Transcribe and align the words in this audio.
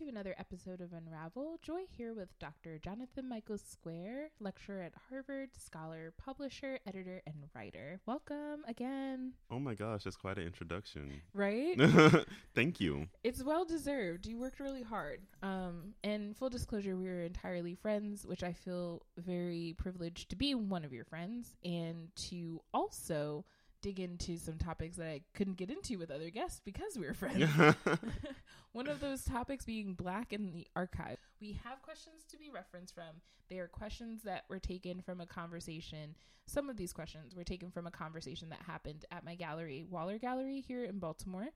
to 0.00 0.08
another 0.08 0.34
episode 0.38 0.80
of 0.80 0.94
Unravel. 0.94 1.58
Joy 1.60 1.82
here 1.94 2.14
with 2.14 2.30
Dr. 2.38 2.78
Jonathan 2.78 3.28
Michael 3.28 3.58
Square, 3.58 4.30
lecturer 4.40 4.80
at 4.80 4.94
Harvard, 5.10 5.50
scholar, 5.58 6.14
publisher, 6.16 6.78
editor, 6.86 7.20
and 7.26 7.34
writer. 7.54 8.00
Welcome 8.06 8.64
again. 8.66 9.34
Oh 9.50 9.58
my 9.58 9.74
gosh, 9.74 10.04
that's 10.04 10.16
quite 10.16 10.38
an 10.38 10.44
introduction. 10.44 11.20
Right? 11.34 11.78
Thank 12.54 12.80
you. 12.80 13.08
It's 13.24 13.42
well 13.42 13.66
deserved. 13.66 14.24
You 14.24 14.38
worked 14.38 14.58
really 14.58 14.82
hard. 14.82 15.20
Um, 15.42 15.92
and 16.02 16.34
full 16.34 16.48
disclosure, 16.48 16.96
we 16.96 17.08
are 17.08 17.20
entirely 17.20 17.74
friends, 17.74 18.24
which 18.24 18.42
I 18.42 18.54
feel 18.54 19.02
very 19.18 19.74
privileged 19.76 20.30
to 20.30 20.36
be 20.36 20.54
one 20.54 20.86
of 20.86 20.94
your 20.94 21.04
friends 21.04 21.56
and 21.62 22.08
to 22.28 22.62
also 22.72 23.44
dig 23.82 24.00
into 24.00 24.36
some 24.36 24.58
topics 24.58 24.96
that 24.96 25.08
I 25.08 25.22
couldn't 25.34 25.56
get 25.56 25.70
into 25.70 25.98
with 25.98 26.10
other 26.10 26.30
guests 26.30 26.60
because 26.64 26.96
we 26.98 27.06
were 27.06 27.14
friends. 27.14 27.48
One 28.72 28.86
of 28.86 29.00
those 29.00 29.24
topics 29.24 29.64
being 29.64 29.94
black 29.94 30.32
in 30.32 30.52
the 30.52 30.66
archive. 30.76 31.18
We 31.40 31.58
have 31.64 31.82
questions 31.82 32.24
to 32.30 32.36
be 32.36 32.50
referenced 32.50 32.94
from. 32.94 33.20
They 33.48 33.58
are 33.58 33.68
questions 33.68 34.22
that 34.22 34.44
were 34.48 34.60
taken 34.60 35.02
from 35.02 35.20
a 35.20 35.26
conversation. 35.26 36.14
Some 36.46 36.70
of 36.70 36.76
these 36.76 36.92
questions 36.92 37.34
were 37.34 37.44
taken 37.44 37.70
from 37.70 37.86
a 37.86 37.90
conversation 37.90 38.48
that 38.50 38.62
happened 38.66 39.04
at 39.10 39.24
my 39.24 39.34
gallery, 39.34 39.84
Waller 39.88 40.18
Gallery 40.18 40.60
here 40.66 40.84
in 40.84 40.98
Baltimore. 40.98 41.48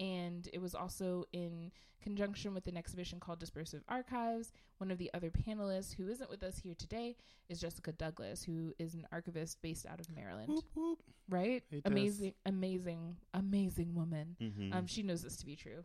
And 0.00 0.48
it 0.52 0.60
was 0.60 0.74
also 0.74 1.24
in 1.32 1.70
conjunction 2.02 2.52
with 2.52 2.66
an 2.66 2.76
exhibition 2.76 3.18
called 3.20 3.40
Dispersive 3.40 3.82
Archives. 3.88 4.52
One 4.78 4.90
of 4.90 4.98
the 4.98 5.10
other 5.14 5.30
panelists 5.30 5.94
who 5.94 6.08
isn't 6.08 6.28
with 6.28 6.42
us 6.42 6.58
here 6.58 6.74
today 6.76 7.16
is 7.48 7.60
Jessica 7.60 7.92
Douglas, 7.92 8.42
who 8.42 8.74
is 8.78 8.94
an 8.94 9.06
archivist 9.12 9.62
based 9.62 9.86
out 9.86 10.00
of 10.00 10.10
Maryland. 10.10 10.48
Whoop, 10.48 10.64
whoop. 10.74 11.02
Right? 11.28 11.62
Amazing, 11.84 12.34
amazing, 12.44 13.16
amazing 13.32 13.94
woman. 13.94 14.36
Mhm. 14.40 14.74
Um, 14.74 14.86
she 14.86 15.02
knows 15.02 15.22
this 15.22 15.36
to 15.36 15.46
be 15.46 15.56
true. 15.56 15.84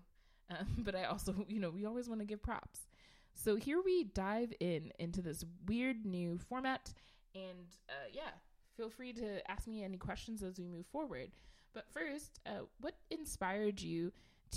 Um, 0.49 0.67
but 0.80 0.95
I 0.95 1.05
also, 1.05 1.45
you 1.47 1.59
know, 1.59 1.69
we 1.69 1.85
always 1.85 2.09
want 2.09 2.21
to 2.21 2.25
give 2.25 2.41
props. 2.41 2.87
So 3.35 3.55
here 3.55 3.81
we 3.81 4.03
dive 4.05 4.52
in 4.59 4.91
into 4.99 5.21
this 5.21 5.45
weird 5.67 6.05
new 6.05 6.37
format. 6.37 6.93
And 7.35 7.67
uh, 7.87 8.07
yeah, 8.11 8.31
feel 8.75 8.89
free 8.89 9.13
to 9.13 9.49
ask 9.49 9.67
me 9.67 9.83
any 9.83 9.97
questions 9.97 10.43
as 10.43 10.57
we 10.59 10.65
move 10.67 10.87
forward. 10.87 11.31
But 11.73 11.85
first, 11.91 12.39
uh, 12.45 12.65
what 12.79 12.95
inspired 13.09 13.81
you 13.81 14.11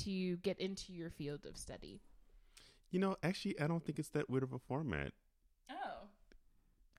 to 0.05 0.36
get 0.38 0.58
into 0.58 0.92
your 0.92 1.10
field 1.10 1.44
of 1.46 1.56
study? 1.56 2.00
you 2.91 2.98
know, 2.98 3.16
actually, 3.22 3.58
I 3.58 3.66
don't 3.66 3.82
think 3.82 3.98
it's 3.98 4.10
that 4.10 4.28
weird 4.28 4.42
of 4.42 4.52
a 4.52 4.58
format. 4.58 5.12
Oh. 5.70 5.74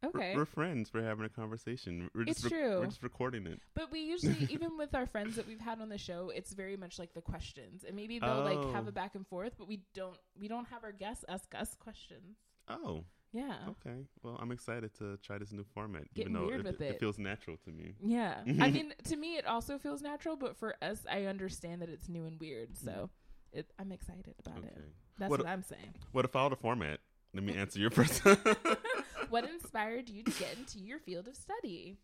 We're- 0.02 0.10
Okay. 0.16 0.36
We're, 0.36 0.46
friends. 0.46 0.92
We're 0.94 1.04
having 1.04 1.24
a 1.24 1.30
conversation. 1.30 2.10
We're 2.16 2.24
It's 2.24 2.42
just 2.42 2.52
true. 2.54 2.80
We're 2.80 2.88
just 2.88 3.04
recording 3.04 3.46
it. 3.48 3.60
But 3.76 3.92
we 3.92 4.00
usually, 4.02 4.48
even 4.52 4.76
with 4.78 4.96
our 4.96 5.06
friends 5.06 5.36
that 5.36 5.48
we've 5.48 5.60
had 5.62 5.80
on 5.82 5.90
the 5.90 5.98
show, 6.00 6.30
it's 6.34 6.52
very 6.52 6.76
much 6.76 6.98
like 7.00 7.14
the 7.14 7.22
questions, 7.22 7.84
and 7.84 7.96
maybe 7.96 8.18
they'll 8.20 8.44
like 8.44 8.58
have 8.74 8.86
Oh. 8.86 8.90
a 8.90 8.92
back 8.92 9.14
and 9.16 9.26
forth, 9.28 9.54
but 9.58 9.68
we 9.68 9.82
don't 9.94 10.18
we 10.36 10.48
don't 10.48 10.66
have 10.70 10.84
our 10.84 10.92
guests 10.92 11.24
ask 11.30 11.54
us 11.56 11.76
questions. 11.80 12.38
Oh, 12.68 13.06
Yeah, 13.34 13.56
okay. 13.68 13.98
Well, 14.22 14.38
I'm 14.40 14.52
excited 14.52 14.94
to 15.00 15.18
try 15.18 15.40
this 15.40 15.52
new 15.52 15.66
format. 15.74 16.04
Even 16.16 16.34
though 16.34 16.50
it, 16.50 16.66
it 16.66 16.80
it. 16.80 17.00
feels 17.00 17.18
natural 17.18 17.58
to 17.66 17.72
me. 17.72 17.96
yeah. 18.00 18.42
I 18.62 18.70
mean, 18.70 18.94
to 19.06 19.16
me, 19.16 19.38
it 19.38 19.48
also 19.48 19.80
feels 19.80 20.04
natural, 20.04 20.36
but 20.36 20.56
for 20.56 20.76
us, 20.84 21.00
I 21.12 21.26
understand 21.26 21.82
that 21.82 21.90
it's 21.90 22.08
new 22.08 22.26
and 22.26 22.40
weird, 22.40 22.78
so 22.78 22.92
mm-hmm. 22.92 23.60
it, 23.60 23.72
I'm 23.80 23.92
excited 23.92 24.36
about 24.46 24.60
Okay. 24.60 24.68
it. 24.68 24.84
That's 25.18 25.32
What 25.32 25.40
what, 25.42 25.50
I'm 25.50 25.64
saying. 25.64 25.96
What 26.12 26.26
if 26.26 26.36
I 26.36 26.48
the 26.48 26.56
format? 26.56 27.00
Let 27.34 27.44
me 27.44 27.54
answer 27.58 27.80
your 27.80 27.90
first. 27.90 28.22
what 29.30 29.50
inspired 29.50 30.10
you 30.10 30.24
to 30.24 30.32
get 30.32 30.56
into 30.58 30.80
your 30.80 31.00
field 31.00 31.28
of 31.28 31.36
study? 31.36 31.98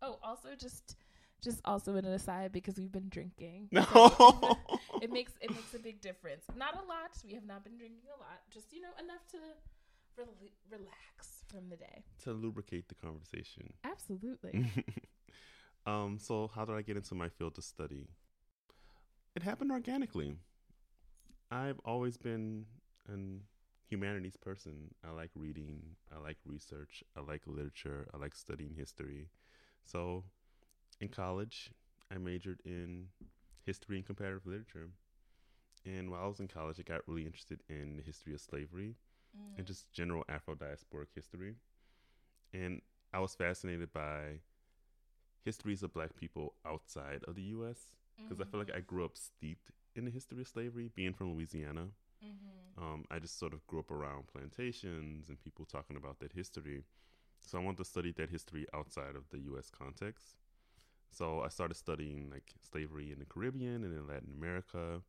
Oh, 0.00 0.18
also 0.22 0.48
just 0.58 0.96
just 1.42 1.60
also 1.64 1.96
an 1.96 2.04
aside 2.06 2.52
because 2.52 2.76
we've 2.76 2.92
been 2.92 3.08
drinking. 3.08 3.68
no. 3.72 4.56
it 5.00 5.12
makes 5.12 5.32
it 5.40 5.50
makes 5.50 5.74
a 5.74 5.78
big 5.78 6.00
difference. 6.00 6.44
Not 6.56 6.74
a 6.74 6.86
lot. 6.88 7.10
We 7.24 7.34
have 7.34 7.44
not 7.44 7.62
been 7.62 7.76
drinking 7.78 8.08
a 8.16 8.18
lot. 8.20 8.40
Just 8.50 8.72
you 8.72 8.80
know 8.80 8.90
enough 8.98 9.26
to 9.30 9.38
rel- 10.16 10.28
relax 10.70 11.44
from 11.48 11.68
the 11.68 11.76
day. 11.76 12.04
to 12.24 12.32
lubricate 12.32 12.88
the 12.88 12.94
conversation. 12.94 13.72
Absolutely. 13.84 14.70
um, 15.86 16.18
so 16.18 16.50
how 16.54 16.64
did 16.64 16.74
I 16.74 16.82
get 16.82 16.96
into 16.96 17.14
my 17.14 17.28
field 17.28 17.58
of 17.58 17.64
study? 17.64 18.08
It 19.34 19.42
happened 19.42 19.70
organically. 19.70 20.36
I've 21.50 21.80
always 21.84 22.16
been 22.16 22.66
an 23.08 23.42
humanities 23.88 24.36
person. 24.36 24.94
I 25.06 25.10
like 25.10 25.30
reading, 25.34 25.82
I 26.14 26.18
like 26.18 26.38
research, 26.46 27.04
I 27.14 27.20
like 27.20 27.42
literature, 27.46 28.08
I 28.14 28.16
like 28.16 28.34
studying 28.34 28.74
history. 28.74 29.28
So 29.84 30.24
in 31.00 31.08
college, 31.08 31.70
I 32.10 32.16
majored 32.16 32.60
in 32.64 33.08
history 33.64 33.96
and 33.96 34.06
comparative 34.06 34.46
literature. 34.46 34.88
And 35.84 36.10
while 36.10 36.24
I 36.24 36.26
was 36.26 36.40
in 36.40 36.48
college, 36.48 36.78
I 36.78 36.82
got 36.82 37.06
really 37.06 37.26
interested 37.26 37.62
in 37.68 37.96
the 37.96 38.02
history 38.02 38.32
of 38.32 38.40
slavery 38.40 38.94
and 39.56 39.66
just 39.66 39.92
general 39.92 40.24
Afro 40.28 40.54
diasporic 40.54 41.06
history. 41.14 41.54
And 42.52 42.80
I 43.12 43.20
was 43.20 43.34
fascinated 43.34 43.92
by 43.92 44.40
histories 45.44 45.82
of 45.82 45.92
black 45.92 46.16
people 46.16 46.54
outside 46.66 47.24
of 47.26 47.34
the 47.34 47.42
U.S. 47.42 47.78
because 48.16 48.40
I 48.40 48.44
feel 48.44 48.60
like 48.60 48.74
I 48.74 48.80
grew 48.80 49.04
up 49.04 49.16
steeped 49.16 49.70
in 49.94 50.04
the 50.04 50.10
history 50.10 50.40
of 50.40 50.48
slavery, 50.48 50.90
being 50.94 51.12
from 51.12 51.34
Louisiana. 51.34 51.88
Mm-hmm. 52.24 52.82
Um, 52.82 53.04
I 53.10 53.18
just 53.18 53.38
sort 53.38 53.52
of 53.52 53.66
grew 53.66 53.80
up 53.80 53.90
around 53.90 54.28
plantations 54.28 55.28
and 55.28 55.38
people 55.38 55.64
talking 55.64 55.96
about 55.96 56.20
that 56.20 56.32
history. 56.32 56.84
So 57.44 57.58
I 57.58 57.62
wanted 57.62 57.78
to 57.78 57.84
study 57.84 58.12
that 58.12 58.30
history 58.30 58.66
outside 58.72 59.16
of 59.16 59.28
the 59.30 59.40
U.S. 59.40 59.70
context. 59.70 60.36
So 61.10 61.42
I 61.44 61.48
started 61.48 61.74
studying 61.74 62.30
like 62.30 62.54
slavery 62.70 63.12
in 63.12 63.18
the 63.18 63.26
Caribbean 63.26 63.84
and 63.84 63.92
in 63.92 64.06
Latin 64.06 64.32
America. 64.36 65.02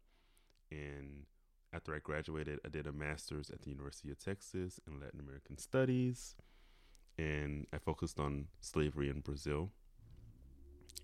And 0.72 1.26
after 1.74 1.96
I 1.96 2.00
graduated, 2.00 2.60
I 2.66 2.70
did 2.70 2.88
a 2.88 2.92
master's 2.92 3.50
at 3.50 3.62
the 3.62 3.70
University 3.70 4.12
of 4.12 4.20
Texas 4.20 4.80
in 4.88 5.00
Latin 5.00 5.20
American 5.20 5.58
Studies. 5.58 6.36
And 7.18 7.68
I 7.74 7.78
focused 7.78 8.20
on 8.20 8.48
slavery 8.60 9.10
in 9.10 9.20
Brazil. 9.20 9.72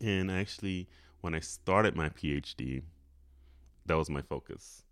And 0.02 0.32
actually, 0.32 0.88
when 1.22 1.36
I 1.36 1.40
started 1.40 1.96
my 1.96 2.10
PhD, 2.10 2.84
that 3.86 3.96
was 3.96 4.10
my 4.10 4.22
focus 4.22 4.84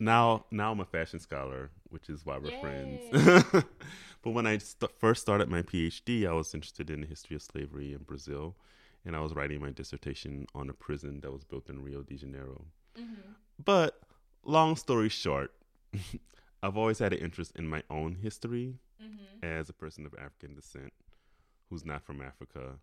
now 0.00 0.46
now 0.50 0.72
I'm 0.72 0.80
a 0.80 0.84
fashion 0.84 1.20
scholar, 1.20 1.70
which 1.90 2.08
is 2.08 2.24
why 2.24 2.38
we're 2.38 2.58
friends. 2.60 3.02
but 4.22 4.30
when 4.30 4.46
I 4.46 4.58
st- 4.58 4.90
first 4.98 5.20
started 5.20 5.48
my 5.48 5.62
PhD, 5.62 6.26
I 6.26 6.32
was 6.32 6.54
interested 6.54 6.90
in 6.90 7.02
the 7.02 7.06
history 7.06 7.36
of 7.36 7.42
slavery 7.42 7.92
in 7.92 7.98
Brazil, 7.98 8.56
and 9.04 9.14
I 9.14 9.20
was 9.20 9.34
writing 9.34 9.60
my 9.60 9.70
dissertation 9.70 10.46
on 10.54 10.70
a 10.70 10.72
prison 10.72 11.20
that 11.20 11.30
was 11.30 11.44
built 11.44 11.68
in 11.68 11.84
Rio 11.84 12.02
de 12.02 12.16
Janeiro. 12.16 12.64
Mm-hmm. 12.98 13.32
But 13.62 14.00
long 14.44 14.76
story 14.76 15.08
short, 15.08 15.52
I've 16.62 16.76
always 16.76 16.98
had 16.98 17.12
an 17.12 17.18
interest 17.20 17.52
in 17.56 17.68
my 17.68 17.82
own 17.90 18.16
history 18.16 18.78
Mm-hmm. 19.02 19.38
as 19.42 19.68
a 19.68 19.72
person 19.74 20.06
of 20.06 20.14
African 20.14 20.54
descent 20.54 20.92
who's 21.70 21.84
not 21.84 22.02
from 22.04 22.20
Africa, 22.22 22.78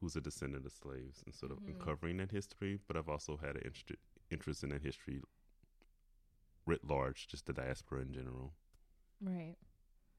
who's 0.00 0.16
a 0.16 0.20
descendant 0.20 0.66
of 0.66 0.72
slaves, 0.72 1.22
and 1.24 1.34
sort 1.34 1.52
of 1.52 1.58
Mhm. 1.58 1.68
uncovering 1.68 2.18
that 2.18 2.30
history. 2.32 2.78
But 2.86 2.96
I've 2.96 3.08
also 3.08 3.36
had 3.36 3.56
an 3.56 3.62
interest 3.64 3.92
interest 4.30 4.62
in 4.64 4.70
that 4.70 4.82
history 4.82 5.22
writ 6.66 6.84
large, 6.84 7.26
just 7.28 7.46
the 7.46 7.52
diaspora 7.52 8.00
in 8.02 8.12
general. 8.12 8.54
Right. 9.20 9.56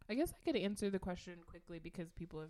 I 0.09 0.15
guess 0.15 0.31
I 0.33 0.43
could 0.43 0.55
answer 0.55 0.89
the 0.89 0.99
question 0.99 1.39
quickly 1.45 1.79
because 1.79 2.11
people 2.11 2.41
have 2.41 2.49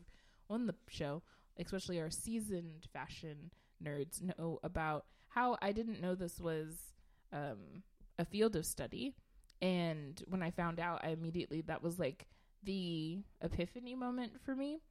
on 0.49 0.65
the 0.65 0.75
show, 0.87 1.21
especially 1.57 1.99
our 1.99 2.09
seasoned 2.09 2.87
fashion 2.93 3.51
nerds, 3.83 4.21
know 4.21 4.59
about 4.63 5.05
how 5.29 5.57
I 5.61 5.71
didn't 5.71 6.01
know 6.01 6.15
this 6.15 6.39
was 6.39 6.93
um, 7.31 7.83
a 8.19 8.25
field 8.25 8.55
of 8.55 8.65
study. 8.65 9.15
And 9.61 10.21
when 10.27 10.43
I 10.43 10.51
found 10.51 10.79
out, 10.79 11.01
I 11.03 11.09
immediately, 11.09 11.61
that 11.61 11.81
was 11.81 11.97
like 11.97 12.27
the 12.63 13.23
epiphany 13.41 13.95
moment 13.95 14.33
for 14.45 14.55
me 14.55 14.81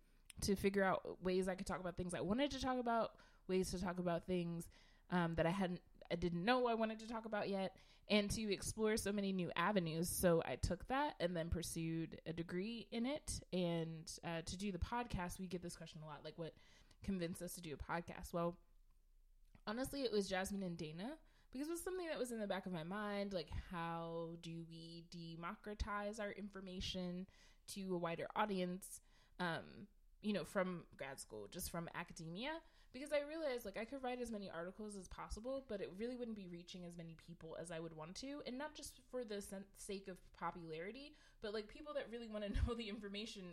to 0.40 0.56
figure 0.56 0.82
out 0.82 1.22
ways 1.22 1.48
I 1.48 1.54
could 1.54 1.66
talk 1.66 1.80
about 1.80 1.96
things 1.96 2.14
I 2.14 2.20
wanted 2.20 2.50
to 2.52 2.60
talk 2.60 2.80
about, 2.80 3.12
ways 3.46 3.70
to 3.70 3.80
talk 3.80 3.98
about 3.98 4.26
things 4.26 4.68
um, 5.10 5.34
that 5.36 5.46
I 5.46 5.50
hadn't, 5.50 5.80
I 6.10 6.16
didn't 6.16 6.44
know 6.44 6.66
I 6.66 6.74
wanted 6.74 6.98
to 7.00 7.08
talk 7.08 7.26
about 7.26 7.48
yet, 7.48 7.76
and 8.08 8.30
to 8.30 8.52
explore 8.52 8.96
so 8.96 9.12
many 9.12 9.32
new 9.32 9.50
avenues. 9.56 10.08
So 10.08 10.42
I 10.46 10.56
took 10.56 10.86
that 10.88 11.14
and 11.20 11.36
then 11.36 11.50
pursued 11.50 12.20
a 12.26 12.32
degree 12.32 12.86
in 12.90 13.04
it. 13.04 13.40
And 13.52 14.10
uh, 14.24 14.42
to 14.46 14.56
do 14.56 14.72
the 14.72 14.78
podcast, 14.78 15.38
we 15.38 15.46
get 15.46 15.62
this 15.62 15.76
question 15.76 16.00
a 16.02 16.06
lot 16.06 16.20
like, 16.24 16.38
what 16.38 16.54
convinced 17.02 17.42
us 17.42 17.54
to 17.54 17.60
do 17.60 17.74
a 17.74 17.92
podcast? 17.92 18.32
Well, 18.32 18.56
honestly, 19.66 20.02
it 20.02 20.12
was 20.12 20.28
Jasmine 20.28 20.62
and 20.62 20.76
Dana 20.76 21.12
because 21.52 21.68
it 21.68 21.72
was 21.72 21.82
something 21.82 22.06
that 22.06 22.18
was 22.18 22.32
in 22.32 22.40
the 22.40 22.46
back 22.46 22.66
of 22.66 22.72
my 22.72 22.84
mind. 22.84 23.32
Like, 23.32 23.48
how 23.70 24.30
do 24.42 24.64
we 24.70 25.04
democratize 25.10 26.18
our 26.18 26.32
information 26.32 27.26
to 27.74 27.94
a 27.94 27.98
wider 27.98 28.26
audience? 28.36 29.00
Um, 29.40 29.86
you 30.22 30.32
know, 30.32 30.44
from 30.44 30.82
grad 30.96 31.20
school, 31.20 31.48
just 31.50 31.70
from 31.70 31.88
academia, 31.94 32.50
because 32.92 33.12
I 33.12 33.20
realized 33.28 33.64
like 33.64 33.78
I 33.78 33.84
could 33.84 34.02
write 34.02 34.20
as 34.20 34.30
many 34.30 34.50
articles 34.50 34.96
as 34.96 35.08
possible, 35.08 35.64
but 35.68 35.80
it 35.80 35.92
really 35.98 36.16
wouldn't 36.16 36.36
be 36.36 36.48
reaching 36.50 36.84
as 36.84 36.96
many 36.96 37.16
people 37.26 37.56
as 37.60 37.70
I 37.70 37.80
would 37.80 37.96
want 37.96 38.14
to, 38.16 38.42
and 38.46 38.58
not 38.58 38.74
just 38.74 39.00
for 39.10 39.24
the 39.24 39.42
sake 39.76 40.08
of 40.08 40.16
popularity, 40.38 41.14
but 41.42 41.54
like 41.54 41.68
people 41.68 41.94
that 41.94 42.06
really 42.10 42.28
want 42.28 42.44
to 42.44 42.50
know 42.66 42.74
the 42.74 42.88
information 42.88 43.44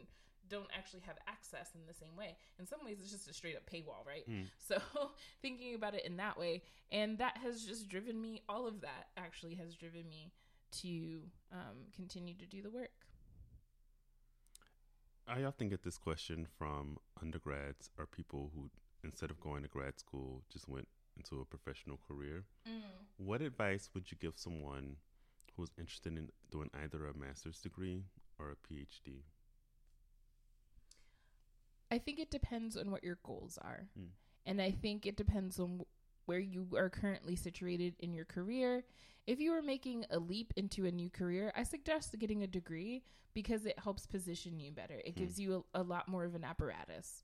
don't 0.49 0.69
actually 0.77 1.01
have 1.01 1.17
access 1.27 1.71
in 1.75 1.81
the 1.87 1.93
same 1.93 2.15
way. 2.17 2.37
In 2.59 2.65
some 2.65 2.79
ways, 2.83 2.97
it's 3.01 3.11
just 3.11 3.29
a 3.29 3.33
straight 3.33 3.55
up 3.55 3.69
paywall, 3.69 4.05
right? 4.05 4.27
Mm. 4.29 4.45
So 4.67 4.77
thinking 5.41 5.75
about 5.75 5.93
it 5.93 6.05
in 6.05 6.17
that 6.17 6.39
way, 6.39 6.63
and 6.91 7.17
that 7.19 7.37
has 7.37 7.63
just 7.63 7.87
driven 7.87 8.19
me. 8.19 8.41
All 8.49 8.67
of 8.67 8.81
that 8.81 9.07
actually 9.17 9.55
has 9.55 9.75
driven 9.75 10.09
me 10.09 10.31
to 10.81 11.21
um, 11.51 11.77
continue 11.95 12.33
to 12.35 12.45
do 12.45 12.61
the 12.61 12.69
work. 12.69 12.89
I 15.27 15.43
often 15.43 15.69
get 15.69 15.83
this 15.83 15.97
question 15.97 16.47
from 16.57 16.97
undergrads 17.21 17.89
or 17.97 18.05
people 18.05 18.51
who, 18.55 18.69
instead 19.03 19.31
of 19.31 19.39
going 19.39 19.63
to 19.63 19.69
grad 19.69 19.99
school, 19.99 20.43
just 20.51 20.67
went 20.67 20.87
into 21.17 21.41
a 21.41 21.45
professional 21.45 21.99
career. 22.07 22.43
Mm. 22.67 22.81
What 23.17 23.41
advice 23.41 23.89
would 23.93 24.11
you 24.11 24.17
give 24.19 24.33
someone 24.35 24.97
who's 25.55 25.71
interested 25.77 26.17
in 26.17 26.29
doing 26.51 26.69
either 26.83 27.05
a 27.05 27.17
master's 27.17 27.59
degree 27.59 28.03
or 28.39 28.51
a 28.51 28.73
PhD? 28.73 29.21
I 31.91 31.97
think 31.99 32.19
it 32.19 32.31
depends 32.31 32.75
on 32.77 32.91
what 32.91 33.03
your 33.03 33.19
goals 33.23 33.57
are. 33.61 33.87
Mm. 33.99 34.07
And 34.45 34.61
I 34.61 34.71
think 34.71 35.05
it 35.05 35.15
depends 35.17 35.59
on 35.59 35.79
wh- 35.79 36.27
where 36.29 36.39
you 36.39 36.67
are 36.75 36.89
currently 36.89 37.35
situated 37.35 37.95
in 37.99 38.13
your 38.13 38.25
career. 38.25 38.83
If 39.27 39.39
you 39.39 39.53
are 39.53 39.61
making 39.61 40.05
a 40.11 40.19
leap 40.19 40.53
into 40.55 40.85
a 40.85 40.91
new 40.91 41.09
career, 41.09 41.51
I 41.55 41.63
suggest 41.63 42.17
getting 42.19 42.43
a 42.43 42.47
degree 42.47 43.03
because 43.33 43.65
it 43.65 43.79
helps 43.79 44.05
position 44.05 44.59
you 44.59 44.71
better. 44.71 45.01
It 45.05 45.15
Mm. 45.15 45.19
gives 45.19 45.39
you 45.39 45.65
a, 45.73 45.81
a 45.81 45.83
lot 45.83 46.07
more 46.07 46.25
of 46.25 46.35
an 46.35 46.43
apparatus. 46.43 47.23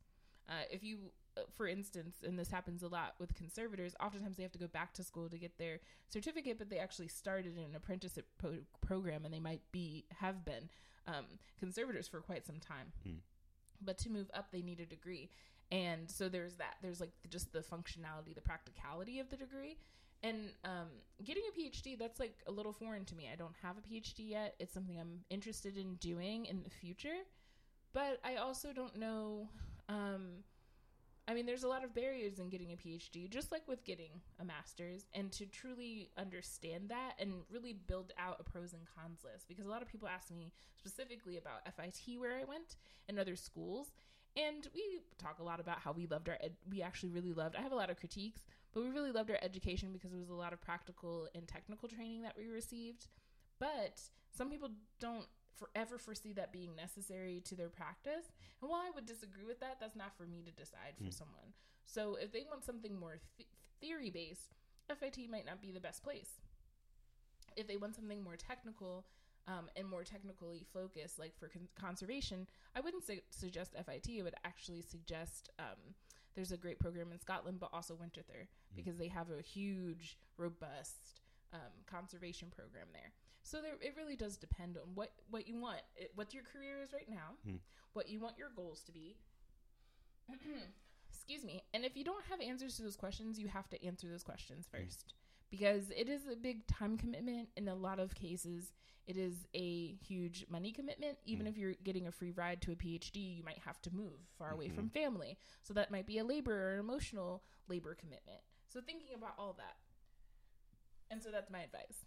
Uh, 0.50 0.63
if 0.72 0.84
you, 0.84 1.12
uh, 1.38 1.42
for 1.56 1.68
instance, 1.68 2.18
and 2.24 2.38
this 2.38 2.50
happens 2.52 2.84
a 2.84 2.88
lot 2.88 3.13
with 3.19 3.34
conservators, 3.36 3.96
oftentimes 4.02 4.36
they 4.38 4.44
have 4.44 4.52
to 4.52 4.60
go 4.60 4.68
back 4.68 4.94
to 4.94 5.04
school 5.04 5.30
to 5.30 5.38
get 5.38 5.58
their 5.58 5.80
certificate, 6.10 6.58
but 6.58 6.69
they 6.69 6.80
actually 6.80 7.08
started 7.08 7.56
in 7.58 7.63
an 7.63 7.75
apprenticeship 7.75 8.28
pro- 8.38 8.66
program 8.81 9.24
and 9.25 9.34
they 9.34 9.40
might 9.40 9.62
be 9.72 10.06
have 10.19 10.44
been 10.44 10.69
um, 11.08 11.25
conservators 11.60 12.08
for 12.08 12.19
quite 12.19 12.46
some 12.46 12.60
time. 12.60 12.92
Mm. 13.08 13.19
But 13.83 13.98
to 14.00 14.10
move 14.10 14.30
up, 14.33 14.51
they 14.51 14.62
need 14.62 14.80
a 14.80 14.86
degree. 14.86 15.30
And 15.72 16.10
so 16.10 16.28
there's 16.28 16.56
that 16.56 16.75
there's 16.81 17.00
like 17.00 17.12
just 17.30 17.54
the 17.54 17.60
functionality 17.60 18.36
the 18.36 18.42
practicality 18.42 19.19
of 19.19 19.30
the 19.30 19.38
degree. 19.38 19.78
And 20.24 20.50
um, 20.66 20.88
getting 21.24 21.44
a 21.50 21.60
phd 21.60 21.98
that's 21.98 22.19
like 22.19 22.36
a 22.45 22.51
little 22.51 22.74
foreign 22.74 23.06
to 23.06 23.16
me. 23.16 23.30
I 23.31 23.36
don't 23.36 23.56
have 23.63 23.75
a 23.78 23.81
phd 23.81 24.16
yet. 24.18 24.56
It's 24.60 24.74
something 24.74 25.00
i'm 25.00 25.22
interested 25.30 25.78
in 25.78 25.95
doing 25.95 26.45
in 26.45 26.62
the 26.63 26.69
future. 26.69 27.24
But 27.94 28.19
i 28.24 28.36
also 28.36 28.74
don't 28.74 28.98
know 28.98 29.48
um, 29.88 30.44
i 31.31 31.33
mean 31.33 31.45
there's 31.45 31.63
a 31.63 31.68
lot 31.68 31.83
of 31.83 31.94
barriers 31.94 32.39
in 32.39 32.50
getting 32.50 32.72
a 32.74 32.75
phd 32.75 33.30
just 33.30 33.51
like 33.51 33.66
with 33.68 33.83
getting 33.86 34.12
a 34.39 34.45
master's 34.45 35.06
and 35.13 35.31
to 35.31 35.45
truly 35.45 36.10
understand 36.18 36.89
that 36.89 37.13
and 37.19 37.31
really 37.50 37.74
build 37.88 38.12
out 38.19 38.38
a 38.39 38.44
pros 38.44 38.74
and 38.74 38.81
cons 38.95 39.22
list 39.24 39.48
because 39.48 39.66
a 39.66 39.69
lot 39.69 39.81
of 39.81 39.88
people 39.88 40.07
ask 40.07 40.30
me 40.30 40.51
specifically 40.75 41.38
about 41.38 41.62
fit 41.66 42.19
where 42.19 42.38
i 42.38 42.44
went 42.44 42.75
and 43.07 43.18
other 43.18 43.36
schools 43.36 43.92
and 44.38 44.68
we 44.74 45.01
talk 45.18 45.39
a 45.39 45.44
lot 45.44 45.60
about 45.60 45.80
how 45.80 45.92
we 45.92 46.06
loved 46.06 46.30
our 46.30 46.38
ed- 46.42 46.56
we 46.69 46.81
actually 46.81 47.10
really 47.10 47.34
loved 47.34 47.56
i 47.56 47.62
have 47.62 47.72
a 47.72 47.75
lot 47.75 47.89
of 47.89 47.98
critiques 47.98 48.42
but 48.74 48.84
we 48.84 48.89
really 48.89 49.12
loved 49.12 49.31
our 49.31 49.39
education 49.42 49.89
because 49.94 50.13
it 50.13 50.19
was 50.19 50.30
a 50.30 50.34
lot 50.34 50.54
of 50.54 50.62
practical 50.62 51.27
and 51.34 51.48
technical 51.48 51.88
training 51.88 52.22
that 52.22 52.36
we 52.38 52.48
received 52.48 53.07
but 53.60 54.01
some 54.36 54.50
people 54.50 54.69
don't 55.00 55.27
forever 55.56 55.98
foresee 55.98 56.33
that 56.33 56.51
being 56.51 56.75
necessary 56.75 57.42
to 57.45 57.56
their 57.56 57.69
practice 57.69 58.31
and 58.62 58.69
while 58.69 58.81
i 58.81 58.92
would 58.95 59.06
disagree 59.06 59.44
with 59.45 59.59
that 59.59 59.77
that's 59.80 59.95
not 59.95 60.15
for 60.18 60.25
me 60.25 60.42
to 60.44 60.51
decide 60.51 60.94
for 60.98 61.06
Mm. 61.06 61.13
someone 61.13 61.53
so 61.86 62.15
if 62.15 62.31
they 62.31 62.44
want 62.50 62.63
something 62.63 63.00
more 63.00 63.19
th- 63.38 63.50
theory 63.80 64.09
based 64.09 64.56
fit 65.00 65.18
might 65.30 65.45
not 65.45 65.62
be 65.62 65.71
the 65.71 65.80
best 65.80 66.03
place 66.03 66.39
if 67.57 67.68
they 67.68 67.77
want 67.77 67.95
something 67.95 68.24
more 68.24 68.36
technical 68.36 69.06
um, 69.48 69.69
and 69.75 69.88
more 69.89 70.03
technically 70.03 70.65
focused, 70.71 71.18
like 71.18 71.36
for 71.38 71.48
con- 71.48 71.68
conservation, 71.75 72.48
I 72.75 72.80
wouldn't 72.80 73.03
su- 73.06 73.19
suggest 73.31 73.74
FIT. 73.74 74.07
I 74.19 74.24
would 74.24 74.36
actually 74.45 74.83
suggest 74.83 75.50
um, 75.59 75.95
there's 76.36 76.51
a 76.51 76.57
great 76.57 76.80
program 76.80 77.12
in 77.12 77.19
Scotland, 77.19 77.59
but 77.59 77.71
also 77.74 77.95
Winterthur 77.95 78.48
because 78.75 78.98
they 78.98 79.07
have 79.07 79.27
a 79.31 79.42
huge, 79.42 80.18
robust 80.38 81.21
um, 81.53 81.71
conservation 81.88 82.50
program 82.56 82.88
there. 82.94 83.12
So 83.44 83.62
there, 83.62 83.74
it 83.82 83.96
really 83.98 84.16
does 84.16 84.38
depend 84.38 84.78
on 84.78 84.94
what 84.96 85.12
what 85.30 85.48
you 85.48 85.56
want, 85.60 85.80
it, 85.96 86.12
what 86.16 86.34
your 86.34 86.44
career 86.44 86.82
is 86.84 86.94
right 86.94 87.10
now, 87.10 87.36
Hmm. 87.44 87.56
what 87.94 88.08
you 88.10 88.20
want 88.20 88.38
your 88.38 88.50
goals 88.56 88.84
to 88.84 88.92
be. 88.92 89.18
Excuse 91.10 91.44
me. 91.44 91.64
And 91.74 91.86
if 91.86 91.96
you 91.96 92.04
don't 92.04 92.24
have 92.26 92.42
answers 92.42 92.76
to 92.78 92.84
those 92.84 92.96
questions, 92.96 93.40
you 93.40 93.48
have 93.48 93.70
to 93.70 93.86
answer 93.86 94.08
those 94.08 94.24
questions 94.24 94.68
first 94.72 95.14
because 95.50 95.90
it 95.92 96.08
is 96.10 96.22
a 96.32 96.36
big 96.36 96.66
time 96.68 96.98
commitment 96.98 97.50
in 97.58 97.68
a 97.68 97.76
lot 97.76 98.00
of 98.00 98.16
cases 98.16 98.72
it 99.08 99.18
is 99.18 99.48
a 99.56 99.96
huge 99.96 100.46
money 100.50 100.72
commitment 100.72 101.18
even 101.26 101.46
Mm. 101.46 101.50
if 101.50 101.58
you're 101.58 101.74
getting 101.84 102.08
a 102.08 102.12
free 102.12 102.32
ride 102.32 102.62
to 102.62 102.72
a 102.72 102.76
phd 102.76 103.16
you 103.38 103.44
might 103.44 103.58
have 103.58 103.82
to 103.82 103.94
move 103.94 104.14
far 104.38 104.52
away 104.52 104.70
Mhm. 104.70 104.76
from 104.76 104.90
family 104.90 105.38
so 105.62 105.74
that 105.74 105.92
might 105.92 106.06
be 106.06 106.20
a 106.20 106.24
labor 106.24 106.76
or 106.76 106.78
emotional 106.78 107.44
labor 107.68 107.94
commitment 107.96 108.40
so 108.70 108.80
thinking 108.80 109.14
about 109.14 109.34
all 109.38 109.52
that 109.54 109.76
and 111.10 111.22
so 111.22 111.32
that's 111.32 111.50
my 111.50 111.64
advice 111.64 112.06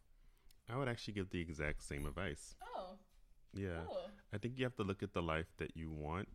I 0.69 0.77
would 0.77 0.89
actually 0.89 1.15
give 1.15 1.31
the 1.31 1.41
exact 1.41 1.83
same 1.83 2.07
advice. 2.07 2.55
oh 2.77 2.97
Yeah. 3.53 3.85
cool 3.87 4.11
I 4.33 4.39
think 4.39 4.59
you 4.59 4.65
have 4.65 4.75
to 4.77 4.83
look 4.83 5.03
at 5.03 5.13
the 5.13 5.23
life 5.23 5.47
that 5.59 5.77
you 5.77 5.91
want 5.91 6.29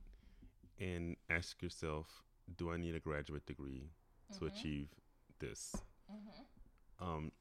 and 0.79 1.17
ask 1.29 1.61
yourself, 1.61 2.23
do 2.55 2.71
I 2.71 2.77
need 2.77 2.95
a 2.95 2.99
graduate 2.99 3.45
degree 3.45 3.89
to 4.33 4.45
Mhm. 4.45 4.47
achieve 4.47 4.89
this? 5.39 5.75
Mhm. 6.09 6.45
Um, 6.99 7.31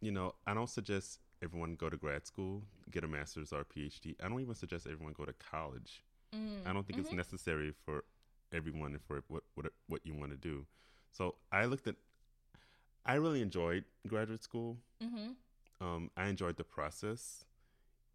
you 0.00 0.10
know, 0.10 0.34
I 0.46 0.54
don't 0.54 0.68
suggest 0.68 1.20
everyone 1.42 1.76
go 1.76 1.88
to 1.88 1.96
grad 1.96 2.26
school, 2.26 2.66
get 2.90 3.04
a 3.04 3.08
master's 3.08 3.52
or 3.52 3.60
a 3.60 3.64
PhD. 3.64 4.16
I 4.20 4.28
don't 4.28 4.40
even 4.40 4.54
suggest 4.54 4.86
everyone 4.86 5.12
go 5.12 5.24
to 5.24 5.32
college. 5.34 6.02
Mm. 6.32 6.66
I 6.66 6.72
don't 6.72 6.84
think 6.86 6.98
it's 6.98 7.10
Mhm. 7.10 7.16
necessary 7.16 7.72
for 7.72 8.04
everyone 8.52 8.92
and 8.94 9.02
for 9.04 9.22
what 9.28 9.44
what 9.54 9.72
what 9.86 10.04
you 10.06 10.14
want 10.14 10.32
to 10.32 10.36
do. 10.38 10.66
So 11.12 11.38
I 11.52 11.66
looked 11.66 11.86
at. 11.86 11.96
I 13.04 13.14
really 13.14 13.40
enjoyed 13.40 13.84
graduate 14.08 14.42
school. 14.42 14.82
Um, 15.80 16.10
I 16.16 16.26
enjoyed 16.28 16.56
the 16.56 16.64
process, 16.64 17.44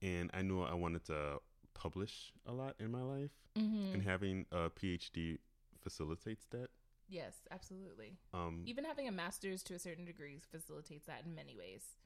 and 0.01 0.29
I 0.33 0.41
knew 0.41 0.61
I 0.61 0.73
wanted 0.73 1.05
to 1.05 1.39
publish 1.73 2.33
a 2.45 2.51
lot 2.53 2.75
in 2.79 2.91
my 2.91 3.01
life, 3.01 3.31
Mhm. 3.55 3.93
and 3.93 4.03
having 4.03 4.45
a 4.51 4.69
PhD 4.69 5.39
facilitates 5.81 6.45
that. 6.47 6.69
yes 7.07 7.41
absolutely 7.51 8.15
Um, 8.33 8.63
even 8.65 8.85
having 8.85 9.05
a 9.07 9.11
master's 9.11 9.63
to 9.63 9.73
a 9.73 9.79
certain 9.79 10.05
degree 10.05 10.39
facilitates 10.49 11.07
that 11.07 11.25
in 11.25 11.35
many 11.35 11.55
ways 11.57 11.97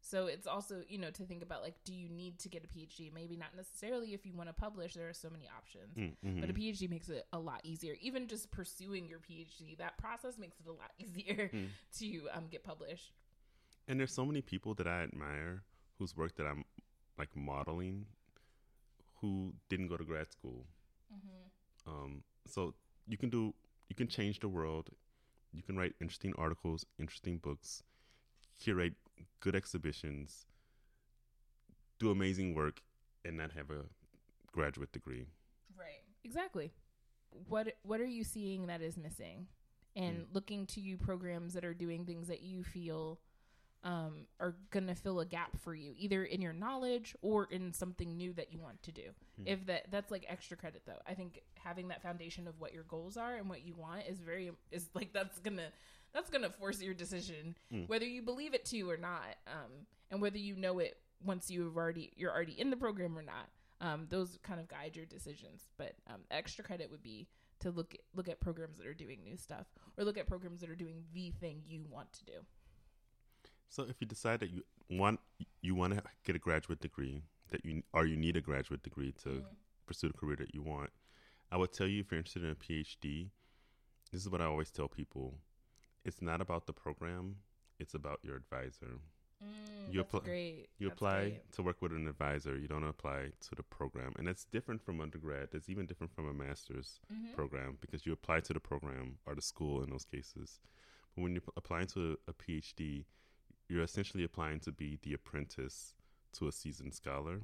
so 0.00 0.26
it's 0.28 0.46
also 0.46 0.82
you 0.88 0.96
know 0.96 1.10
to 1.10 1.26
think 1.26 1.42
about 1.42 1.60
like 1.62 1.74
do 1.84 1.92
you 1.92 2.08
need 2.08 2.38
to 2.38 2.48
get 2.48 2.64
a 2.64 2.68
phd 2.68 3.12
maybe 3.12 3.36
not 3.36 3.54
necessarily 3.54 4.14
if 4.14 4.24
you 4.24 4.32
want 4.32 4.48
to 4.48 4.54
publish 4.54 4.94
there 4.94 5.10
are 5.10 5.12
so 5.12 5.28
many 5.28 5.46
options 5.54 5.94
mm, 5.94 6.16
mhm. 6.24 6.40
but 6.40 6.48
a 6.48 6.54
phd 6.54 6.88
makes 6.88 7.10
it 7.10 7.26
a 7.34 7.38
lot 7.38 7.60
easier 7.64 7.96
even 8.00 8.26
just 8.28 8.50
pursuing 8.50 9.06
your 9.06 9.18
phd 9.18 9.76
that 9.76 9.98
process 9.98 10.38
makes 10.38 10.58
it 10.60 10.66
a 10.68 10.72
lot 10.72 10.92
easier 10.98 11.50
Mm. 11.52 11.68
to 11.98 12.28
um, 12.32 12.48
get 12.48 12.62
published 12.64 13.12
And 13.88 13.98
there's 14.00 14.12
so 14.14 14.24
many 14.24 14.42
people 14.42 14.74
that 14.74 14.86
I 14.86 15.02
admire 15.02 15.62
whose 15.98 16.16
work 16.16 16.36
that 16.36 16.46
I'm 16.46 16.64
like 17.18 17.34
modeling 17.36 18.06
who 19.20 19.54
didn't 19.68 19.88
go 19.88 19.96
to 19.96 20.04
grad 20.04 20.30
school. 20.30 20.66
Um, 21.86 22.22
so 22.46 22.74
you 23.06 23.16
can 23.16 23.30
do, 23.30 23.54
you 23.88 23.94
can 23.94 24.08
change 24.08 24.40
the 24.40 24.48
world. 24.48 24.90
You 25.52 25.62
can 25.62 25.76
write 25.76 25.94
interesting 26.00 26.34
articles, 26.36 26.84
interesting 26.98 27.38
books, 27.38 27.82
curate 28.60 28.94
good 29.40 29.54
exhibitions, 29.54 30.44
do 31.98 32.10
amazing 32.10 32.54
work, 32.54 32.82
and 33.24 33.36
not 33.36 33.52
have 33.52 33.70
a 33.70 33.84
graduate 34.52 34.92
degree. 34.92 35.26
right 35.76 36.02
exactly 36.24 36.72
what 37.48 37.76
what 37.82 38.00
are 38.00 38.06
you 38.06 38.24
seeing 38.24 38.66
that 38.66 38.80
is 38.80 38.96
missing 38.96 39.46
and 39.94 40.22
Mm. 40.22 40.34
looking 40.34 40.66
to 40.66 40.80
you 40.80 40.96
programs 40.96 41.52
that 41.54 41.64
are 41.64 41.74
doing 41.74 42.04
things 42.06 42.28
that 42.28 42.42
you 42.42 42.62
feel 42.64 43.18
um, 43.84 44.26
are 44.40 44.56
going 44.70 44.86
to 44.88 44.94
fill 44.94 45.20
a 45.20 45.26
gap 45.26 45.56
for 45.62 45.74
you 45.74 45.92
either 45.96 46.24
in 46.24 46.40
your 46.42 46.52
knowledge 46.52 47.14
or 47.22 47.46
in 47.50 47.72
something 47.72 48.16
new 48.16 48.32
that 48.32 48.52
you 48.52 48.58
want 48.58 48.82
to 48.82 48.92
do. 48.92 49.02
Mm. 49.40 49.44
if 49.46 49.66
that 49.66 49.86
that's 49.90 50.10
like 50.10 50.24
extra 50.28 50.56
credit 50.56 50.82
though. 50.86 51.00
I 51.06 51.14
think 51.14 51.42
having 51.56 51.88
that 51.88 52.02
foundation 52.02 52.48
of 52.48 52.58
what 52.60 52.72
your 52.74 52.84
goals 52.84 53.16
are 53.16 53.36
and 53.36 53.48
what 53.48 53.64
you 53.64 53.74
want 53.74 54.02
is 54.08 54.18
very 54.20 54.50
is 54.70 54.88
like 54.94 55.12
that's 55.12 55.38
gonna 55.38 55.68
that's 56.12 56.30
gonna 56.30 56.50
force 56.50 56.80
your 56.80 56.94
decision 56.94 57.54
Mm. 57.72 57.88
whether 57.88 58.06
you 58.06 58.22
believe 58.22 58.54
it 58.54 58.64
to 58.66 58.90
or 58.90 58.96
not 58.96 59.36
um, 59.46 59.70
and 60.10 60.20
whether 60.22 60.38
you 60.38 60.56
know 60.56 60.78
it 60.78 60.96
once 61.24 61.50
you've 61.50 61.76
already 61.76 62.12
you're 62.16 62.32
already 62.32 62.58
in 62.58 62.70
the 62.70 62.76
program 62.76 63.16
or 63.18 63.22
not. 63.22 63.48
Um, 63.80 64.06
those 64.08 64.38
kind 64.42 64.58
of 64.58 64.68
guide 64.68 64.96
your 64.96 65.04
decisions. 65.04 65.68
But 65.76 65.92
um, 66.08 66.20
extra 66.30 66.64
credit 66.64 66.90
would 66.90 67.02
be 67.02 67.28
to 67.60 67.70
look 67.70 67.92
at, 67.94 68.00
look 68.14 68.28
at 68.28 68.40
programs 68.40 68.78
that 68.78 68.86
are 68.86 68.94
doing 68.94 69.22
new 69.22 69.36
stuff 69.36 69.66
or 69.98 70.04
look 70.04 70.16
at 70.18 70.26
programs 70.26 70.60
that 70.62 70.70
are 70.70 70.74
doing 70.74 71.04
the 71.12 71.30
thing 71.30 71.62
you 71.66 71.84
want 71.90 72.10
to 72.14 72.24
do 72.24 72.32
So 73.68 73.84
if 73.84 74.00
you 74.00 74.06
decide 74.06 74.40
that 74.40 74.50
you 74.50 74.62
want 74.90 75.20
you 75.60 75.74
want 75.74 75.94
to 75.94 76.02
get 76.24 76.36
a 76.36 76.38
graduate 76.38 76.80
degree 76.80 77.22
that 77.50 77.64
you 77.64 77.82
or 77.92 78.06
you 78.06 78.16
need 78.16 78.36
a 78.36 78.40
graduate 78.40 78.82
degree 78.82 79.12
to 79.12 79.28
Mhm. 79.28 79.56
pursue 79.86 80.08
the 80.08 80.14
career 80.14 80.36
that 80.36 80.54
you 80.54 80.62
want, 80.62 80.90
I 81.50 81.56
would 81.56 81.72
tell 81.72 81.86
you 81.86 82.00
if 82.00 82.10
you're 82.10 82.18
interested 82.18 82.44
in 82.44 82.50
a 82.50 82.54
PhD, 82.54 83.30
this 84.12 84.22
is 84.22 84.28
what 84.28 84.40
I 84.40 84.44
always 84.46 84.70
tell 84.70 84.88
people. 84.88 85.40
It's 86.04 86.22
not 86.22 86.40
about 86.40 86.66
the 86.66 86.72
program, 86.72 87.42
it's 87.78 87.94
about 87.94 88.20
your 88.24 88.36
advisor. 88.36 89.00
Mm, 89.44 89.92
You 89.92 89.98
that's 90.02 90.08
apply- 90.14 90.24
great 90.24 90.68
You 90.78 90.88
That's 90.88 90.98
apply 90.98 91.20
great. 91.30 91.52
to 91.52 91.62
work 91.62 91.82
with 91.82 91.92
an 91.92 92.06
advisor, 92.08 92.56
you 92.56 92.68
don't 92.68 92.84
apply 92.84 93.32
to 93.40 93.54
the 93.54 93.62
program. 93.62 94.14
And 94.16 94.26
that's 94.26 94.44
different 94.46 94.80
from 94.82 95.00
undergrad. 95.00 95.54
It's 95.54 95.68
even 95.68 95.86
different 95.86 96.12
from 96.14 96.26
a 96.26 96.32
master's 96.34 97.00
Mhm. 97.12 97.34
program 97.34 97.76
because 97.80 98.06
you 98.06 98.12
apply 98.12 98.40
to 98.40 98.54
the 98.54 98.60
program 98.60 99.18
or 99.26 99.34
the 99.34 99.42
school 99.42 99.82
in 99.82 99.90
those 99.90 100.04
cases. 100.06 100.60
But 101.14 101.22
when 101.22 101.32
you're 101.32 101.42
p- 101.42 101.52
applying 101.56 101.86
to 101.88 102.12
a, 102.26 102.30
a 102.30 102.32
PhD, 102.34 103.04
you're 103.68 103.82
essentially 103.82 104.24
applying 104.24 104.60
to 104.60 104.72
be 104.72 104.98
the 105.02 105.12
apprentice 105.12 105.94
to 106.34 106.48
a 106.48 106.52
seasoned 106.52 106.94
scholar. 106.94 107.42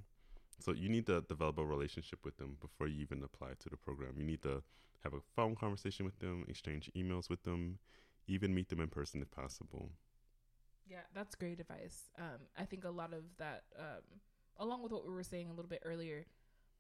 So 0.60 0.72
you 0.72 0.88
need 0.88 1.06
to 1.06 1.22
develop 1.22 1.58
a 1.58 1.64
relationship 1.64 2.20
with 2.24 2.36
them 2.36 2.56
before 2.60 2.86
you 2.86 3.00
even 3.00 3.22
apply 3.22 3.54
to 3.58 3.68
the 3.68 3.76
program. 3.76 4.14
You 4.16 4.24
need 4.24 4.42
to 4.42 4.62
have 5.02 5.14
a 5.14 5.20
phone 5.34 5.56
conversation 5.56 6.04
with 6.04 6.18
them, 6.20 6.44
exchange 6.48 6.90
emails 6.96 7.28
with 7.28 7.42
them, 7.42 7.78
even 8.28 8.54
meet 8.54 8.68
them 8.68 8.80
in 8.80 8.88
person 8.88 9.20
if 9.20 9.30
possible. 9.30 9.90
Yeah, 10.88 11.00
that's 11.14 11.34
great 11.34 11.58
advice. 11.58 12.10
Um, 12.18 12.46
I 12.56 12.64
think 12.64 12.84
a 12.84 12.90
lot 12.90 13.12
of 13.12 13.24
that, 13.38 13.64
um, 13.78 14.02
along 14.58 14.82
with 14.82 14.92
what 14.92 15.06
we 15.06 15.12
were 15.12 15.22
saying 15.22 15.48
a 15.48 15.52
little 15.52 15.68
bit 15.68 15.82
earlier, 15.84 16.26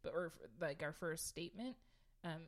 but 0.02 0.12
or 0.12 0.32
like 0.60 0.82
our 0.82 0.92
first 0.92 1.26
statement, 1.28 1.76
um, 2.24 2.42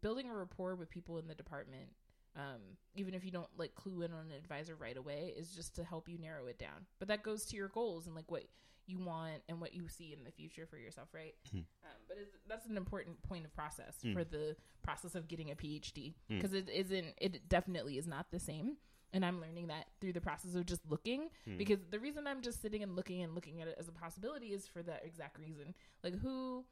building 0.00 0.28
a 0.28 0.34
rapport 0.34 0.74
with 0.74 0.90
people 0.90 1.18
in 1.18 1.28
the 1.28 1.34
department, 1.34 1.90
um, 2.36 2.60
even 2.94 3.14
if 3.14 3.24
you 3.24 3.30
don't 3.30 3.48
like 3.56 3.74
clue 3.74 4.02
in 4.02 4.12
on 4.12 4.26
an 4.30 4.32
advisor 4.36 4.74
right 4.74 4.96
away, 4.96 5.34
is 5.36 5.54
just 5.54 5.74
to 5.76 5.84
help 5.84 6.08
you 6.08 6.18
narrow 6.18 6.46
it 6.46 6.58
down. 6.58 6.86
But 6.98 7.08
that 7.08 7.22
goes 7.22 7.44
to 7.46 7.56
your 7.56 7.68
goals 7.68 8.06
and 8.06 8.14
like 8.14 8.30
what 8.30 8.44
you 8.86 8.98
want 8.98 9.42
and 9.48 9.60
what 9.60 9.74
you 9.74 9.86
see 9.88 10.12
in 10.12 10.24
the 10.24 10.30
future 10.32 10.66
for 10.66 10.76
yourself, 10.76 11.08
right? 11.14 11.34
Hmm. 11.52 11.58
Um, 11.58 11.98
but 12.08 12.16
it's, 12.20 12.36
that's 12.48 12.66
an 12.66 12.76
important 12.76 13.22
point 13.22 13.44
of 13.44 13.54
process 13.54 13.96
Hmm. 14.02 14.12
for 14.12 14.24
the 14.24 14.56
process 14.82 15.14
of 15.14 15.28
getting 15.28 15.50
a 15.50 15.54
PhD 15.54 16.14
Hmm. 16.28 16.36
because 16.38 16.52
it 16.52 16.68
isn't. 16.68 17.14
It 17.20 17.48
definitely 17.48 17.96
is 17.98 18.06
not 18.06 18.30
the 18.30 18.40
same. 18.40 18.76
And 19.14 19.26
I'm 19.26 19.40
learning 19.42 19.66
that 19.66 19.88
through 20.00 20.14
the 20.14 20.22
process 20.22 20.54
of 20.54 20.64
just 20.66 20.80
looking 20.90 21.28
Hmm. 21.44 21.58
because 21.58 21.78
the 21.90 22.00
reason 22.00 22.26
I'm 22.26 22.40
just 22.42 22.60
sitting 22.62 22.82
and 22.82 22.96
looking 22.96 23.22
and 23.22 23.34
looking 23.34 23.60
at 23.60 23.68
it 23.68 23.76
as 23.78 23.86
a 23.88 23.92
possibility 23.92 24.48
is 24.54 24.66
for 24.66 24.82
that 24.82 25.04
exact 25.04 25.38
reason. 25.38 25.74
Like 26.02 26.14
who 26.18 26.64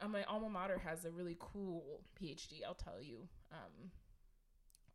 uh, 0.00 0.08
my 0.08 0.24
alma 0.24 0.48
mater 0.48 0.78
has 0.78 1.04
a 1.04 1.10
really 1.12 1.36
cool 1.38 2.00
PhD, 2.20 2.64
I'll 2.66 2.74
tell 2.74 3.00
you. 3.02 3.28
Um 3.52 3.90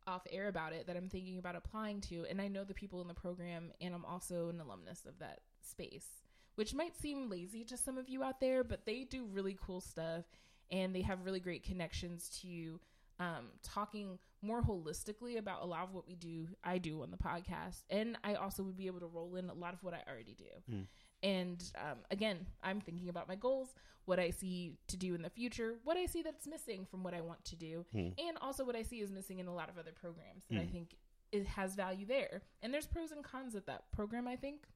off 0.08 0.22
air 0.30 0.48
about 0.48 0.72
it 0.72 0.86
that 0.86 0.96
I'm 0.96 1.08
thinking 1.08 1.38
about 1.38 1.54
applying 1.54 2.00
to 2.02 2.24
and 2.28 2.40
I 2.40 2.48
know 2.48 2.64
the 2.64 2.74
people 2.74 3.00
in 3.00 3.08
the 3.08 3.14
program 3.14 3.70
and 3.80 3.94
I'm 3.94 4.04
also 4.04 4.48
an 4.48 4.60
alumnus 4.60 5.04
of 5.06 5.18
that 5.20 5.40
space, 5.60 6.22
which 6.56 6.74
might 6.74 6.96
seem 6.96 7.30
lazy 7.30 7.64
to 7.64 7.76
some 7.76 7.98
of 7.98 8.08
you 8.08 8.24
out 8.24 8.40
there, 8.40 8.64
but 8.64 8.86
they 8.86 9.04
do 9.04 9.24
really 9.26 9.56
cool 9.64 9.80
stuff 9.80 10.24
and 10.70 10.94
they 10.94 11.02
have 11.02 11.24
really 11.24 11.40
great 11.40 11.62
connections 11.62 12.28
to 12.42 12.80
um, 13.20 13.46
talking 13.62 14.18
more 14.42 14.62
holistically 14.62 15.38
about 15.38 15.62
a 15.62 15.66
lot 15.66 15.82
of 15.82 15.92
what 15.92 16.06
we 16.06 16.14
do, 16.14 16.48
I 16.62 16.78
do 16.78 17.02
on 17.02 17.10
the 17.10 17.16
podcast. 17.16 17.82
And 17.90 18.16
I 18.22 18.34
also 18.34 18.62
would 18.62 18.76
be 18.76 18.86
able 18.86 19.00
to 19.00 19.06
roll 19.06 19.36
in 19.36 19.50
a 19.50 19.54
lot 19.54 19.74
of 19.74 19.82
what 19.82 19.94
I 19.94 20.08
already 20.10 20.36
do. 20.38 20.74
Mm. 20.74 20.86
And 21.22 21.62
um, 21.76 21.98
again, 22.10 22.46
I'm 22.62 22.80
thinking 22.80 23.08
about 23.08 23.26
my 23.28 23.34
goals, 23.34 23.74
what 24.04 24.18
I 24.18 24.30
see 24.30 24.76
to 24.86 24.96
do 24.96 25.14
in 25.14 25.22
the 25.22 25.30
future, 25.30 25.74
what 25.84 25.96
I 25.96 26.06
see 26.06 26.22
that's 26.22 26.46
missing 26.46 26.86
from 26.90 27.02
what 27.02 27.12
I 27.14 27.20
want 27.20 27.44
to 27.46 27.56
do, 27.56 27.84
Mm. 27.94 28.14
and 28.18 28.38
also 28.40 28.64
what 28.64 28.76
I 28.76 28.82
see 28.82 29.00
is 29.00 29.10
missing 29.10 29.38
in 29.38 29.46
a 29.48 29.54
lot 29.54 29.68
of 29.68 29.78
other 29.78 29.92
programs 29.92 30.44
that 30.50 30.60
I 30.60 30.64
Mm. 30.66 30.70
think 30.72 30.96
it 31.32 31.46
has 31.46 31.74
value 31.74 32.06
there. 32.06 32.42
And 32.62 32.72
there's 32.72 32.86
pros 32.86 33.10
and 33.12 33.22
cons 33.24 33.54
at 33.54 33.66
that 33.66 33.90
program, 33.92 34.26
I 34.28 34.36
think. 34.36 34.66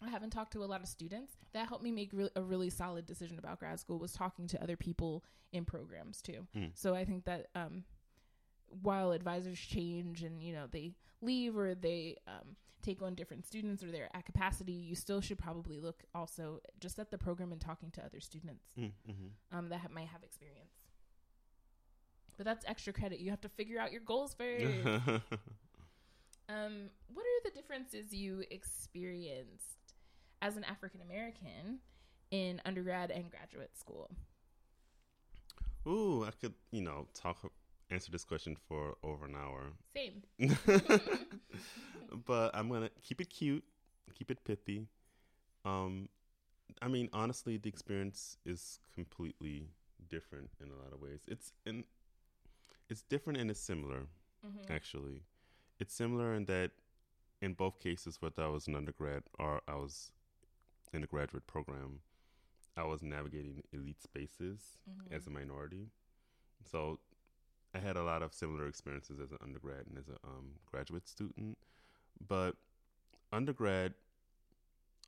I 0.00 0.08
haven't 0.08 0.30
talked 0.30 0.52
to 0.54 0.64
a 0.64 0.66
lot 0.66 0.80
of 0.82 0.88
students. 0.88 1.36
That 1.52 1.68
helped 1.68 1.84
me 1.84 1.92
make 1.92 2.12
re- 2.12 2.28
a 2.34 2.42
really 2.42 2.70
solid 2.70 3.06
decision 3.06 3.38
about 3.38 3.60
grad 3.60 3.78
school 3.78 3.98
was 4.00 4.12
talking 4.12 4.48
to 4.48 4.62
other 4.62 4.76
people 4.76 5.24
in 5.52 5.64
programs 5.64 6.20
too. 6.20 6.46
Mm. 6.56 6.72
So 6.76 6.94
I 6.94 7.04
think 7.04 7.24
that 7.26 7.46
um, 7.54 7.84
while 8.80 9.12
advisors 9.12 9.58
change 9.58 10.22
and 10.22 10.42
you 10.42 10.52
know 10.52 10.66
they 10.70 10.92
leave 11.20 11.56
or 11.56 11.74
they 11.74 12.16
um, 12.26 12.56
take 12.82 13.00
on 13.02 13.14
different 13.14 13.46
students 13.46 13.82
or 13.82 13.90
they're 13.90 14.08
at 14.14 14.24
capacity, 14.26 14.72
you 14.72 14.94
still 14.96 15.20
should 15.20 15.38
probably 15.38 15.78
look 15.78 16.02
also 16.14 16.60
just 16.80 16.98
at 16.98 17.10
the 17.10 17.18
program 17.18 17.52
and 17.52 17.60
talking 17.60 17.90
to 17.92 18.04
other 18.04 18.18
students 18.20 18.64
Mm, 18.78 18.90
mhm. 19.08 19.30
um, 19.56 19.68
that 19.68 19.80
ha- 19.80 19.88
might 19.92 20.08
have 20.08 20.22
experience. 20.24 20.88
But 22.36 22.46
that's 22.46 22.64
extra 22.66 22.92
credit. 22.92 23.20
You 23.20 23.30
have 23.30 23.40
to 23.42 23.48
figure 23.48 23.78
out 23.78 23.92
your 23.92 24.00
goals 24.00 24.34
first. 24.34 24.64
um, 26.48 26.90
what 27.12 27.24
are 27.24 27.42
the 27.44 27.50
differences 27.54 28.12
you 28.12 28.42
experienced 28.50 29.94
as 30.40 30.56
an 30.56 30.64
African 30.64 31.00
American 31.02 31.78
in 32.30 32.60
undergrad 32.64 33.10
and 33.10 33.30
graduate 33.30 33.78
school? 33.78 34.10
Ooh, 35.86 36.24
I 36.24 36.30
could, 36.30 36.54
you 36.70 36.80
know, 36.82 37.06
talk, 37.14 37.38
answer 37.92 38.10
this 38.10 38.24
question 38.24 38.56
for 38.68 38.96
over 39.02 39.26
an 39.26 39.34
hour. 39.36 39.72
Same. 39.94 40.22
but 42.26 42.50
I'm 42.54 42.68
gonna 42.68 42.90
keep 43.02 43.20
it 43.20 43.30
cute, 43.30 43.64
keep 44.14 44.30
it 44.30 44.44
pithy. 44.44 44.86
Um, 45.64 46.08
I 46.80 46.88
mean, 46.88 47.08
honestly, 47.12 47.56
the 47.58 47.68
experience 47.68 48.36
is 48.44 48.80
completely 48.94 49.68
different 50.08 50.50
in 50.60 50.68
a 50.68 50.74
lot 50.74 50.92
of 50.92 51.00
ways. 51.00 51.20
It's 51.28 51.52
in, 51.66 51.84
it's 52.88 53.02
different 53.02 53.38
and 53.38 53.50
it's 53.50 53.60
similar. 53.60 54.06
Mm-hmm. 54.46 54.72
Actually, 54.72 55.22
it's 55.78 55.94
similar 55.94 56.34
in 56.34 56.46
that, 56.46 56.70
in 57.40 57.52
both 57.54 57.78
cases, 57.78 58.16
whether 58.20 58.42
I 58.42 58.48
was 58.48 58.66
an 58.66 58.74
undergrad 58.74 59.22
or 59.38 59.60
I 59.68 59.74
was 59.74 60.10
in 60.92 61.04
a 61.04 61.06
graduate 61.06 61.46
program, 61.46 62.00
I 62.76 62.84
was 62.84 63.02
navigating 63.02 63.62
elite 63.72 64.02
spaces 64.02 64.78
Mm-hmm. 64.90 65.14
as 65.14 65.26
a 65.26 65.30
minority. 65.30 65.88
So 66.70 66.98
I 67.74 67.78
had 67.78 67.96
a 67.96 68.02
lot 68.02 68.22
of 68.22 68.34
similar 68.34 68.66
experiences 68.66 69.18
as 69.20 69.30
an 69.30 69.38
undergrad 69.42 69.86
and 69.88 69.98
as 69.98 70.08
a 70.08 70.26
um, 70.26 70.52
graduate 70.70 71.08
student. 71.08 71.56
But 72.26 72.56
undergrad, 73.32 73.94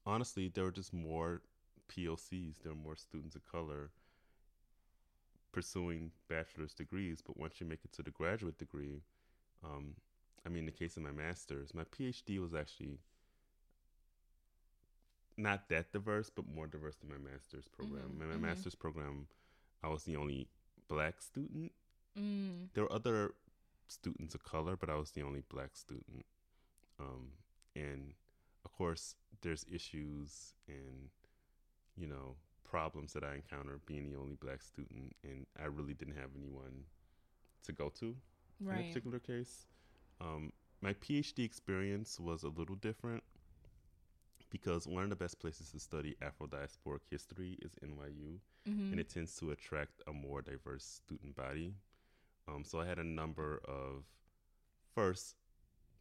honestly, 0.06 0.48
there 0.48 0.64
were 0.64 0.70
just 0.70 0.92
more 0.94 1.42
POCs. 1.88 2.54
There 2.62 2.72
were 2.72 2.78
more 2.78 2.96
students 2.96 3.36
of 3.36 3.44
color 3.44 3.90
pursuing 5.52 6.10
bachelor's 6.28 6.72
degrees. 6.72 7.22
But 7.24 7.36
once 7.36 7.60
you 7.60 7.66
make 7.66 7.84
it 7.84 7.92
to 7.92 8.02
the 8.02 8.10
graduate 8.10 8.58
degree, 8.58 9.02
um, 9.62 9.94
I 10.44 10.48
mean, 10.48 10.60
in 10.60 10.66
the 10.66 10.72
case 10.72 10.96
of 10.96 11.02
my 11.02 11.12
master's, 11.12 11.74
my 11.74 11.84
PhD 11.84 12.40
was 12.40 12.54
actually 12.54 12.98
not 15.36 15.68
that 15.68 15.92
diverse, 15.92 16.30
but 16.30 16.46
more 16.48 16.66
diverse 16.66 16.96
than 16.96 17.10
my 17.10 17.30
master's 17.30 17.66
program. 17.68 18.16
Mhm, 18.18 18.22
In 18.22 18.28
my 18.28 18.36
mhm. 18.36 18.40
master's 18.40 18.74
program, 18.74 19.26
I 19.82 19.88
was 19.88 20.04
the 20.04 20.16
only 20.16 20.48
black 20.88 21.20
student. 21.20 21.72
Mm. 22.18 22.68
There 22.74 22.84
were 22.84 22.92
other 22.92 23.34
students 23.88 24.34
of 24.34 24.44
color, 24.44 24.76
but 24.76 24.88
I 24.90 24.94
was 24.96 25.10
the 25.12 25.22
only 25.22 25.42
black 25.48 25.76
student. 25.76 26.24
Um, 27.00 27.32
and 27.74 28.14
of 28.64 28.72
course, 28.72 29.16
there's 29.42 29.64
issues 29.70 30.54
and 30.68 31.10
you 31.96 32.06
know 32.06 32.36
problems 32.64 33.12
that 33.12 33.22
I 33.24 33.34
encountered 33.34 33.84
being 33.86 34.10
the 34.10 34.18
only 34.18 34.36
black 34.36 34.62
student, 34.62 35.14
and 35.22 35.46
I 35.60 35.66
really 35.66 35.94
didn't 35.94 36.16
have 36.16 36.30
anyone 36.36 36.84
to 37.64 37.72
go 37.72 37.88
to 38.00 38.06
in 38.06 38.14
a 38.66 38.70
Right. 38.70 38.86
particular 38.86 39.18
case. 39.18 39.66
Um, 40.20 40.52
my 40.80 40.92
PhD 40.94 41.44
experience 41.44 42.18
was 42.20 42.42
a 42.42 42.48
little 42.48 42.76
different 42.76 43.22
because 44.50 44.86
one 44.86 45.02
of 45.02 45.10
the 45.10 45.16
best 45.16 45.40
places 45.40 45.70
to 45.72 45.80
study 45.80 46.14
Afro 46.22 46.46
diasporic 46.46 47.00
history 47.10 47.58
is 47.62 47.72
NYU, 47.82 48.38
Mm-hmm. 48.68 48.92
and 48.92 49.00
it 49.00 49.10
tends 49.10 49.36
to 49.36 49.50
attract 49.50 50.00
a 50.06 50.12
more 50.12 50.40
diverse 50.40 50.84
student 50.84 51.36
body. 51.36 51.74
Um, 52.48 52.64
so 52.64 52.80
I 52.80 52.86
had 52.86 52.98
a 52.98 53.04
number 53.04 53.60
of 53.64 54.04
first 54.94 55.36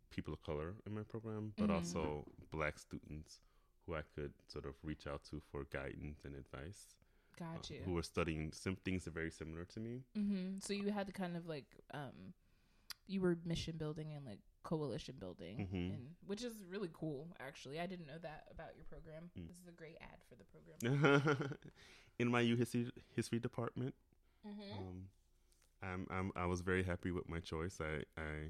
people 0.09 0.33
of 0.33 0.41
color 0.43 0.75
in 0.85 0.93
my 0.93 1.03
program, 1.03 1.53
but 1.57 1.69
Mhm. 1.69 1.73
also 1.75 2.25
black 2.51 2.77
students 2.77 3.39
who 3.85 3.95
I 3.95 4.01
could 4.15 4.33
sort 4.47 4.65
of 4.65 4.75
reach 4.83 5.07
out 5.07 5.23
to 5.25 5.39
for 5.39 5.63
guidance 5.65 6.23
and 6.25 6.35
advice. 6.35 6.95
uh, 7.41 7.55
Got 7.55 7.69
you. 7.71 7.81
who 7.81 7.93
were 7.93 8.03
studying 8.03 8.51
some 8.51 8.75
things 8.75 9.03
that 9.05 9.09
are 9.09 9.13
very 9.13 9.31
similar 9.31 9.65
to 9.65 9.79
me. 9.79 10.03
Mm-hmm. 10.15 10.59
So 10.59 10.71
you 10.73 10.91
had 10.91 11.07
to 11.07 11.13
kind 11.13 11.35
of 11.35 11.47
like 11.47 11.65
um, 11.91 12.35
you 13.07 13.21
were 13.21 13.35
mission 13.43 13.75
building 13.77 14.13
and 14.13 14.23
like 14.23 14.39
coalition 14.61 15.15
building, 15.19 15.57
Mhm. 15.67 15.93
and 15.95 16.15
which 16.27 16.43
is 16.43 16.61
really 16.69 16.89
cool. 16.93 17.33
Actually, 17.39 17.79
I 17.79 17.87
didn't 17.87 18.05
know 18.05 18.19
that 18.19 18.47
about 18.51 18.75
your 18.75 18.85
program. 18.85 19.31
Mm. 19.35 19.47
This 19.47 19.57
is 19.57 19.67
a 19.67 19.71
great 19.71 19.97
ad 19.99 20.23
for 20.29 20.35
the 20.35 20.45
program. 20.45 21.57
in 22.19 22.27
my 22.29 22.41
U 22.41 22.55
history 22.55 22.91
history 23.15 23.39
department. 23.39 23.95
mm-hmm. 24.45 24.77
Um, 24.77 25.09
I'm, 25.83 26.07
I'm 26.09 26.31
I 26.35 26.45
was 26.45 26.61
very 26.61 26.83
happy 26.83 27.11
with 27.11 27.27
my 27.27 27.39
choice. 27.39 27.79
I 27.81 28.03
I 28.19 28.49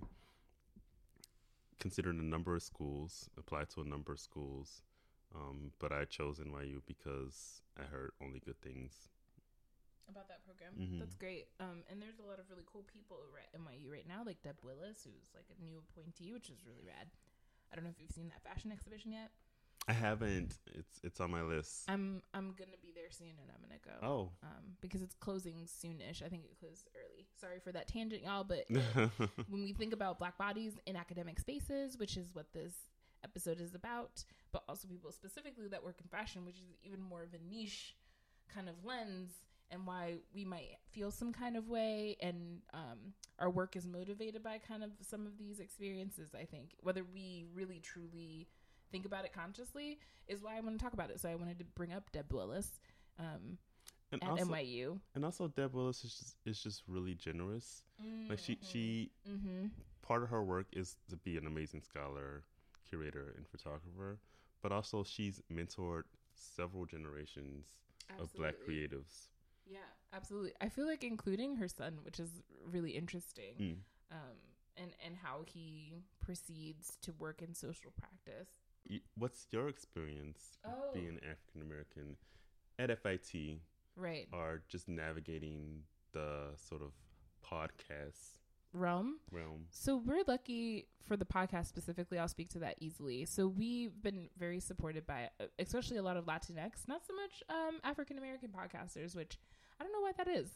considered 1.80 2.16
a 2.16 2.24
number 2.24 2.56
of 2.56 2.62
schools, 2.64 3.30
applied 3.38 3.70
to 3.72 3.82
a 3.82 3.86
number 3.86 4.14
of 4.14 4.20
schools, 4.20 4.82
um, 5.36 5.72
but 5.80 5.92
I 5.92 6.06
chose 6.06 6.40
NYU 6.40 6.82
because 6.86 7.62
I 7.78 7.84
heard 7.84 8.12
only 8.22 8.40
good 8.40 8.62
things. 8.62 9.10
About 10.08 10.28
that 10.28 10.44
program, 10.46 10.74
Mhm. 10.76 11.00
that's 11.00 11.16
great. 11.16 11.48
Um, 11.60 11.84
and 11.90 12.02
there's 12.02 12.20
a 12.20 12.24
lot 12.24 12.38
of 12.40 12.50
really 12.50 12.64
cool 12.66 12.84
people 12.84 13.18
over 13.18 13.40
at 13.40 13.52
NYU 13.54 13.90
right 13.90 14.08
now, 14.08 14.24
like 14.24 14.42
Deb 14.42 14.60
Willis, 14.62 15.04
who's 15.04 15.32
like 15.34 15.50
a 15.50 15.62
new 15.64 15.78
appointee, 15.80 16.32
which 16.34 16.50
is 16.50 16.66
really 16.66 16.84
rad. 16.84 17.10
I 17.72 17.76
don't 17.76 17.86
know 17.86 17.90
if 17.90 18.00
you've 18.00 18.12
seen 18.12 18.30
that 18.30 18.44
fashion 18.44 18.72
exhibition 18.72 19.12
yet. 19.12 19.32
I 19.88 19.94
haven't. 19.94 20.56
It's 20.74 21.00
it's 21.04 21.20
on 21.20 21.32
my 21.32 21.42
list. 21.42 21.84
I'm 21.88 22.22
I'm 22.34 22.54
gonna 22.58 22.78
be 22.82 22.92
there 22.96 23.10
soon, 23.12 23.28
and 23.42 23.52
I'm 23.52 23.62
gonna 23.62 23.82
go. 24.02 24.08
Oh. 24.08 24.30
Um, 24.44 24.78
because 24.82 25.02
it's 25.02 25.16
closing 25.16 25.66
soonish. 25.66 26.24
I 26.24 26.30
think 26.30 26.46
it 26.46 26.58
closed 26.60 26.88
early. 26.96 27.28
Sorry 27.40 27.60
for 27.60 27.72
that 27.74 27.88
tangent, 27.88 28.24
y'all. 28.24 28.44
But 28.44 28.66
it- 28.70 29.12
when 29.50 29.64
we 29.64 29.74
think 29.74 29.94
about 29.94 30.20
black 30.20 30.38
bodies 30.38 30.74
in 30.86 30.96
academic 30.96 31.40
spaces, 31.40 31.98
which 31.98 32.16
is 32.18 32.34
what 32.34 32.54
this 32.54 32.74
episode 33.24 33.60
is 33.60 33.76
about, 33.76 34.24
but 34.52 34.64
also 34.70 34.88
people 34.88 35.12
specifically 35.12 35.68
that 35.70 35.84
work 35.84 36.00
in 36.02 36.08
fashion, 36.08 36.46
which 36.46 36.58
is 36.58 36.76
even 36.84 37.02
more 37.02 37.24
of 37.24 37.34
a 37.34 37.54
niche 37.54 37.96
kind 38.54 38.70
of 38.70 38.76
lens, 38.86 39.32
and 39.72 39.86
why 39.88 40.16
we 40.34 40.46
might 40.46 40.78
feel 40.92 41.10
some 41.12 41.34
kind 41.34 41.58
of 41.58 41.68
way, 41.68 42.16
and 42.22 42.62
um, 42.74 43.14
our 43.40 43.50
work 43.50 43.76
is 43.76 43.88
motivated 43.88 44.44
by 44.44 44.60
kind 44.60 44.84
of 44.84 44.92
some 45.02 45.26
of 45.26 45.38
these 45.38 45.60
experiences. 45.60 46.30
I 46.34 46.46
think 46.46 46.76
whether 46.82 47.04
we 47.04 47.46
really 47.54 47.80
truly 47.80 48.48
think 48.94 49.06
about 49.06 49.26
it 49.26 49.34
consciously 49.34 49.98
is 50.28 50.42
why 50.42 50.56
I 50.58 50.62
want 50.62 50.78
to 50.80 50.84
talk 50.84 50.94
about 50.94 51.10
it. 51.10 51.20
So 51.20 51.28
I 51.30 51.36
wanted 51.36 51.58
to 51.60 51.66
bring 51.76 51.92
up 51.92 52.12
Deb 52.14 52.32
Willis 52.32 52.70
um, 53.20 53.58
and 54.12 54.24
at 54.24 54.30
also, 54.30 54.46
NYU. 54.46 55.00
and 55.16 55.26
also 55.26 55.48
Deb 55.48 55.74
Willis 55.74 56.04
is 56.06 56.14
just 56.20 56.36
is 56.46 56.62
just 56.62 56.84
really 56.88 57.16
generous. 57.16 57.84
Like 58.30 58.40
she 58.40 58.58
she 58.62 59.10
Mm-hmm. 59.30 59.68
part 60.02 60.22
of 60.24 60.30
her 60.30 60.44
work 60.44 60.68
is 60.74 60.96
to 61.10 61.18
be 61.18 61.38
an 61.38 61.48
amazing 61.48 61.82
scholar, 61.82 62.44
curator, 62.88 63.34
and 63.38 63.48
photographer, 63.48 64.20
but 64.62 64.72
also 64.72 65.04
she's 65.04 65.42
mentored 65.52 66.04
several 66.36 66.86
generations 66.86 67.66
of 68.20 68.32
black 68.36 68.56
creatives. 68.68 69.30
Yeah, 69.66 69.80
absolutely. 70.14 70.54
I 70.62 70.70
feel 70.70 70.86
like 70.86 71.04
including 71.04 71.56
her 71.56 71.68
son, 71.68 72.00
which 72.04 72.20
is 72.20 72.30
really 72.70 72.92
interesting, 72.92 73.56
Mm. 73.60 73.78
um, 74.12 74.38
and 74.78 74.92
and 75.06 75.16
how 75.16 75.44
he 75.48 76.04
proceeds 76.20 76.98
to 77.02 77.14
work 77.14 77.42
in 77.42 77.54
social 77.56 77.92
practice. 77.92 78.50
What's 79.16 79.48
your 79.52 79.68
experience 79.70 80.58
Oh. 80.66 80.92
being 80.94 81.20
African 81.30 81.62
American 81.62 82.18
at 82.80 82.90
FIT 83.00 83.62
Right, 83.96 84.28
or 84.34 84.64
just 84.68 84.88
navigating 84.90 85.84
the 86.12 86.52
sort 86.56 86.82
of 86.82 86.92
podcast 87.44 88.40
realm. 88.74 89.20
realm? 89.32 89.68
So 89.72 89.98
we're 89.98 90.24
lucky 90.28 90.88
for 91.06 91.16
the 91.18 91.26
podcast 91.26 91.68
specifically. 91.68 92.18
I'll 92.18 92.28
speak 92.28 92.50
to 92.50 92.60
that 92.60 92.78
easily. 92.80 93.26
So 93.26 93.48
we've 93.48 94.02
been 94.02 94.30
very 94.38 94.60
supported 94.60 95.06
by, 95.06 95.30
uh, 95.40 95.46
especially 95.60 95.98
a 95.98 96.04
lot 96.04 96.18
of 96.18 96.26
Latinx, 96.26 96.88
not 96.88 97.06
so 97.06 97.14
much 97.16 97.44
um, 97.50 97.80
African 97.84 98.18
American 98.18 98.50
podcasters, 98.50 99.16
which 99.16 99.38
I 99.80 99.84
don't 99.84 99.94
know 99.94 100.02
why 100.02 100.12
that 100.18 100.28
is. 100.28 100.50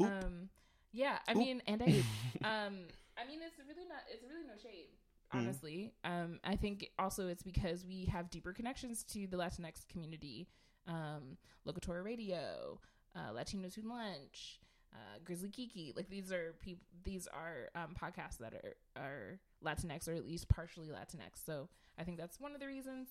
Oop. 0.00 0.08
Um, 0.24 0.48
yeah, 0.92 1.18
I 1.28 1.32
Oop. 1.32 1.38
mean, 1.38 1.62
and 1.66 1.82
I, 1.82 1.86
um, 2.44 2.74
I 3.18 3.26
mean, 3.26 3.40
it's 3.42 3.58
really 3.66 3.88
not. 3.88 4.02
It's 4.12 4.22
really 4.22 4.46
no 4.46 4.54
shade, 4.62 4.88
Mm. 5.34 5.38
honestly. 5.38 5.92
Um, 6.04 6.40
I 6.44 6.56
think 6.56 6.90
also 6.98 7.28
it's 7.28 7.42
because 7.42 7.84
we 7.84 8.06
have 8.06 8.30
deeper 8.30 8.52
connections 8.52 9.04
to 9.04 9.26
the 9.26 9.36
Latinx 9.36 9.86
community. 9.88 10.48
Um, 10.86 11.36
Locatora 11.66 12.04
Radio, 12.04 12.78
uh, 13.16 13.32
Latinos 13.32 13.74
Who 13.74 13.88
Lunch, 13.88 14.60
uh, 14.92 15.18
Grizzly 15.24 15.50
Kiki. 15.50 15.92
Like 15.96 16.08
these 16.08 16.30
are 16.32 16.54
people. 16.60 16.84
These 17.02 17.26
are 17.26 17.70
um, 17.74 17.94
podcasts 18.00 18.38
that 18.38 18.54
are 18.54 18.76
are 18.96 19.40
Latinx 19.64 20.08
or 20.08 20.12
at 20.12 20.26
least 20.26 20.48
partially 20.48 20.88
Latinx. 20.88 21.44
So 21.44 21.68
I 21.98 22.04
think 22.04 22.18
that's 22.18 22.40
one 22.40 22.54
of 22.54 22.60
the 22.60 22.66
reasons. 22.66 23.08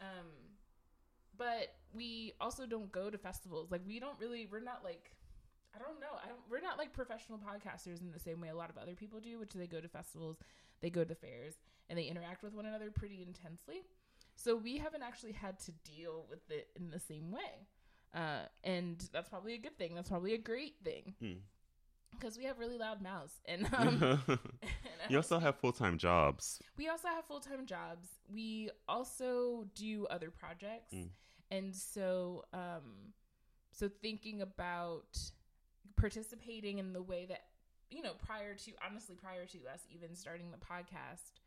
Um, 0.00 0.26
but 1.36 1.74
we 1.92 2.34
also 2.40 2.66
don't 2.66 2.90
go 2.92 3.10
to 3.10 3.18
festivals. 3.18 3.70
Like 3.70 3.82
we 3.86 3.98
don't 3.98 4.18
really. 4.20 4.46
We're 4.50 4.60
not 4.60 4.82
like. 4.84 5.12
I 5.74 5.78
don't 5.78 6.00
know. 6.00 6.18
I 6.24 6.28
don't. 6.28 6.40
We're 6.50 6.60
not 6.60 6.78
like 6.78 6.92
professional 6.92 7.38
podcasters 7.38 8.00
in 8.00 8.10
the 8.12 8.18
same 8.18 8.40
way 8.40 8.48
a 8.48 8.56
lot 8.56 8.70
of 8.70 8.78
other 8.78 8.94
people 8.94 9.20
do, 9.20 9.38
which 9.38 9.52
they 9.52 9.66
go 9.66 9.80
to 9.80 9.88
festivals, 9.88 10.38
they 10.80 10.90
go 10.90 11.02
to 11.02 11.08
the 11.08 11.14
fairs, 11.14 11.54
and 11.88 11.98
they 11.98 12.04
interact 12.04 12.42
with 12.42 12.54
one 12.54 12.66
another 12.66 12.90
pretty 12.90 13.22
intensely. 13.22 13.82
So 14.36 14.54
we 14.56 14.78
haven't 14.78 15.02
actually 15.02 15.32
had 15.32 15.58
to 15.60 15.72
deal 15.84 16.24
with 16.30 16.50
it 16.50 16.68
in 16.76 16.90
the 16.90 17.00
same 17.00 17.30
way, 17.32 17.66
uh, 18.14 18.42
and 18.62 19.02
that's 19.12 19.28
probably 19.28 19.54
a 19.54 19.58
good 19.58 19.76
thing. 19.78 19.94
That's 19.94 20.08
probably 20.10 20.34
a 20.34 20.38
great 20.38 20.76
thing 20.84 21.14
Mm. 21.20 21.38
because 22.12 22.38
we 22.38 22.44
have 22.44 22.58
really 22.58 22.78
loud 22.78 23.02
mouths, 23.02 23.34
and, 23.46 23.66
um, 23.74 24.22
and 24.28 24.38
you 25.10 25.16
also 25.16 25.38
have 25.40 25.56
full 25.56 25.72
time 25.72 25.98
jobs. 25.98 26.60
we 26.76 26.88
also 26.88 27.08
have 27.08 27.24
full 27.24 27.40
time 27.40 27.66
jobs. 27.66 28.06
We 28.32 28.70
also 28.88 29.66
do 29.74 30.06
other 30.06 30.30
projects, 30.30 30.94
Mm. 30.94 31.08
and 31.50 31.74
so 31.74 32.44
um, 32.52 33.12
so 33.72 33.88
thinking 33.88 34.40
about 34.42 35.18
participating 35.96 36.78
in 36.78 36.92
the 36.92 37.02
way 37.02 37.26
that 37.26 37.42
you 37.90 38.02
know 38.02 38.12
prior 38.24 38.54
to 38.54 38.72
honestly 38.86 39.14
prior 39.14 39.46
to 39.46 39.58
us 39.72 39.80
even 39.94 40.14
starting 40.14 40.50
the 40.50 40.58
podcast 40.58 41.40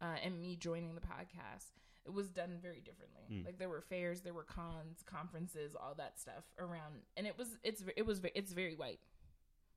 uh, 0.00 0.16
and 0.22 0.40
me 0.40 0.56
joining 0.56 0.94
the 0.94 1.00
podcast 1.00 1.70
it 2.04 2.12
was 2.12 2.30
done 2.30 2.58
very 2.60 2.80
differently. 2.80 3.22
Mm. 3.30 3.46
like 3.46 3.58
there 3.58 3.68
were 3.68 3.80
fairs 3.80 4.20
there 4.20 4.34
were 4.34 4.44
cons 4.44 5.04
conferences 5.06 5.76
all 5.76 5.94
that 5.96 6.18
stuff 6.18 6.44
around 6.58 7.02
and 7.16 7.26
it 7.26 7.38
was 7.38 7.58
it's 7.62 7.84
it 7.96 8.04
was 8.04 8.20
it's 8.34 8.52
very 8.52 8.74
white. 8.74 9.00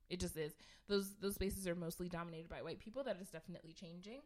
It 0.08 0.20
just 0.20 0.36
is. 0.36 0.52
Those 0.88 1.10
those 1.20 1.34
spaces 1.34 1.66
are 1.66 1.74
mostly 1.74 2.08
dominated 2.08 2.48
by 2.48 2.62
white 2.62 2.78
people. 2.78 3.02
That 3.02 3.18
is 3.20 3.28
definitely 3.28 3.72
changing. 3.72 4.20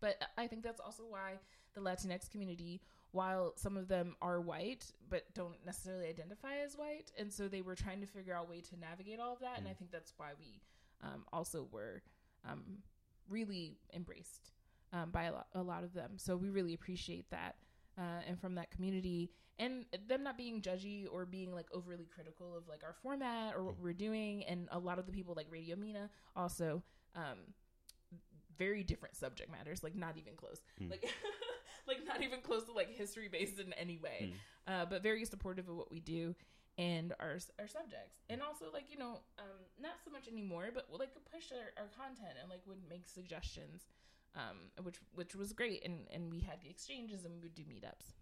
But 0.00 0.22
i 0.36 0.46
think 0.46 0.62
that's 0.62 0.80
also 0.80 1.02
why 1.08 1.40
the 1.74 1.80
latinx 1.80 2.30
community 2.30 2.80
while 3.12 3.52
some 3.56 3.76
of 3.76 3.88
them 3.88 4.14
are 4.20 4.40
white 4.40 4.84
but 5.08 5.24
don't 5.34 5.56
necessarily 5.64 6.08
identify 6.08 6.56
as 6.64 6.76
white. 6.76 7.10
And 7.18 7.32
so 7.32 7.48
they 7.48 7.62
were 7.62 7.74
trying 7.74 8.00
to 8.00 8.06
figure 8.06 8.34
out 8.34 8.46
a 8.46 8.50
way 8.50 8.60
to 8.60 8.76
navigate 8.78 9.18
all 9.20 9.32
of 9.32 9.40
that. 9.40 9.56
And 9.58 9.66
Mm. 9.66 9.70
i 9.70 9.74
think 9.74 9.90
that's 9.90 10.12
why 10.18 10.30
we 10.38 10.60
um, 11.02 11.24
also 11.32 11.68
were 11.72 12.02
um, 12.48 12.78
really 13.28 13.78
embraced 13.94 14.52
um, 14.92 15.10
by 15.10 15.24
a 15.24 15.32
lot, 15.32 15.46
a 15.54 15.62
lot 15.62 15.84
of 15.84 15.94
them. 15.94 16.12
So 16.16 16.36
we 16.36 16.50
really 16.50 16.74
appreciate 16.74 17.30
that 17.30 17.56
uh, 17.96 18.20
and 18.26 18.38
from 18.40 18.54
that 18.56 18.70
community. 18.70 19.30
And 19.58 19.86
them 20.06 20.22
not 20.22 20.36
being 20.38 20.60
judgy 20.62 21.06
or 21.10 21.26
being 21.26 21.52
like 21.54 21.66
overly 21.72 22.06
critical 22.06 22.56
of 22.56 22.68
like 22.68 22.84
our 22.84 22.94
format 23.02 23.54
or 23.56 23.64
what 23.64 23.78
we're 23.80 23.92
doing. 23.92 24.44
And 24.44 24.68
a 24.70 24.78
lot 24.78 24.98
of 24.98 25.06
the 25.06 25.12
people 25.12 25.34
like 25.34 25.46
radio 25.50 25.76
mina 25.76 26.10
also 26.36 26.82
um, 27.16 27.38
very 28.58 28.82
different 28.82 29.16
subject 29.16 29.50
matters 29.50 29.82
like 29.82 29.94
not 29.94 30.16
even 30.16 30.34
close. 30.36 30.60
Mm. 30.80 30.90
like 30.90 31.02
like 31.88 32.06
not 32.06 32.22
even 32.22 32.40
close 32.40 32.64
to 32.64 32.72
like 32.72 32.94
history 32.94 33.28
based 33.28 33.58
in 33.58 33.72
any 33.72 33.98
way. 33.98 34.34
Uh, 34.66 34.84
but 34.84 35.02
very 35.02 35.24
supportive 35.24 35.68
of 35.68 35.76
what 35.76 35.90
we 35.90 36.00
do 36.00 36.34
and 36.76 37.14
our 37.18 37.38
our 37.58 37.66
subjects. 37.66 38.20
And 38.28 38.42
also 38.42 38.66
like 38.72 38.84
you 38.90 38.98
know 38.98 39.20
um, 39.38 39.60
not 39.80 39.94
so 40.04 40.10
much 40.10 40.28
anymore 40.28 40.68
but 40.72 40.86
like 40.90 41.10
push 41.32 41.50
our, 41.52 41.82
our 41.82 41.88
content 41.96 42.36
and 42.40 42.50
like 42.50 42.60
would 42.66 42.78
make 42.88 43.08
suggestions 43.08 43.88
um, 44.36 44.84
which 44.84 44.96
which 45.14 45.34
was 45.34 45.52
great. 45.52 45.84
And 45.84 46.06
and 46.12 46.30
we 46.30 46.40
had 46.40 46.60
the 46.62 46.70
exchanges 46.70 47.24
and 47.24 47.34
we 47.34 47.40
would 47.40 47.54
do 47.54 47.62
meetups 47.62 48.12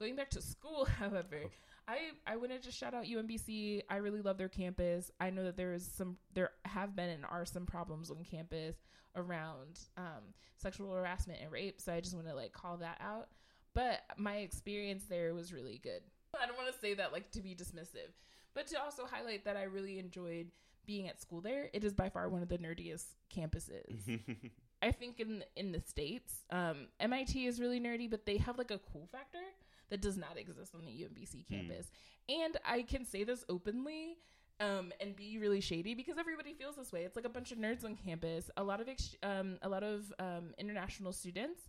going 0.00 0.16
back 0.16 0.30
to 0.30 0.40
school 0.40 0.88
however 0.98 1.42
i 1.86 1.98
i 2.26 2.34
wanted 2.34 2.62
to 2.62 2.72
shout 2.72 2.94
out 2.94 3.04
umbc 3.04 3.82
i 3.90 3.96
really 3.96 4.22
love 4.22 4.38
their 4.38 4.48
campus. 4.48 5.10
I 5.20 5.30
know 5.30 5.44
that 5.44 5.56
there 5.56 5.74
is 5.74 5.86
some 5.86 6.16
there 6.34 6.50
have 6.64 6.96
been 6.96 7.10
and 7.10 7.24
are 7.30 7.44
some 7.44 7.66
problems 7.66 8.10
on 8.10 8.24
campus 8.24 8.76
around 9.14 9.80
um, 9.96 10.34
sexual 10.56 10.92
harassment 10.94 11.40
and 11.42 11.52
rape 11.52 11.80
so 11.80 11.92
i 11.92 12.00
just 12.00 12.14
want 12.14 12.26
to 12.26 12.34
like 12.34 12.52
call 12.52 12.78
that 12.78 12.98
out. 13.00 13.28
But 13.72 14.00
my 14.16 14.38
experience 14.38 15.04
there 15.08 15.32
was 15.32 15.52
really 15.52 15.78
good. 15.80 16.02
I 16.40 16.46
don't 16.46 16.56
want 16.56 16.72
to 16.72 16.80
say 16.80 16.94
that 16.94 17.12
like 17.12 17.30
to 17.32 17.42
be 17.42 17.54
dismissive 17.54 18.12
but 18.54 18.66
to 18.68 18.82
also 18.82 19.04
highlight 19.04 19.44
that 19.44 19.56
i 19.56 19.64
really 19.64 19.98
enjoyed 19.98 20.48
being 20.86 21.08
at 21.08 21.20
school 21.20 21.40
there 21.40 21.68
it 21.72 21.84
is 21.84 21.92
by 21.92 22.08
far 22.08 22.28
one 22.28 22.42
of 22.42 22.48
the 22.48 22.58
nerdiest 22.58 23.04
campuses. 23.34 24.18
I 24.82 24.92
think 24.92 25.20
in 25.20 25.44
in 25.56 25.72
the 25.72 25.80
states, 25.80 26.42
um, 26.50 26.88
MIT 27.00 27.46
is 27.46 27.60
really 27.60 27.80
nerdy, 27.80 28.08
but 28.10 28.24
they 28.24 28.38
have 28.38 28.56
like 28.56 28.70
a 28.70 28.78
cool 28.78 29.06
factor 29.12 29.42
that 29.90 30.00
does 30.00 30.16
not 30.16 30.38
exist 30.38 30.74
on 30.74 30.84
the 30.84 30.90
UMBC 30.90 31.46
campus. 31.48 31.90
And 32.28 32.56
I 32.64 32.82
can 32.82 33.04
say 33.04 33.24
this 33.24 33.44
openly 33.48 34.16
um, 34.60 34.92
and 35.00 35.14
be 35.16 35.38
really 35.38 35.60
shady 35.60 35.94
because 35.94 36.16
everybody 36.18 36.52
feels 36.54 36.76
this 36.76 36.92
way. 36.92 37.02
It's 37.04 37.16
like 37.16 37.24
a 37.24 37.30
bunch 37.30 37.50
of 37.52 37.58
nerds 37.58 37.84
on 37.84 37.96
campus. 37.96 38.50
A 38.56 38.62
lot 38.62 38.80
of 38.80 38.88
ex- 38.88 39.16
um, 39.22 39.58
a 39.62 39.68
lot 39.68 39.82
of 39.82 40.12
um, 40.18 40.54
international 40.58 41.12
students. 41.12 41.62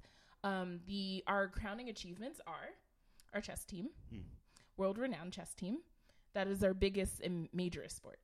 Um, 0.44 0.80
the 0.88 1.24
our 1.28 1.48
crowning 1.48 1.90
achievements 1.90 2.40
are 2.48 2.70
our 3.34 3.42
chess 3.42 3.64
team, 3.64 3.90
Hmm. 4.12 4.22
world 4.78 4.98
renowned 4.98 5.34
chess 5.34 5.54
team. 5.54 5.78
That 6.34 6.48
is 6.48 6.64
our 6.64 6.74
biggest 6.74 7.22
and 7.22 7.48
majorest 7.56 7.92
sport. 7.96 8.20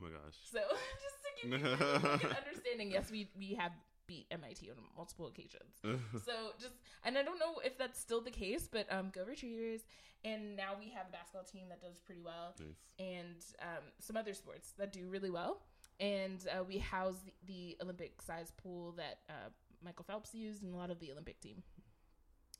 oh 0.00 0.04
my 0.04 0.10
gosh. 0.10 0.36
So 0.52 0.58
just 1.02 1.16
to 1.24 1.48
give 1.48 1.60
you 1.60 1.76
kind 1.76 1.94
of 1.96 2.02
like 2.04 2.24
an 2.24 2.36
understanding, 2.46 2.90
yes, 2.90 3.10
we 3.10 3.28
we 3.38 3.54
have 3.54 3.72
beat 4.08 4.26
MIT 4.32 4.68
on 4.70 4.76
multiple 4.96 5.28
occasions. 5.28 5.78
So 6.24 6.32
just 6.58 6.74
and 7.04 7.16
I 7.16 7.22
don't 7.22 7.38
know 7.38 7.60
if 7.64 7.78
that's 7.78 8.00
still 8.00 8.20
the 8.20 8.30
case, 8.32 8.68
but 8.70 8.86
um, 8.90 9.10
go 9.14 9.22
Retrievers. 9.24 9.82
And 10.24 10.56
now 10.56 10.72
we 10.76 10.90
have 10.90 11.06
a 11.08 11.12
basketball 11.12 11.44
team 11.44 11.68
that 11.68 11.80
does 11.80 12.00
pretty 12.00 12.22
well, 12.22 12.56
nice. 12.58 12.74
and 12.98 13.36
um, 13.62 13.84
some 14.00 14.16
other 14.16 14.34
sports 14.34 14.72
that 14.78 14.92
do 14.92 15.06
really 15.08 15.30
well. 15.30 15.62
And 16.00 16.44
uh, 16.52 16.64
we 16.64 16.78
house 16.78 17.14
the, 17.24 17.32
the 17.46 17.76
Olympic 17.84 18.20
size 18.22 18.52
pool 18.56 18.92
that 18.96 19.20
uh, 19.28 19.50
Michael 19.84 20.04
Phelps 20.04 20.34
used 20.34 20.64
and 20.64 20.74
a 20.74 20.76
lot 20.76 20.90
of 20.90 20.98
the 20.98 21.12
Olympic 21.12 21.40
team. 21.40 21.62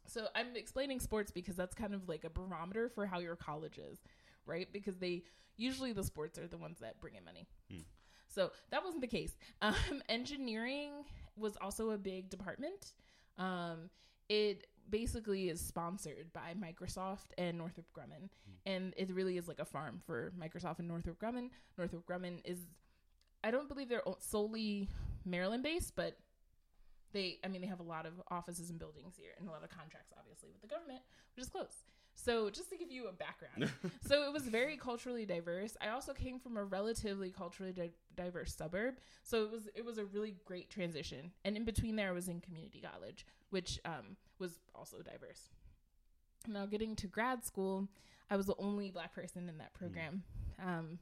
So 0.06 0.28
I'm 0.36 0.54
explaining 0.56 1.00
sports 1.00 1.30
because 1.32 1.56
that's 1.56 1.74
kind 1.74 1.94
of 1.94 2.08
like 2.08 2.24
a 2.24 2.30
barometer 2.30 2.88
for 2.88 3.06
how 3.06 3.18
your 3.18 3.36
college 3.36 3.78
is, 3.78 3.98
right? 4.46 4.68
Because 4.72 4.96
they 4.98 5.24
usually 5.56 5.92
the 5.92 6.04
sports 6.04 6.38
are 6.38 6.46
the 6.46 6.56
ones 6.56 6.78
that 6.80 7.00
bring 7.00 7.14
in 7.16 7.24
money. 7.24 7.46
Hmm. 7.70 7.80
So 8.28 8.52
that 8.70 8.84
wasn't 8.84 9.00
the 9.02 9.08
case. 9.08 9.36
Um, 9.62 9.74
engineering 10.08 10.92
was 11.38 11.56
also 11.60 11.90
a 11.90 11.98
big 11.98 12.30
department. 12.30 12.92
Um, 13.38 13.90
it 14.28 14.66
basically 14.90 15.48
is 15.48 15.60
sponsored 15.60 16.32
by 16.32 16.54
Microsoft 16.58 17.32
and 17.36 17.58
Northrop 17.58 17.86
Grumman, 17.96 18.28
and 18.66 18.94
it 18.96 19.10
really 19.10 19.36
is 19.36 19.48
like 19.48 19.58
a 19.58 19.64
farm 19.64 20.00
for 20.06 20.32
Microsoft 20.38 20.78
and 20.78 20.88
Northrop 20.88 21.18
Grumman. 21.18 21.50
Northrop 21.76 22.06
Grumman 22.06 22.40
is, 22.44 22.58
I 23.44 23.50
don't 23.50 23.68
believe 23.68 23.88
they're 23.88 24.02
solely 24.18 24.88
Maryland 25.24 25.62
based, 25.62 25.94
but 25.94 26.16
they, 27.12 27.38
I 27.44 27.48
mean, 27.48 27.60
they 27.60 27.66
have 27.68 27.80
a 27.80 27.84
lot 27.84 28.06
of 28.06 28.14
offices 28.30 28.70
and 28.70 28.78
buildings 28.78 29.14
here 29.16 29.30
and 29.38 29.48
a 29.48 29.52
lot 29.52 29.62
of 29.62 29.70
contracts, 29.70 30.12
obviously, 30.18 30.50
with 30.52 30.62
the 30.62 30.68
government, 30.68 31.00
which 31.34 31.42
is 31.42 31.48
close. 31.48 31.82
So, 32.20 32.50
just 32.50 32.68
to 32.70 32.76
give 32.76 32.90
you 32.90 33.06
a 33.06 33.12
background, 33.12 33.70
so 34.04 34.24
it 34.24 34.32
was 34.32 34.42
very 34.42 34.76
culturally 34.76 35.24
diverse. 35.24 35.76
I 35.80 35.90
also 35.90 36.12
came 36.12 36.40
from 36.40 36.56
a 36.56 36.64
relatively 36.64 37.30
culturally 37.30 37.72
di- 37.72 37.92
diverse 38.16 38.56
suburb, 38.56 38.96
so 39.22 39.44
it 39.44 39.52
was 39.52 39.68
it 39.76 39.84
was 39.84 39.98
a 39.98 40.04
really 40.04 40.34
great 40.44 40.68
transition. 40.68 41.30
And 41.44 41.56
in 41.56 41.64
between 41.64 41.94
there, 41.94 42.08
I 42.08 42.12
was 42.12 42.26
in 42.26 42.40
community 42.40 42.82
college, 42.82 43.24
which 43.50 43.78
um, 43.84 44.16
was 44.40 44.58
also 44.74 44.96
diverse. 44.98 45.50
Now, 46.48 46.66
getting 46.66 46.96
to 46.96 47.06
grad 47.06 47.44
school, 47.44 47.86
I 48.28 48.36
was 48.36 48.46
the 48.46 48.56
only 48.58 48.90
black 48.90 49.14
person 49.14 49.48
in 49.48 49.58
that 49.58 49.72
program, 49.74 50.24
um, 50.60 50.98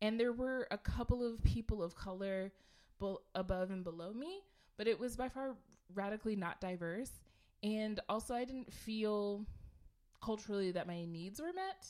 and 0.00 0.18
there 0.18 0.32
were 0.32 0.68
a 0.70 0.78
couple 0.78 1.26
of 1.26 1.42
people 1.42 1.82
of 1.82 1.96
color 1.96 2.52
be- 3.00 3.16
above 3.34 3.72
and 3.72 3.82
below 3.82 4.12
me, 4.12 4.42
but 4.76 4.86
it 4.86 5.00
was 5.00 5.16
by 5.16 5.28
far 5.28 5.56
radically 5.92 6.36
not 6.36 6.60
diverse. 6.60 7.10
And 7.64 7.98
also, 8.08 8.32
I 8.34 8.44
didn't 8.44 8.72
feel 8.72 9.44
culturally 10.22 10.70
that 10.72 10.86
my 10.86 11.04
needs 11.04 11.40
were 11.40 11.52
met, 11.52 11.86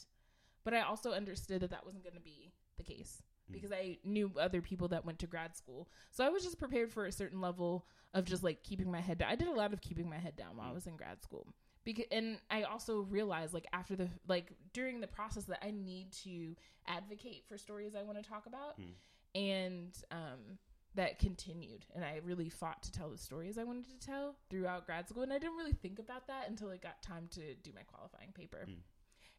but 0.64 0.75
I 0.75 0.81
also 0.81 1.12
understood 1.12 1.61
that 1.62 1.71
that 1.71 1.85
wasn't 1.85 2.05
going 2.05 2.14
to 2.14 2.21
be 2.21 2.53
the 2.77 2.83
case 2.83 3.23
Mm. 3.51 3.53
because 3.55 3.73
I 3.73 3.99
knew 4.05 4.31
other 4.38 4.62
people 4.62 4.87
that 4.88 5.05
went 5.05 5.18
to 5.18 5.27
grad 5.27 5.57
school. 5.57 5.88
So 6.12 6.25
I 6.25 6.29
was 6.29 6.45
just 6.45 6.59
prepared 6.59 6.92
for 6.92 7.07
a 7.07 7.12
certain 7.12 7.40
level 7.40 7.87
of 8.14 8.25
just 8.25 8.45
like 8.45 8.62
keeping 8.62 8.90
my 8.90 9.01
head 9.01 9.18
down. 9.18 9.31
I 9.31 9.35
did 9.37 9.49
a 9.49 9.53
lot 9.53 9.73
of 9.73 9.81
keeping 9.81 10.09
my 10.09 10.18
head 10.18 10.37
down 10.37 10.57
while 10.57 10.68
I 10.68 10.71
Mm. 10.71 10.75
was 10.75 10.87
in 10.87 10.97
grad 10.97 11.21
school. 11.23 11.47
Because, 11.85 12.05
and 12.12 12.38
I 12.49 12.62
also 12.62 13.01
realized 13.01 13.53
like 13.53 13.66
after 13.73 13.97
the 13.97 14.09
like 14.29 14.53
during 14.73 15.01
the 15.01 15.09
process 15.09 15.45
that 15.47 15.59
I 15.64 15.73
need 15.73 16.12
to 16.25 16.55
advocate 16.87 17.45
for 17.49 17.59
stories 17.59 17.97
I 17.97 18.05
want 18.05 18.23
to 18.23 18.29
talk 18.29 18.47
about 18.47 18.79
Mm. 18.79 18.95
and 19.35 20.05
um 20.12 20.59
that 20.94 21.18
continued 21.18 21.87
and 21.94 22.05
I 22.05 22.20
really 22.22 22.50
fought 22.50 22.83
to 22.83 22.92
tell 22.92 23.09
the 23.09 23.16
stories 23.18 23.57
I 23.57 23.64
wanted 23.64 23.87
to 23.88 24.07
tell 24.07 24.37
throughout 24.50 24.85
grad 24.87 25.09
school 25.09 25.22
and 25.22 25.33
I 25.33 25.38
didn't 25.38 25.57
really 25.57 25.72
think 25.72 25.98
about 25.98 26.26
that 26.26 26.48
until 26.48 26.70
it 26.70 26.83
got 26.83 27.02
time 27.02 27.28
to 27.33 27.55
do 27.55 27.70
my 27.74 27.83
qualifying 27.83 28.33
paper. 28.35 28.66
Mm. 28.68 28.76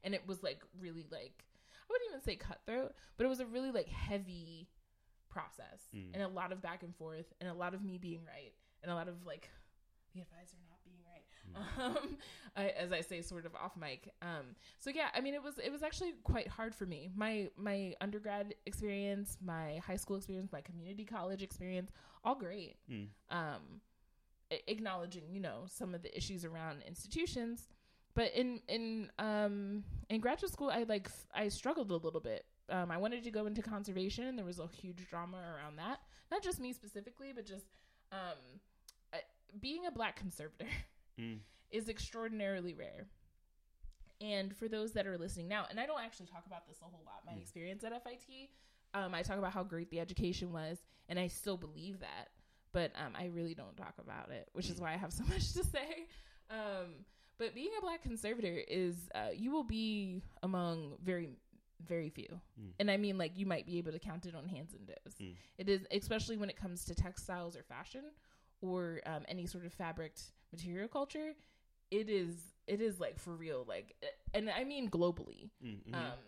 And 0.04 0.14
it 0.16 0.28
was 0.28 0.42
like 0.42 0.62
really 0.80 1.06
like 1.12 1.46
I 1.72 1.86
wouldn't 1.90 2.10
even 2.10 2.22
say 2.22 2.36
cutthroat, 2.38 2.94
but 3.18 3.26
it 3.26 3.30
was 3.30 3.40
a 3.40 3.46
really 3.46 3.72
like 3.72 3.88
heavy 3.88 4.68
process 5.30 5.88
Mm. 5.96 6.14
and 6.14 6.24
a 6.24 6.28
lot 6.28 6.52
of 6.52 6.62
back 6.62 6.84
and 6.84 6.96
forth 6.96 7.34
and 7.40 7.50
a 7.50 7.54
lot 7.54 7.74
of 7.74 7.84
me 7.84 7.98
being 7.98 8.22
right 8.26 8.54
and 8.82 8.92
a 8.92 8.96
lot 8.96 9.08
of 9.08 9.26
like 9.26 9.50
the 10.14 10.22
advisor 10.22 10.58
not 10.70 10.73
right 11.56 11.86
um, 11.86 12.18
I, 12.56 12.68
as 12.70 12.92
I 12.92 13.02
say, 13.02 13.22
sort 13.22 13.46
of 13.46 13.56
off 13.56 13.76
mic. 13.76 14.14
Um, 14.22 14.56
so 14.80 14.90
yeah, 14.90 15.08
I 15.16 15.22
mean, 15.22 15.34
it 15.34 15.44
was 15.44 15.58
it 15.58 15.72
was 15.72 15.84
actually 15.84 16.14
quite 16.24 16.48
hard 16.48 16.76
for 16.76 16.86
me. 16.86 17.10
My 17.16 17.50
my 17.58 17.96
undergrad 18.02 18.54
experience, 18.66 19.38
my 19.44 19.80
high 19.86 19.96
school 19.96 20.18
experience, 20.18 20.52
my 20.52 20.62
community 20.62 21.06
college 21.06 21.42
experience, 21.42 21.92
all 22.24 22.36
great. 22.36 22.76
Mm. 22.92 23.08
Um, 23.30 23.82
acknowledging, 24.68 25.24
you 25.32 25.40
know, 25.40 25.64
some 25.68 25.96
of 25.96 26.04
the 26.04 26.16
issues 26.16 26.46
around 26.46 26.84
institutions, 26.88 27.70
but 28.14 28.32
in 28.34 28.62
in 28.68 29.10
um 29.20 29.84
in 30.10 30.20
graduate 30.20 30.52
school, 30.52 30.70
I 30.70 30.84
like 30.84 31.10
I 31.34 31.48
struggled 31.50 31.92
a 31.92 31.98
little 31.98 32.22
bit. 32.22 32.46
Um, 32.70 32.92
I 32.92 32.98
wanted 32.98 33.24
to 33.24 33.32
go 33.32 33.46
into 33.46 33.62
conservation. 33.62 34.26
and 34.26 34.38
There 34.38 34.46
was 34.46 34.60
a 34.60 34.68
huge 34.68 35.08
drama 35.10 35.38
around 35.38 35.78
that. 35.78 36.00
Not 36.32 36.44
just 36.44 36.60
me 36.62 36.72
specifically, 36.72 37.32
but 37.36 37.46
just 37.46 37.66
um, 38.12 38.38
being 39.60 39.86
a 39.86 39.92
black 39.92 40.16
conservator. 40.16 40.70
Mm. 41.20 41.40
is 41.72 41.90
extraordinarily 41.90 42.74
rare. 42.74 43.08
And 44.22 44.56
for 44.56 44.68
those 44.68 44.94
that 44.94 45.06
are 45.08 45.18
listening 45.18 45.48
now, 45.48 45.66
and 45.70 45.80
I 45.80 45.86
don't 45.86 46.00
actually 46.02 46.28
talk 46.28 46.46
about 46.46 46.68
this 46.68 46.78
a 46.82 46.86
whole 46.86 47.04
lot, 47.06 47.26
my 47.26 47.34
Mm. 47.34 47.42
experience 47.42 47.84
at 47.84 47.92
FIT, 47.94 48.50
um, 48.94 49.14
I 49.14 49.22
talk 49.24 49.38
about 49.38 49.52
how 49.54 49.64
great 49.64 49.90
the 49.90 50.00
education 50.00 50.52
was, 50.54 50.82
and 51.10 51.20
I 51.20 51.28
still 51.28 51.58
believe 51.58 52.00
that, 52.00 52.30
but 52.72 52.92
um, 52.96 53.16
I 53.16 53.26
really 53.26 53.54
don't 53.56 53.76
talk 53.76 53.96
about 53.98 54.30
it, 54.32 54.50
which 54.54 54.70
is 54.70 54.78
Mm. 54.78 54.82
why 54.82 54.94
I 54.94 54.98
have 54.98 55.12
so 55.12 55.24
much 55.28 55.54
to 55.54 55.64
say. 55.66 56.08
Um, 56.50 57.06
but 57.38 57.54
being 57.56 57.72
a 57.78 57.82
black 57.82 58.02
conservator 58.04 58.64
is, 58.68 59.10
uh, 59.16 59.30
you 59.34 59.52
will 59.52 59.64
be 59.64 60.22
among 60.44 60.98
very, 61.02 61.30
very 61.86 62.10
few. 62.10 62.40
Mm. 62.62 62.74
And 62.80 62.92
I 62.92 62.98
mean, 62.98 63.18
like, 63.18 63.36
you 63.38 63.46
might 63.46 63.66
be 63.66 63.78
able 63.80 63.92
to 63.92 64.00
count 64.00 64.26
it 64.26 64.36
on 64.36 64.48
hands 64.48 64.74
and 64.74 64.88
toes. 64.88 65.16
Mm. 65.20 65.36
It 65.58 65.68
is, 65.70 65.86
especially 65.92 66.38
when 66.38 66.50
it 66.50 66.56
comes 66.56 66.86
to 66.86 66.96
textiles 66.96 67.58
or 67.58 67.64
fashion 67.64 68.06
or 68.62 69.02
um, 69.06 69.26
any 69.28 69.48
sort 69.48 69.66
of 69.66 69.74
fabric 69.74 70.14
material 70.54 70.88
culture 70.88 71.30
it 71.92 72.08
is 72.10 72.36
it 72.68 72.80
is 72.82 73.00
like 73.00 73.18
for 73.20 73.34
real 73.36 73.66
like 73.68 73.96
and 74.34 74.50
i 74.50 74.64
mean 74.64 74.90
globally 74.90 75.50
Mm. 75.64 75.80
Mhm. 75.90 75.94
um 75.96 76.20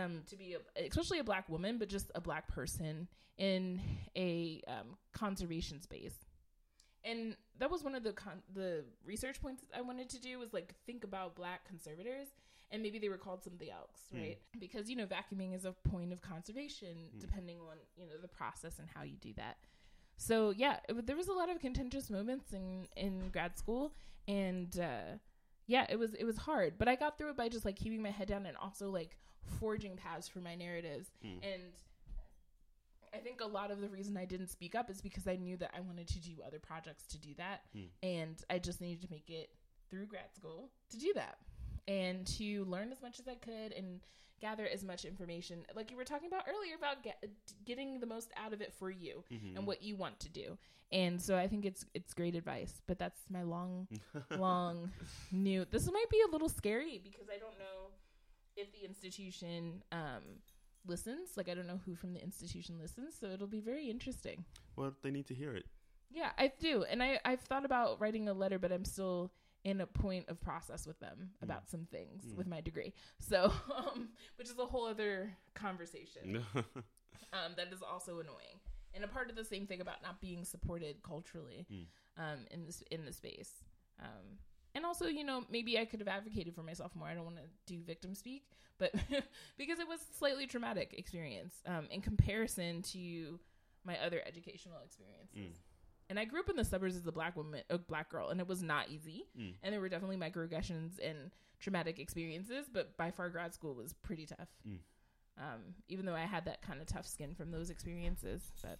um 0.00 0.22
to 0.30 0.36
be 0.36 0.48
a, 0.54 0.86
especially 0.86 1.18
a 1.18 1.24
black 1.24 1.48
woman 1.48 1.78
but 1.78 1.88
just 1.88 2.10
a 2.14 2.20
black 2.20 2.46
person 2.48 3.08
in 3.38 3.80
a 4.16 4.60
um 4.68 4.88
conservation 5.12 5.80
space 5.80 6.14
and 7.04 7.34
that 7.58 7.70
was 7.70 7.82
one 7.82 7.94
of 7.94 8.02
the 8.04 8.12
con- 8.12 8.42
the 8.54 8.84
research 9.04 9.40
points 9.40 9.62
i 9.76 9.80
wanted 9.80 10.08
to 10.08 10.20
do 10.20 10.38
was 10.38 10.52
like 10.52 10.74
think 10.86 11.02
about 11.04 11.34
black 11.34 11.66
conservators 11.66 12.28
and 12.70 12.82
maybe 12.82 12.98
they 13.00 13.08
were 13.08 13.18
called 13.26 13.42
something 13.42 13.70
else 13.70 13.98
Mm. 14.14 14.20
right 14.22 14.38
because 14.58 14.88
you 14.90 14.96
know 14.96 15.06
vacuuming 15.06 15.54
is 15.54 15.64
a 15.64 15.72
point 15.72 16.12
of 16.12 16.20
conservation 16.20 16.94
Mm. 17.16 17.20
depending 17.20 17.58
on 17.58 17.76
you 17.96 18.06
know 18.06 18.18
the 18.20 18.28
process 18.28 18.78
and 18.78 18.88
how 18.94 19.02
you 19.02 19.16
do 19.28 19.32
that 19.34 19.56
so 20.22 20.52
yeah 20.56 20.76
it, 20.88 21.06
there 21.06 21.16
was 21.16 21.28
a 21.28 21.32
lot 21.32 21.48
of 21.48 21.58
contentious 21.60 22.10
moments 22.10 22.52
in 22.52 22.86
in 22.96 23.30
grad 23.30 23.56
school 23.56 23.92
and 24.28 24.78
uh 24.78 25.16
yeah 25.66 25.86
it 25.88 25.98
was 25.98 26.12
it 26.14 26.24
was 26.24 26.36
hard 26.36 26.74
but 26.78 26.88
i 26.88 26.94
got 26.94 27.16
through 27.16 27.30
it 27.30 27.36
by 27.38 27.48
just 27.48 27.64
like 27.64 27.76
keeping 27.76 28.02
my 28.02 28.10
head 28.10 28.28
down 28.28 28.44
and 28.44 28.56
also 28.58 28.90
like 28.90 29.16
forging 29.58 29.96
paths 29.96 30.28
for 30.28 30.40
my 30.40 30.54
narratives 30.54 31.08
Mm. 31.24 31.38
and 31.52 31.62
i 33.14 33.18
think 33.18 33.40
a 33.40 33.46
lot 33.46 33.70
of 33.70 33.80
the 33.80 33.88
reason 33.88 34.16
i 34.16 34.24
didn't 34.26 34.48
speak 34.48 34.74
up 34.74 34.90
is 34.90 35.00
because 35.00 35.26
i 35.26 35.36
knew 35.36 35.56
that 35.56 35.70
i 35.76 35.80
wanted 35.80 36.06
to 36.08 36.18
do 36.20 36.32
other 36.46 36.58
projects 36.58 37.06
to 37.06 37.18
do 37.18 37.30
that 37.38 37.62
Mm. 37.74 37.88
and 38.02 38.44
i 38.50 38.58
just 38.58 38.80
needed 38.80 39.00
to 39.02 39.08
make 39.10 39.30
it 39.30 39.48
through 39.90 40.06
grad 40.06 40.32
school 40.34 40.70
to 40.90 40.98
do 40.98 41.12
that 41.14 41.38
and 41.88 42.26
to 42.38 42.64
learn 42.66 42.92
as 42.92 43.00
much 43.02 43.18
as 43.18 43.26
i 43.26 43.34
could 43.34 43.72
and 43.72 44.00
gather 44.40 44.66
as 44.66 44.82
much 44.82 45.04
information 45.04 45.64
like 45.76 45.90
you 45.90 45.96
were 45.96 46.04
talking 46.04 46.26
about 46.28 46.44
earlier 46.48 46.74
about 46.76 47.02
get, 47.02 47.22
getting 47.64 48.00
the 48.00 48.06
most 48.06 48.30
out 48.36 48.52
of 48.52 48.60
it 48.60 48.72
for 48.72 48.90
you 48.90 49.22
Mhm. 49.30 49.56
and 49.56 49.66
what 49.66 49.82
you 49.82 49.96
want 49.96 50.18
to 50.20 50.28
do 50.28 50.56
and 50.92 51.20
so 51.20 51.36
i 51.36 51.46
think 51.46 51.64
it's 51.64 51.84
it's 51.94 52.14
great 52.14 52.34
advice 52.34 52.80
but 52.86 52.98
that's 52.98 53.20
my 53.30 53.42
long 53.42 53.86
long 54.38 54.90
new 55.30 55.64
this 55.70 55.90
might 55.90 56.10
be 56.10 56.20
a 56.26 56.30
little 56.32 56.48
scary 56.48 57.00
because 57.02 57.28
i 57.28 57.38
don't 57.38 57.58
know 57.58 57.90
if 58.56 58.72
the 58.72 58.84
institution 58.84 59.82
um 59.92 60.22
listens 60.86 61.36
like 61.36 61.48
i 61.48 61.54
don't 61.54 61.66
know 61.66 61.80
who 61.84 61.94
from 61.94 62.12
the 62.14 62.22
institution 62.22 62.78
listens 62.80 63.14
so 63.18 63.26
it'll 63.26 63.46
be 63.46 63.60
very 63.60 63.88
interesting 63.90 64.44
well, 64.76 64.94
they 65.02 65.10
need 65.10 65.26
to 65.26 65.34
hear 65.34 65.54
it. 65.54 65.66
yeah 66.10 66.30
i 66.38 66.50
do 66.58 66.84
and 66.84 67.02
i 67.02 67.20
i've 67.24 67.40
thought 67.42 67.64
about 67.66 68.00
writing 68.00 68.28
a 68.28 68.32
letter 68.32 68.58
but 68.58 68.72
i'm 68.72 68.84
still 68.84 69.30
in 69.64 69.80
a 69.80 69.86
point 69.86 70.28
of 70.28 70.40
process 70.40 70.86
with 70.86 70.98
them 71.00 71.30
Mm. 71.40 71.42
about 71.44 71.68
some 71.68 71.86
things 71.86 72.24
Mm. 72.24 72.36
with 72.36 72.46
my 72.46 72.60
degree 72.60 72.92
so 73.18 73.52
um 73.76 74.08
which 74.36 74.48
is 74.48 74.58
a 74.58 74.66
whole 74.66 74.86
other 74.86 75.36
conversation 75.54 76.42
um, 77.32 77.52
that 77.56 77.72
is 77.72 77.82
also 77.82 78.20
annoying 78.20 78.58
and 78.94 79.04
a 79.04 79.08
part 79.08 79.30
of 79.30 79.36
the 79.36 79.44
same 79.44 79.66
thing 79.66 79.80
about 79.80 80.02
not 80.02 80.20
being 80.20 80.44
supported 80.44 81.02
culturally 81.02 81.66
Mm. 81.70 81.86
um, 82.16 82.38
in 82.50 82.64
this 82.66 82.82
in 82.90 83.04
the 83.04 83.12
space 83.12 83.52
um, 84.00 84.38
and 84.74 84.84
also 84.86 85.06
you 85.06 85.24
know 85.24 85.44
maybe 85.50 85.78
i 85.78 85.84
could 85.84 86.00
have 86.00 86.08
advocated 86.08 86.54
for 86.54 86.62
myself 86.62 86.94
more 86.94 87.08
i 87.08 87.14
don't 87.14 87.24
want 87.24 87.36
to 87.36 87.48
do 87.66 87.80
victim 87.82 88.14
speak 88.14 88.44
but 88.78 88.92
because 89.58 89.78
it 89.78 89.86
was 89.88 90.00
a 90.00 90.16
slightly 90.16 90.46
traumatic 90.46 90.94
experience 90.96 91.54
um, 91.66 91.86
in 91.90 92.00
comparison 92.00 92.80
to 92.82 93.38
my 93.84 93.98
other 93.98 94.20
educational 94.26 94.78
experiences 94.84 95.36
Mm. 95.36 95.52
And 96.10 96.18
i 96.18 96.24
grew 96.26 96.40
up 96.40 96.50
in 96.50 96.56
the 96.56 96.64
suburbs 96.64 96.96
as 96.96 97.06
a 97.06 97.12
black 97.12 97.34
woman 97.36 97.62
a 97.70 97.78
black 97.78 98.10
girl 98.10 98.28
and 98.28 98.40
it 98.40 98.46
was 98.46 98.62
not 98.62 98.90
easy 98.90 99.24
Mm. 99.38 99.54
and 99.62 99.72
there 99.72 99.80
were 99.80 99.88
definitely 99.88 100.16
microaggressions 100.18 100.98
and 101.02 101.30
traumatic 101.58 101.98
experiences 101.98 102.66
but 102.70 102.96
by 102.98 103.10
far 103.10 103.30
grad 103.30 103.54
school 103.54 103.74
was 103.74 103.94
pretty 103.94 104.26
tough 104.26 104.48
Mm. 104.68 104.78
um, 105.38 105.60
even 105.88 106.04
though 106.04 106.14
i 106.14 106.26
had 106.26 106.44
that 106.44 106.60
kind 106.62 106.80
of 106.82 106.86
tough 106.86 107.06
skin 107.06 107.34
from 107.34 107.50
those 107.50 107.70
experiences 107.70 108.52
but 108.62 108.78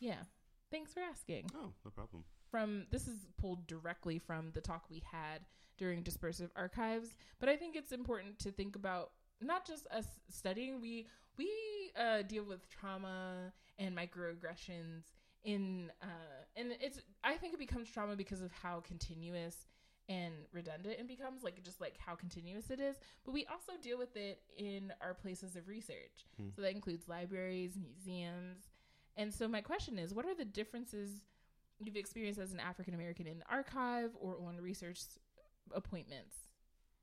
yeah 0.00 0.22
thanks 0.70 0.92
for 0.92 1.00
asking 1.00 1.50
Oh, 1.54 1.72
no 1.84 1.90
problem. 1.92 2.24
from 2.50 2.86
this 2.90 3.06
is 3.06 3.26
pulled 3.38 3.66
directly 3.66 4.18
from 4.18 4.50
the 4.52 4.60
talk 4.60 4.84
we 4.90 5.02
had 5.12 5.40
during 5.76 6.02
dispersive 6.02 6.50
archives 6.56 7.16
but 7.40 7.48
i 7.48 7.56
think 7.56 7.76
it's 7.76 7.92
important 7.92 8.38
to 8.40 8.50
think 8.50 8.74
about 8.76 9.10
not 9.40 9.66
just 9.66 9.86
us 9.88 10.06
studying 10.30 10.80
we 10.80 11.06
we 11.36 11.50
uh, 11.96 12.22
deal 12.22 12.44
with 12.44 12.68
trauma 12.68 13.52
and 13.78 13.96
microaggressions 13.96 15.02
in 15.44 15.90
uh, 16.02 16.06
and 16.56 16.72
it's 16.80 17.00
i 17.22 17.34
think 17.34 17.52
it 17.54 17.58
becomes 17.58 17.88
trauma 17.88 18.16
because 18.16 18.40
of 18.40 18.50
how 18.52 18.80
continuous 18.80 19.66
and 20.08 20.34
redundant 20.52 20.96
it 20.98 21.08
becomes 21.08 21.42
like 21.42 21.62
just 21.62 21.80
like 21.80 21.94
how 21.98 22.14
continuous 22.14 22.70
it 22.70 22.80
is 22.80 22.96
but 23.24 23.32
we 23.32 23.46
also 23.46 23.72
deal 23.82 23.98
with 23.98 24.16
it 24.16 24.40
in 24.56 24.92
our 25.00 25.14
places 25.14 25.56
of 25.56 25.66
research 25.68 26.26
Hmm. 26.36 26.48
so 26.54 26.62
that 26.62 26.72
includes 26.72 27.08
libraries 27.08 27.76
museums 27.78 28.70
and 29.16 29.32
so 29.32 29.46
my 29.48 29.60
question 29.60 29.98
is 29.98 30.12
what 30.12 30.26
are 30.26 30.34
the 30.34 30.44
differences 30.44 31.10
you've 31.80 31.96
experienced 31.96 32.38
as 32.40 32.52
an 32.52 32.60
African 32.60 32.94
American 32.94 33.26
in 33.26 33.38
the 33.38 33.44
archive 33.50 34.10
or 34.20 34.36
on 34.46 34.60
research 34.60 35.00
appointments? 35.74 36.36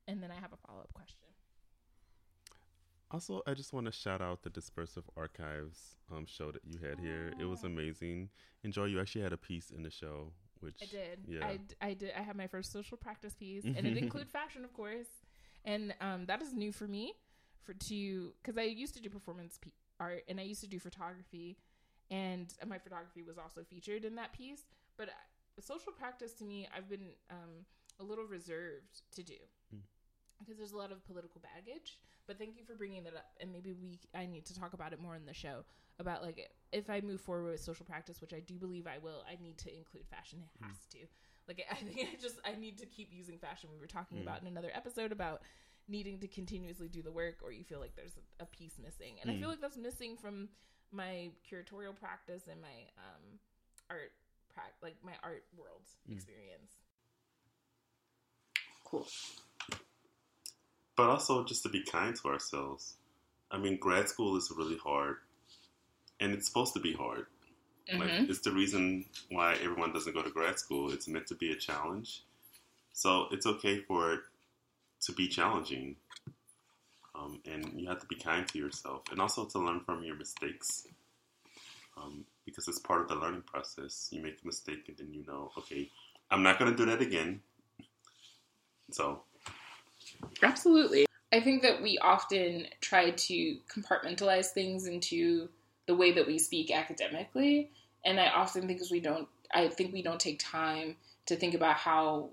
And 0.08 0.22
then 0.22 0.30
I 0.30 0.34
have 0.34 0.52
a 0.52 0.56
follow 0.66 0.80
up 0.80 0.92
question. 0.94 1.18
Also, 3.12 3.42
I 3.46 3.54
just 3.54 3.72
want 3.72 3.86
to 3.86 3.92
shout 3.92 4.22
out 4.22 4.42
the 4.42 4.50
Dispersive 4.50 5.04
Archives 5.16 5.96
um, 6.10 6.24
show 6.26 6.50
that 6.50 6.62
you 6.64 6.78
had 6.78 6.98
here. 6.98 7.32
It 7.38 7.44
was 7.44 7.62
amazing. 7.62 8.30
Enjoy. 8.64 8.86
You 8.86 9.00
actually 9.00 9.22
had 9.22 9.32
a 9.34 9.36
piece 9.36 9.70
in 9.70 9.82
the 9.82 9.90
show, 9.90 10.32
which 10.60 10.76
I 10.82 10.86
did. 10.86 11.18
Yeah. 11.28 11.46
I, 11.46 11.58
I 11.88 11.94
did. 11.94 12.12
I 12.18 12.22
had 12.22 12.36
my 12.36 12.46
first 12.46 12.72
social 12.72 12.96
practice 12.96 13.34
piece, 13.34 13.64
and 13.64 13.86
it 13.86 13.96
included 14.04 14.30
fashion, 14.30 14.64
of 14.64 14.72
course. 14.72 15.08
and 15.64 15.94
um, 16.00 16.24
that 16.26 16.40
is 16.40 16.52
new 16.54 16.72
for 16.72 16.88
me 16.88 17.12
for 17.64 17.74
to 17.74 18.32
because 18.42 18.56
I 18.58 18.62
used 18.62 18.94
to 18.94 19.00
do 19.00 19.08
performance 19.08 19.58
p- 19.60 19.72
art 20.00 20.24
and 20.28 20.40
I 20.40 20.42
used 20.42 20.62
to 20.62 20.66
do 20.66 20.78
photography, 20.80 21.58
and 22.10 22.52
my 22.66 22.78
photography 22.78 23.22
was 23.22 23.36
also 23.38 23.62
featured 23.62 24.04
in 24.04 24.14
that 24.16 24.32
piece. 24.32 24.62
But 24.96 25.08
uh, 25.08 25.60
social 25.60 25.92
practice 25.92 26.32
to 26.34 26.44
me, 26.44 26.66
I've 26.74 26.88
been 26.88 27.10
um, 27.30 27.66
a 28.00 28.04
little 28.04 28.24
reserved 28.24 29.02
to 29.16 29.22
do 29.22 29.34
Mm. 29.74 29.80
Because 30.44 30.58
there's 30.58 30.72
a 30.72 30.76
lot 30.76 30.92
of 30.92 31.04
political 31.06 31.40
baggage. 31.40 31.98
But 32.26 32.38
thank 32.38 32.56
you 32.56 32.64
for 32.64 32.74
bringing 32.74 33.02
that 33.04 33.14
up, 33.14 33.26
and 33.40 33.52
maybe 33.52 33.72
we 33.72 33.98
I 34.14 34.26
need 34.26 34.46
to 34.46 34.54
talk 34.58 34.74
about 34.74 34.92
it 34.92 35.00
more 35.00 35.16
in 35.16 35.26
the 35.26 35.34
show 35.34 35.64
about 35.98 36.22
like 36.22 36.50
if 36.72 36.88
I 36.88 37.00
move 37.00 37.20
forward 37.20 37.50
with 37.50 37.60
social 37.60 37.84
practice, 37.84 38.20
which 38.20 38.32
I 38.32 38.40
do 38.40 38.54
believe 38.54 38.86
I 38.86 38.98
will. 38.98 39.24
I 39.28 39.42
need 39.42 39.58
to 39.58 39.74
include 39.74 40.06
fashion. 40.08 40.38
It 40.54 40.62
Mm. 40.64 40.68
has 40.68 40.86
to. 40.92 40.98
Like 41.48 41.64
I 41.70 41.74
think 41.74 42.08
I 42.12 42.16
just 42.20 42.36
I 42.44 42.54
need 42.54 42.78
to 42.78 42.86
keep 42.86 43.12
using 43.12 43.38
fashion. 43.38 43.70
We 43.72 43.78
were 43.80 43.86
talking 43.88 44.18
Mm. 44.18 44.22
about 44.22 44.40
in 44.42 44.46
another 44.46 44.70
episode 44.74 45.10
about 45.12 45.42
needing 45.88 46.20
to 46.20 46.28
continuously 46.28 46.88
do 46.88 47.02
the 47.02 47.10
work, 47.10 47.38
or 47.42 47.50
you 47.50 47.64
feel 47.64 47.80
like 47.80 47.96
there's 47.96 48.16
a, 48.16 48.44
a 48.44 48.46
piece 48.46 48.78
missing, 48.78 49.16
and 49.20 49.28
I 49.30 49.34
Mm. 49.34 49.40
feel 49.40 49.48
like 49.48 49.60
that's 49.60 49.76
missing 49.76 50.16
from 50.16 50.48
my 50.92 51.30
curatorial 51.50 51.96
practice 51.96 52.46
and 52.50 52.60
my 52.62 52.86
um, 52.98 53.40
art 53.90 54.12
prac 54.54 54.74
like 54.82 54.96
my 55.02 55.14
art 55.24 55.44
world 55.56 55.82
Mm. 56.08 56.12
experience. 56.16 56.78
Cool. 58.84 59.06
But 61.02 61.10
also 61.10 61.42
just 61.42 61.64
to 61.64 61.68
be 61.68 61.82
kind 61.82 62.14
to 62.14 62.28
ourselves. 62.28 62.94
I 63.50 63.58
mean, 63.58 63.76
grad 63.76 64.08
school 64.08 64.36
is 64.36 64.52
really 64.56 64.76
hard, 64.76 65.16
and 66.20 66.32
it's 66.32 66.46
supposed 66.46 66.74
to 66.74 66.80
be 66.80 66.92
hard. 66.92 67.26
Like, 67.92 68.12
Mhm. 68.12 68.30
it's 68.30 68.38
the 68.38 68.52
reason 68.52 69.06
why 69.28 69.54
everyone 69.54 69.92
doesn't 69.92 70.12
go 70.12 70.22
to 70.22 70.30
grad 70.30 70.60
school. 70.60 70.92
It's 70.92 71.08
meant 71.08 71.26
to 71.26 71.34
be 71.34 71.50
a 71.50 71.56
challenge, 71.56 72.22
so 72.92 73.26
it's 73.32 73.46
okay 73.46 73.80
for 73.80 74.12
it 74.12 74.20
to 75.00 75.12
be 75.12 75.26
challenging. 75.26 75.96
Um, 77.16 77.42
and 77.46 77.80
you 77.80 77.88
have 77.88 77.98
to 77.98 78.06
be 78.06 78.14
kind 78.14 78.46
to 78.46 78.58
yourself, 78.58 79.02
and 79.10 79.20
also 79.20 79.44
to 79.46 79.58
learn 79.58 79.80
from 79.80 80.04
your 80.04 80.14
mistakes, 80.14 80.86
um, 81.96 82.24
because 82.44 82.68
it's 82.68 82.78
part 82.78 83.00
of 83.00 83.08
the 83.08 83.16
learning 83.16 83.42
process. 83.42 84.08
You 84.12 84.22
make 84.22 84.40
a 84.40 84.46
mistake, 84.46 84.88
and 84.88 84.96
then 84.96 85.12
you 85.12 85.24
know, 85.26 85.50
okay, 85.58 85.90
I'm 86.30 86.44
not 86.44 86.60
going 86.60 86.70
to 86.70 86.76
do 86.76 86.86
that 86.86 87.02
again. 87.02 87.42
So 88.92 89.24
Absolutely. 90.42 91.06
I 91.32 91.40
think 91.40 91.62
that 91.62 91.82
we 91.82 91.98
often 91.98 92.66
try 92.80 93.10
to 93.10 93.56
compartmentalize 93.74 94.48
things 94.48 94.86
into 94.86 95.48
the 95.86 95.94
way 95.94 96.12
that 96.12 96.26
we 96.26 96.38
speak 96.38 96.70
academically, 96.70 97.70
and 98.04 98.20
I 98.20 98.28
often 98.28 98.66
think 98.66 98.82
we 98.90 99.00
don't. 99.00 99.28
I 99.54 99.68
think 99.68 99.92
we 99.92 100.02
don't 100.02 100.20
take 100.20 100.38
time 100.38 100.96
to 101.26 101.36
think 101.36 101.54
about 101.54 101.76
how 101.76 102.30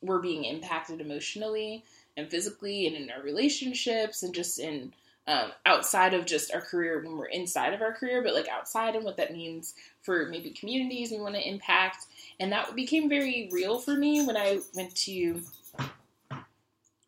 we're 0.00 0.20
being 0.20 0.44
impacted 0.44 1.00
emotionally 1.00 1.84
and 2.16 2.30
physically, 2.30 2.86
and 2.86 2.96
in 2.96 3.10
our 3.10 3.22
relationships, 3.22 4.22
and 4.22 4.34
just 4.34 4.58
in 4.58 4.92
um, 5.28 5.52
outside 5.66 6.14
of 6.14 6.24
just 6.24 6.54
our 6.54 6.62
career 6.62 7.02
when 7.04 7.18
we're 7.18 7.26
inside 7.26 7.74
of 7.74 7.82
our 7.82 7.92
career, 7.92 8.22
but 8.22 8.34
like 8.34 8.48
outside 8.48 8.96
and 8.96 9.04
what 9.04 9.18
that 9.18 9.32
means 9.32 9.74
for 10.00 10.26
maybe 10.26 10.50
communities 10.50 11.10
we 11.10 11.20
want 11.20 11.34
to 11.34 11.46
impact. 11.46 12.06
And 12.40 12.50
that 12.52 12.74
became 12.74 13.10
very 13.10 13.48
real 13.52 13.78
for 13.78 13.94
me 13.94 14.24
when 14.24 14.38
I 14.38 14.60
went 14.74 14.94
to 14.96 15.42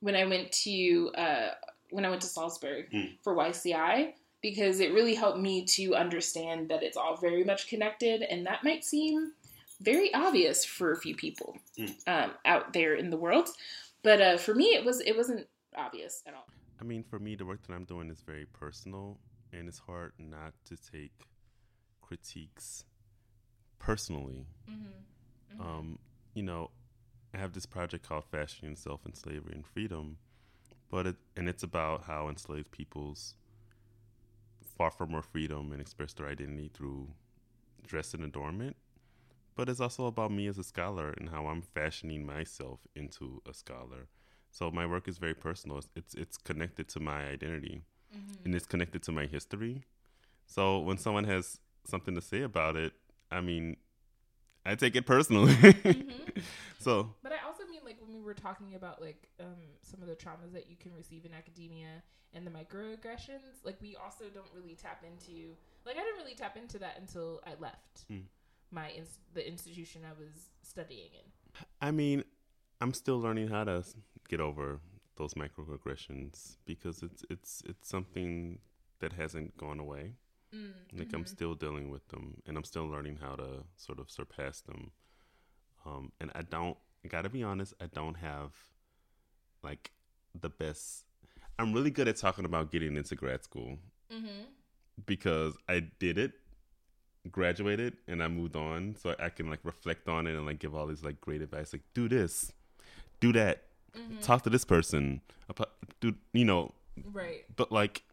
when 0.00 0.16
I 0.16 0.24
went 0.24 0.52
to 0.64 1.10
uh, 1.14 1.50
when 1.90 2.04
I 2.04 2.10
went 2.10 2.22
to 2.22 2.28
Salzburg 2.28 2.90
Mm. 2.92 3.18
for 3.22 3.34
YCI 3.34 4.14
because 4.42 4.80
it 4.80 4.92
really 4.92 5.14
helped 5.14 5.38
me 5.38 5.64
to 5.66 5.94
understand 5.94 6.70
that 6.70 6.82
it's 6.82 6.96
all 6.96 7.16
very 7.16 7.44
much 7.44 7.68
connected, 7.68 8.22
and 8.22 8.46
that 8.46 8.64
might 8.64 8.84
seem 8.84 9.32
very 9.80 10.12
obvious 10.14 10.64
for 10.64 10.92
a 10.92 10.96
few 10.96 11.14
people 11.14 11.58
Mm. 11.78 11.94
um, 12.08 12.30
out 12.44 12.72
there 12.72 12.94
in 12.94 13.10
the 13.10 13.16
world, 13.16 13.48
but 14.02 14.20
uh, 14.20 14.36
for 14.38 14.54
me, 14.54 14.66
it 14.74 14.84
was 14.84 15.00
it 15.00 15.16
wasn't 15.16 15.46
obvious 15.76 16.22
at 16.26 16.34
all. 16.34 16.46
I 16.80 16.84
mean, 16.84 17.02
for 17.04 17.18
me, 17.18 17.34
the 17.36 17.44
work 17.44 17.60
that 17.66 17.74
I'm 17.74 17.84
doing 17.84 18.08
is 18.10 18.22
very 18.22 18.46
personal, 18.46 19.18
and 19.52 19.68
it's 19.68 19.78
hard 19.80 20.12
not 20.18 20.54
to 20.66 20.76
take 20.76 21.12
critiques 22.00 22.84
personally. 23.78 24.46
Mm-hmm. 24.70 25.60
Um, 25.60 25.98
you 26.34 26.42
know, 26.42 26.70
I 26.70 26.79
have 27.38 27.52
this 27.52 27.66
project 27.66 28.08
called 28.08 28.24
Fashioning 28.30 28.76
Self 28.76 29.04
in 29.06 29.14
Slavery 29.14 29.52
and 29.54 29.66
Freedom, 29.66 30.18
but 30.90 31.06
it 31.06 31.16
and 31.36 31.48
it's 31.48 31.62
about 31.62 32.04
how 32.04 32.28
enslaved 32.28 32.70
peoples 32.70 33.34
fought 34.76 34.96
for 34.96 35.06
more 35.06 35.22
freedom 35.22 35.72
and 35.72 35.80
expressed 35.80 36.16
their 36.16 36.28
identity 36.28 36.70
through 36.72 37.08
dress 37.86 38.14
and 38.14 38.24
adornment. 38.24 38.76
But 39.56 39.68
it's 39.68 39.80
also 39.80 40.06
about 40.06 40.32
me 40.32 40.46
as 40.46 40.58
a 40.58 40.64
scholar 40.64 41.10
and 41.10 41.28
how 41.28 41.46
I'm 41.46 41.62
fashioning 41.62 42.24
myself 42.24 42.80
into 42.94 43.42
a 43.48 43.52
scholar. 43.52 44.08
So 44.50 44.70
my 44.70 44.86
work 44.86 45.06
is 45.08 45.18
very 45.18 45.34
personal. 45.34 45.78
It's 45.78 45.88
it's, 45.94 46.14
it's 46.14 46.36
connected 46.38 46.88
to 46.88 47.00
my 47.00 47.26
identity 47.26 47.82
Mm-hmm. 48.14 48.44
and 48.44 48.54
it's 48.54 48.66
connected 48.66 49.02
to 49.04 49.12
my 49.12 49.26
history. 49.26 49.84
So 50.46 50.80
when 50.80 50.98
someone 50.98 51.24
has 51.24 51.60
something 51.86 52.14
to 52.16 52.20
say 52.20 52.42
about 52.42 52.76
it, 52.76 52.92
I 53.30 53.40
mean, 53.40 53.76
I 54.64 54.74
take 54.74 54.96
it 54.96 55.06
personally. 55.06 55.54
Mhm. 55.54 56.42
So 56.78 57.14
But 57.22 57.32
I 57.32 57.46
also 57.46 57.64
mean 57.70 57.80
like 57.84 57.98
when 58.00 58.14
we 58.16 58.22
were 58.22 58.32
talking 58.32 58.74
about 58.74 59.02
like 59.02 59.28
um, 59.38 59.56
some 59.82 60.00
of 60.00 60.08
the 60.08 60.14
traumas 60.16 60.52
that 60.54 60.70
you 60.70 60.76
can 60.76 60.94
receive 60.94 61.26
in 61.26 61.34
academia 61.34 62.02
and 62.32 62.46
the 62.46 62.50
microaggressions, 62.50 63.62
like 63.64 63.76
we 63.82 63.96
also 64.02 64.24
don't 64.32 64.48
really 64.54 64.74
tap 64.76 65.04
into 65.04 65.54
like 65.84 65.96
I 65.96 66.00
didn't 66.00 66.16
really 66.22 66.34
tap 66.34 66.56
into 66.56 66.78
that 66.78 66.96
until 66.98 67.42
I 67.46 67.50
left 67.60 68.08
Mm. 68.10 68.22
my 68.70 68.90
ins- 68.92 69.18
the 69.34 69.46
institution 69.46 70.02
I 70.08 70.12
was 70.18 70.48
studying 70.62 71.10
in. 71.14 71.64
I 71.82 71.90
mean, 71.90 72.24
I'm 72.80 72.94
still 72.94 73.20
learning 73.20 73.48
how 73.48 73.64
to 73.64 73.84
get 74.28 74.40
over 74.40 74.80
those 75.16 75.34
microaggressions 75.34 76.56
because 76.64 77.02
it's 77.02 77.24
it's 77.28 77.62
it's 77.66 77.88
something 77.88 78.58
that 79.00 79.12
hasn't 79.14 79.56
gone 79.58 79.78
away. 79.80 80.14
Mm, 80.54 80.98
Like 80.98 81.12
I'm 81.14 81.26
still 81.26 81.54
dealing 81.54 81.90
with 81.90 82.06
them, 82.08 82.42
and 82.46 82.56
I'm 82.56 82.64
still 82.64 82.86
learning 82.86 83.18
how 83.20 83.36
to 83.36 83.64
sort 83.76 83.98
of 84.00 84.10
surpass 84.10 84.60
them. 84.60 84.90
Um, 85.86 86.12
and 86.20 86.30
I 86.34 86.42
don't. 86.42 86.76
I 87.04 87.08
gotta 87.08 87.28
be 87.28 87.42
honest. 87.42 87.74
I 87.80 87.86
don't 87.86 88.16
have 88.16 88.52
like 89.62 89.90
the 90.38 90.48
best. 90.48 91.04
I'm 91.58 91.72
really 91.72 91.90
good 91.90 92.08
at 92.08 92.16
talking 92.16 92.44
about 92.44 92.70
getting 92.72 92.96
into 92.96 93.14
grad 93.14 93.44
school 93.44 93.78
mm-hmm. 94.12 94.44
because 95.06 95.54
I 95.68 95.80
did 95.98 96.16
it, 96.18 96.32
graduated, 97.30 97.96
and 98.08 98.22
I 98.22 98.28
moved 98.28 98.56
on, 98.56 98.96
so 98.98 99.14
I 99.18 99.28
can 99.28 99.50
like 99.50 99.60
reflect 99.62 100.08
on 100.08 100.26
it 100.26 100.36
and 100.36 100.46
like 100.46 100.58
give 100.58 100.74
all 100.74 100.86
these 100.86 101.04
like 101.04 101.20
great 101.20 101.42
advice, 101.42 101.72
like 101.72 101.82
do 101.94 102.08
this, 102.08 102.52
do 103.20 103.32
that, 103.34 103.64
Mm-hmm. 103.98 104.20
talk 104.20 104.42
to 104.42 104.50
this 104.50 104.64
person, 104.64 105.20
do 106.00 106.14
you 106.32 106.44
know? 106.44 106.72
Right. 107.12 107.44
But 107.56 107.72
like 107.72 108.04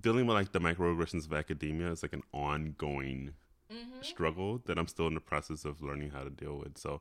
dealing 0.00 0.26
with 0.26 0.34
like 0.34 0.52
the 0.52 0.60
microaggressions 0.60 1.26
of 1.26 1.32
academia 1.32 1.90
is 1.90 2.02
like 2.02 2.12
an 2.12 2.22
ongoing 2.32 3.32
Mm-hmm. 3.72 4.00
struggle 4.00 4.62
that 4.66 4.78
I'm 4.78 4.86
still 4.86 5.08
in 5.08 5.14
the 5.14 5.20
process 5.20 5.64
of 5.64 5.82
learning 5.82 6.10
how 6.10 6.22
to 6.22 6.30
deal 6.30 6.56
with. 6.56 6.78
So, 6.78 7.00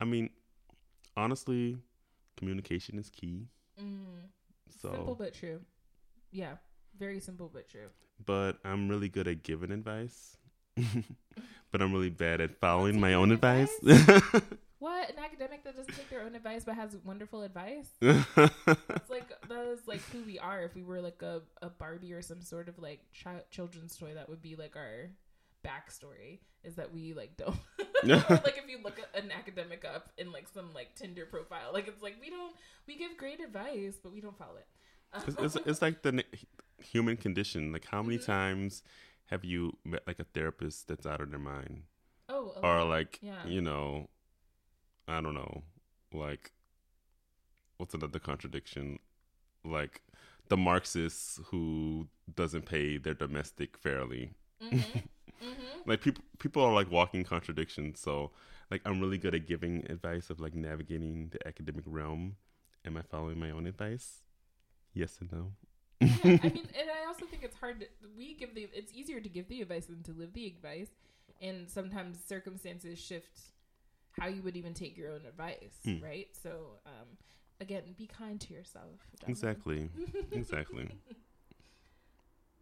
I 0.00 0.04
mean, 0.04 0.30
honestly, 1.16 1.78
communication 2.36 3.00
is 3.00 3.10
key. 3.10 3.48
Mm. 3.82 4.28
So, 4.80 4.92
Simple 4.92 5.16
but 5.16 5.34
true. 5.34 5.60
Yeah. 6.30 6.52
Very 6.96 7.18
simple 7.18 7.50
but 7.52 7.68
true. 7.68 7.88
but 8.24 8.58
I'm 8.64 8.88
really 8.88 9.08
good 9.08 9.26
at 9.26 9.42
giving 9.42 9.72
advice. 9.72 10.36
but 11.72 11.82
I'm 11.82 11.92
really 11.92 12.10
bad 12.10 12.40
at 12.40 12.60
following 12.60 13.00
my 13.00 13.14
own 13.14 13.32
advice. 13.32 13.72
What 14.84 15.08
an 15.08 15.16
academic 15.24 15.64
that 15.64 15.76
doesn't 15.76 15.94
take 15.96 16.10
their 16.10 16.20
own 16.20 16.34
advice 16.34 16.62
but 16.64 16.74
has 16.74 16.94
wonderful 17.04 17.40
advice. 17.42 17.88
That's 18.00 19.08
like 19.08 19.28
that 19.48 19.64
is 19.72 19.80
like 19.86 20.02
who 20.12 20.22
we 20.24 20.38
are. 20.38 20.60
If 20.62 20.74
we 20.74 20.82
were 20.82 21.00
like 21.00 21.22
a, 21.22 21.40
a 21.62 21.70
Barbie 21.70 22.12
or 22.12 22.20
some 22.20 22.42
sort 22.42 22.68
of 22.68 22.78
like 22.78 23.00
chi- 23.22 23.44
children's 23.50 23.96
toy, 23.96 24.12
that 24.14 24.28
would 24.28 24.42
be 24.42 24.56
like 24.56 24.76
our 24.76 25.08
backstory. 25.66 26.40
Is 26.62 26.74
that 26.76 26.92
we 26.92 27.14
like 27.14 27.36
don't 27.38 27.56
like 28.04 28.58
if 28.58 28.68
you 28.68 28.78
look 28.84 28.98
at 28.98 29.22
an 29.24 29.30
academic 29.32 29.84
up 29.86 30.10
in 30.18 30.32
like 30.32 30.48
some 30.52 30.74
like 30.74 30.94
Tinder 30.94 31.24
profile, 31.24 31.70
like 31.72 31.88
it's 31.88 32.02
like 32.02 32.16
we 32.20 32.28
don't 32.28 32.54
we 32.86 32.96
give 32.96 33.16
great 33.16 33.40
advice 33.40 33.96
but 34.02 34.12
we 34.12 34.20
don't 34.20 34.36
follow 34.36 34.56
it. 34.56 34.66
it's, 35.28 35.56
it's, 35.56 35.66
it's 35.66 35.82
like 35.82 36.02
the 36.02 36.24
human 36.82 37.16
condition. 37.16 37.72
Like, 37.72 37.86
how 37.86 38.02
many 38.02 38.18
Mhm. 38.18 38.26
times 38.26 38.82
have 39.30 39.44
you 39.44 39.78
met 39.84 40.02
like 40.06 40.18
a 40.20 40.24
therapist 40.24 40.88
that's 40.88 41.06
out 41.06 41.20
of 41.22 41.30
their 41.30 41.38
mind? 41.38 41.84
oh 42.28 42.52
or 42.62 42.80
lot. 42.80 42.88
like 42.88 43.18
Yeah. 43.22 43.46
you 43.46 43.60
know 43.60 44.08
i 45.08 45.20
don't 45.20 45.34
know 45.34 45.62
like 46.12 46.52
what's 47.78 47.94
another 47.94 48.18
contradiction 48.18 48.98
like 49.64 50.02
the 50.48 50.56
marxists 50.56 51.40
who 51.46 52.06
doesn't 52.34 52.66
pay 52.66 52.98
their 52.98 53.14
domestic 53.14 53.76
fairly 53.78 54.32
Mhm. 54.62 55.02
Mhm. 55.42 55.86
like 55.86 56.00
people 56.00 56.24
people 56.38 56.62
are 56.62 56.72
like 56.72 56.90
walking 56.90 57.24
contradictions 57.24 58.00
so 58.00 58.30
like 58.70 58.80
i'm 58.84 59.00
really 59.00 59.18
good 59.18 59.34
at 59.34 59.46
giving 59.46 59.84
advice 59.90 60.30
of 60.30 60.40
like 60.40 60.54
navigating 60.54 61.28
the 61.30 61.46
academic 61.46 61.84
realm 61.86 62.36
am 62.86 62.96
i 62.96 63.02
following 63.02 63.38
my 63.38 63.50
own 63.50 63.66
advice 63.66 64.22
yes 64.94 65.18
and 65.20 65.32
no 65.32 65.52
yeah, 66.00 66.08
I 66.42 66.48
mean, 66.50 66.66
and 66.78 66.90
I 66.90 67.06
also 67.06 67.24
think 67.24 67.42
it's 67.44 67.56
hard. 67.56 67.80
To, 67.80 67.86
we 68.16 68.34
give 68.34 68.54
the. 68.54 68.68
It's 68.74 68.92
easier 68.92 69.20
to 69.20 69.28
give 69.28 69.48
the 69.48 69.62
advice 69.62 69.86
than 69.86 70.02
to 70.02 70.12
live 70.12 70.34
the 70.34 70.46
advice, 70.46 70.88
and 71.40 71.70
sometimes 71.70 72.18
circumstances 72.22 72.98
shift 72.98 73.40
how 74.18 74.26
you 74.28 74.42
would 74.42 74.56
even 74.56 74.74
take 74.74 74.96
your 74.96 75.10
own 75.12 75.26
advice, 75.26 75.74
Hmm. 75.84 76.00
right? 76.02 76.28
So, 76.42 76.78
um, 76.86 77.06
again, 77.60 77.82
be 77.96 78.06
kind 78.06 78.40
to 78.42 78.52
yourself. 78.54 79.00
Exactly. 79.26 79.90
exactly. 80.32 80.88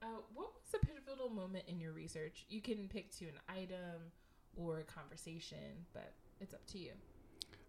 Uh, 0.03 0.07
what 0.35 0.49
was 0.55 0.81
a 0.83 0.85
pivotal 0.87 1.29
moment 1.29 1.65
in 1.69 1.79
your 1.79 1.93
research? 1.93 2.45
You 2.49 2.61
can 2.61 2.89
pick 2.89 3.11
to 3.19 3.27
an 3.27 3.39
item 3.49 4.11
or 4.57 4.81
a 4.81 4.85
conversation, 4.85 5.87
but 5.93 6.13
it's 6.41 6.53
up 6.55 6.67
to 6.69 6.79
you. 6.79 6.93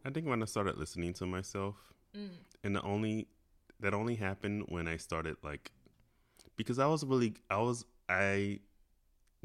I 0.06 0.10
think 0.10 0.28
when 0.28 0.42
I 0.42 0.46
started 0.46 0.78
listening 0.78 1.14
to 1.16 1.26
myself, 1.26 1.76
Mm. 2.16 2.30
and 2.64 2.76
the 2.76 2.82
only 2.84 3.28
that 3.80 3.94
only 3.94 4.16
happened 4.16 4.66
when 4.70 4.88
I 4.88 4.98
started 4.98 5.36
like 5.44 5.72
because 6.56 6.78
I 6.78 6.86
was 6.86 7.04
really 7.04 7.34
I 7.50 7.58
was 7.58 7.86
I 8.08 8.60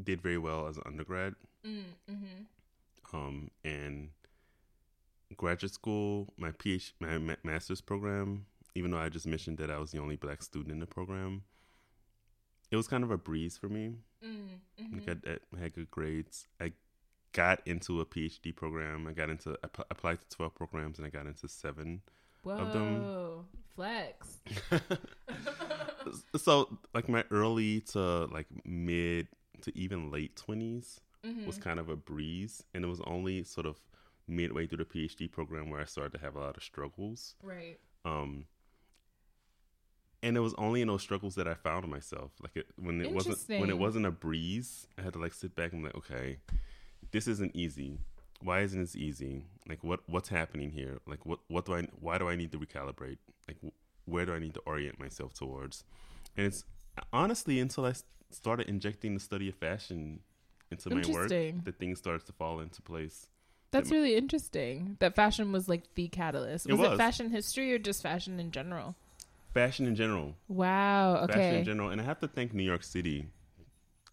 did 0.03 0.20
very 0.20 0.37
well 0.38 0.66
as 0.66 0.77
an 0.77 0.83
undergrad, 0.87 1.35
Mm. 1.64 1.85
Mm-hmm. 2.11 3.16
um, 3.16 3.51
and 3.64 4.11
graduate 5.34 5.72
school, 5.72 6.28
my 6.36 6.50
PhD, 6.52 6.92
my 7.00 7.36
master's 7.44 7.80
program. 7.80 8.46
Even 8.74 8.90
though 8.90 8.98
I 8.98 9.08
just 9.08 9.26
mentioned 9.26 9.58
that 9.58 9.70
I 9.70 9.78
was 9.78 9.90
the 9.90 9.98
only 10.00 10.16
black 10.16 10.42
student 10.42 10.70
in 10.72 10.78
the 10.78 10.86
program, 10.86 11.42
it 12.70 12.76
was 12.76 12.86
kind 12.86 13.02
of 13.02 13.10
a 13.10 13.18
breeze 13.18 13.56
for 13.56 13.68
me. 13.68 13.94
Mm. 14.24 14.38
Mm-hmm. 14.80 14.98
Like 15.08 15.18
I, 15.26 15.56
I 15.56 15.60
had 15.60 15.74
good 15.74 15.90
grades. 15.90 16.46
I 16.60 16.72
got 17.32 17.60
into 17.66 18.00
a 18.00 18.06
PhD 18.06 18.54
program. 18.54 19.06
I 19.08 19.12
got 19.12 19.30
into 19.30 19.56
I 19.64 19.68
applied 19.90 20.20
to 20.20 20.28
twelve 20.28 20.54
programs, 20.54 20.98
and 20.98 21.06
I 21.06 21.10
got 21.10 21.26
into 21.26 21.48
seven. 21.48 22.02
Whoa, 22.42 22.52
of 22.54 22.72
them- 22.72 23.44
flex. 23.74 24.38
so 26.36 26.78
like 26.94 27.08
my 27.08 27.24
early 27.30 27.80
to 27.92 28.26
like 28.26 28.46
mid 28.64 29.28
to 29.62 29.76
even 29.76 30.10
late 30.10 30.36
20s 30.36 31.00
Mhm. 31.26 31.46
was 31.46 31.58
kind 31.58 31.80
of 31.80 31.88
a 31.88 31.96
breeze 31.96 32.62
and 32.72 32.84
it 32.84 32.86
was 32.86 33.00
only 33.04 33.42
sort 33.42 33.66
of 33.66 33.80
midway 34.28 34.66
through 34.66 34.78
the 34.78 34.84
phd 34.84 35.30
program 35.32 35.70
where 35.70 35.80
i 35.80 35.84
started 35.84 36.12
to 36.12 36.18
have 36.24 36.36
a 36.36 36.40
lot 36.40 36.56
of 36.56 36.62
struggles. 36.62 37.34
Right. 37.42 37.78
um 38.04 38.44
and 40.22 40.36
it 40.36 40.40
was 40.40 40.52
only 40.58 40.82
in 40.82 40.88
those 40.88 41.02
struggles 41.02 41.34
that 41.36 41.46
i 41.46 41.54
found 41.54 41.88
myself. 41.88 42.32
Like 42.42 42.56
it 42.56 42.66
when 42.76 43.00
it 43.00 43.12
wasn't 43.12 43.38
when 43.60 43.70
it 43.70 43.78
wasn't 43.78 44.06
a 44.06 44.10
breeze 44.10 44.86
i 44.98 45.02
had 45.02 45.12
to 45.14 45.18
like 45.18 45.32
sit 45.32 45.54
back 45.54 45.72
and 45.72 45.82
be 45.82 45.86
like 45.86 45.96
okay 45.96 46.38
this 47.10 47.26
isn't 47.26 47.54
easy. 47.54 47.98
Why 48.42 48.60
isn't 48.60 48.80
this 48.80 48.94
easy? 48.94 49.44
Like 49.68 49.82
what 49.82 50.00
what's 50.06 50.28
happening 50.28 50.70
here? 50.70 50.98
Like 51.06 51.24
what 51.24 51.40
what 51.48 51.64
do 51.64 51.74
i 51.74 51.82
why 52.00 52.18
do 52.18 52.28
i 52.28 52.36
need 52.36 52.52
to 52.52 52.58
recalibrate? 52.58 53.18
Like 53.46 53.56
wh- 53.64 54.08
where 54.08 54.26
do 54.26 54.34
i 54.34 54.38
need 54.38 54.54
to 54.54 54.60
orient 54.66 54.98
myself 55.00 55.34
towards? 55.34 55.84
And 56.36 56.46
it's 56.46 56.64
honestly 57.12 57.60
until 57.60 57.86
I 57.86 57.94
started 58.30 58.68
injecting 58.68 59.14
the 59.14 59.20
study 59.20 59.48
of 59.48 59.54
fashion 59.54 60.20
into 60.70 60.90
my 60.90 61.02
work 61.08 61.28
that 61.28 61.78
things 61.78 61.98
started 61.98 62.26
to 62.26 62.32
fall 62.32 62.60
into 62.60 62.82
place 62.82 63.28
That's 63.70 63.90
really 63.90 64.16
interesting. 64.16 64.96
That 65.00 65.14
fashion 65.14 65.52
was 65.52 65.68
like 65.68 65.94
the 65.94 66.09
catalyst. 66.09 66.66
It 66.66 66.72
Was 66.72 66.81
it, 66.81 66.90
was. 66.90 66.98
fashion 66.98 67.31
history 67.31 67.72
or 67.72 67.78
just 67.78 68.02
fashion 68.02 68.38
in 68.40 68.50
general? 68.50 68.94
fashion 69.54 69.87
in 69.87 69.94
general 69.96 70.37
Wow. 70.46 71.26
fashion 71.26 71.40
Okay. 71.40 71.59
in 71.59 71.64
general 71.64 71.88
and 71.88 72.00
i 72.02 72.04
have 72.04 72.18
to 72.20 72.28
thank 72.28 72.52
new 72.52 72.62
york 72.62 72.83
city 72.85 73.26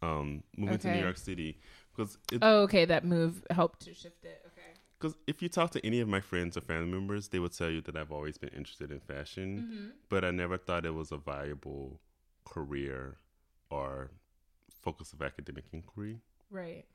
um 0.01 0.43
moving 0.57 0.77
to 0.79 0.87
Okay. 0.87 0.95
new 0.97 1.03
york 1.03 1.17
city 1.17 1.59
because 1.93 2.17
Oh, 2.41 2.61
okay. 2.63 2.85
That 2.85 3.03
move 3.05 3.43
helped 3.51 3.81
to 3.81 3.93
shift 3.93 4.23
it. 4.25 4.41
Okay. 4.47 4.71
Because 4.97 5.15
if 5.27 5.41
you 5.41 5.49
talk 5.49 5.71
to 5.71 5.85
any 5.85 5.99
of 5.99 6.07
my 6.07 6.21
friends 6.21 6.55
or 6.57 6.61
family 6.61 6.87
members, 6.89 7.27
they 7.27 7.37
would 7.39 7.51
tell 7.51 7.69
you 7.69 7.81
that 7.81 7.95
I've 7.97 8.11
always 8.13 8.37
been 8.37 8.49
interested 8.49 8.91
in 8.91 9.01
fashion, 9.01 9.65
Mm-hmm. 9.65 9.87
but 10.09 10.23
I 10.23 10.31
never 10.31 10.57
thought 10.57 10.85
it 10.85 10.93
was 10.93 11.11
a 11.11 11.17
viable 11.17 11.99
career 12.45 13.17
or 13.69 14.11
focus 14.81 15.11
of 15.13 15.21
academic 15.21 15.65
inquiry. 15.73 16.21
Right. 16.49 16.85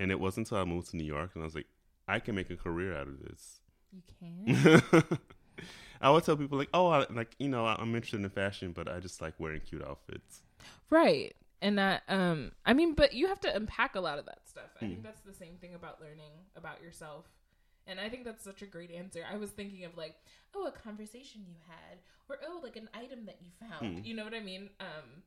And 0.00 0.10
it 0.10 0.18
wasn't 0.18 0.46
until 0.46 0.58
I 0.62 0.64
moved 0.64 0.90
to 0.90 0.96
New 0.96 1.04
York 1.04 1.32
and 1.34 1.42
I 1.42 1.46
was 1.46 1.54
like, 1.54 1.66
I 2.10 2.20
can 2.20 2.34
make 2.34 2.50
a 2.50 2.56
career 2.56 2.96
out 2.96 3.08
of 3.08 3.20
this. 3.22 3.60
You 3.92 4.02
can. 4.18 4.72
I 6.00 6.10
would 6.10 6.24
tell 6.24 6.36
people 6.36 6.56
like, 6.58 6.70
oh, 6.72 6.88
I, 6.88 7.06
like 7.10 7.34
you 7.38 7.48
know, 7.48 7.66
I'm 7.66 7.94
interested 7.94 8.20
in 8.20 8.28
fashion, 8.30 8.72
but 8.72 8.88
I 8.88 9.00
just 9.00 9.20
like 9.20 9.34
wearing 9.38 9.60
cute 9.60 9.82
outfits. 9.84 10.42
right. 10.90 11.34
And 11.62 11.76
that, 11.78 12.04
um, 12.08 12.52
I 12.64 12.72
mean, 12.72 12.94
but 12.94 13.12
you 13.12 13.26
have 13.26 13.40
to 13.40 13.54
unpack 13.54 13.94
a 13.94 14.00
lot 14.00 14.18
of 14.18 14.24
that 14.24 14.48
stuff. 14.48 14.70
I 14.76 14.78
think 14.80 15.00
Mm. 15.00 15.02
that's 15.02 15.20
the 15.20 15.34
same 15.34 15.56
thing 15.60 15.74
about 15.74 16.00
learning 16.00 16.32
about 16.56 16.80
yourself. 16.80 17.26
And 17.86 18.00
I 18.00 18.08
think 18.08 18.24
that's 18.24 18.42
such 18.42 18.62
a 18.62 18.66
great 18.66 18.90
answer. 18.90 19.22
I 19.30 19.36
was 19.36 19.50
thinking 19.50 19.84
of 19.84 19.94
like, 19.94 20.14
oh, 20.54 20.66
a 20.66 20.72
conversation 20.72 21.42
you 21.46 21.56
had, 21.68 21.98
or 22.30 22.38
oh, 22.48 22.60
like 22.62 22.76
an 22.76 22.88
item 22.94 23.26
that 23.26 23.36
you 23.42 23.50
found. 23.68 23.98
Mm. 23.98 24.06
You 24.06 24.14
know 24.14 24.24
what 24.24 24.32
I 24.32 24.40
mean? 24.40 24.70
Um, 24.80 25.22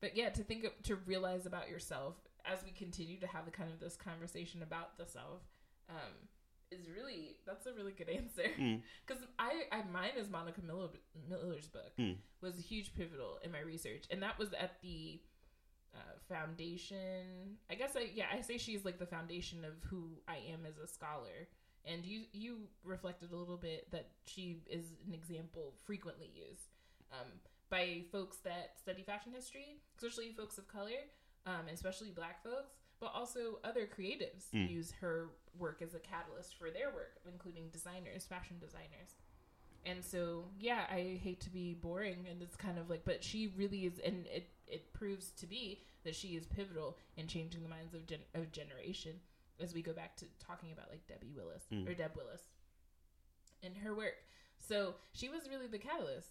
but 0.00 0.16
yeah, 0.16 0.30
to 0.30 0.42
think 0.42 0.64
of, 0.64 0.72
to 0.82 0.96
realize 0.96 1.46
about 1.46 1.68
yourself 1.68 2.16
as 2.44 2.64
we 2.64 2.72
continue 2.72 3.20
to 3.20 3.26
have 3.28 3.44
the 3.44 3.52
kind 3.52 3.70
of 3.70 3.78
this 3.78 3.94
conversation 3.94 4.62
about 4.64 4.98
the 4.98 5.06
self, 5.06 5.42
um, 5.94 6.12
is 6.70 6.88
really 6.88 7.36
that's 7.46 7.66
a 7.66 7.72
really 7.72 7.92
good 7.92 8.08
answer. 8.20 8.48
Mm. 8.58 8.80
Because 9.06 9.22
I, 9.38 9.62
I 9.70 9.82
mine 9.92 10.12
is 10.16 10.28
Monica 10.30 10.60
Miller, 10.66 10.88
Miller's 11.28 11.66
book 11.68 11.92
Mm. 11.98 12.16
was 12.40 12.58
a 12.58 12.62
huge 12.62 12.94
pivotal 12.94 13.38
in 13.44 13.52
my 13.52 13.60
research, 13.60 14.04
and 14.10 14.22
that 14.22 14.38
was 14.38 14.52
at 14.54 14.80
the 14.82 15.20
uh, 15.94 15.98
foundation. 16.28 17.56
I 17.70 17.74
guess 17.74 17.92
I 17.96 18.08
yeah 18.14 18.26
I 18.32 18.40
say 18.40 18.58
she's 18.58 18.84
like 18.84 18.98
the 18.98 19.06
foundation 19.06 19.64
of 19.64 19.74
who 19.88 20.10
I 20.28 20.36
am 20.52 20.60
as 20.66 20.78
a 20.78 20.86
scholar. 20.86 21.48
And 21.84 22.04
you 22.04 22.22
you 22.32 22.58
reflected 22.84 23.32
a 23.32 23.36
little 23.36 23.56
bit 23.56 23.90
that 23.90 24.06
she 24.26 24.62
is 24.70 24.86
an 25.06 25.12
example 25.14 25.74
frequently 25.84 26.30
used 26.32 26.68
um, 27.12 27.26
by 27.70 28.02
folks 28.12 28.36
that 28.44 28.78
study 28.78 29.02
fashion 29.02 29.32
history, 29.32 29.80
especially 29.98 30.32
folks 30.32 30.58
of 30.58 30.68
color, 30.68 31.02
um, 31.44 31.66
especially 31.72 32.10
Black 32.10 32.42
folks, 32.44 32.76
but 33.00 33.10
also 33.12 33.58
other 33.64 33.86
creatives 33.86 34.44
Mm. 34.54 34.70
use 34.70 34.92
her 35.00 35.30
work 35.58 35.82
as 35.82 35.94
a 35.94 35.98
catalyst 35.98 36.54
for 36.58 36.70
their 36.70 36.90
work, 36.90 37.18
including 37.30 37.68
designers, 37.70 38.24
fashion 38.24 38.56
designers. 38.60 39.16
And 39.84 40.04
so, 40.04 40.44
yeah, 40.60 40.86
I 40.90 41.18
hate 41.22 41.40
to 41.40 41.50
be 41.50 41.74
boring, 41.74 42.26
and 42.30 42.40
it's 42.40 42.56
kind 42.56 42.78
of 42.78 42.88
like, 42.88 43.04
but 43.04 43.22
she 43.24 43.52
really 43.56 43.84
is, 43.86 43.98
and 43.98 44.26
it 44.26 44.48
it 44.68 44.92
proves 44.94 45.30
to 45.32 45.46
be 45.46 45.82
that 46.04 46.14
she 46.14 46.28
is 46.36 46.46
pivotal 46.46 46.96
in 47.16 47.26
changing 47.26 47.62
the 47.62 47.68
minds 47.68 47.92
of 47.94 48.06
gen- 48.06 48.24
of 48.34 48.52
generation. 48.52 49.20
As 49.60 49.74
we 49.74 49.82
go 49.82 49.92
back 49.92 50.16
to 50.16 50.24
talking 50.38 50.72
about 50.72 50.88
like 50.90 51.06
Debbie 51.06 51.32
Willis 51.36 51.64
Mm. 51.70 51.88
or 51.88 51.94
Deb 51.94 52.16
Willis 52.16 52.42
and 53.62 53.76
her 53.78 53.94
work, 53.94 54.14
so 54.58 54.94
she 55.12 55.28
was 55.28 55.48
really 55.48 55.66
the 55.66 55.78
catalyst. 55.78 56.28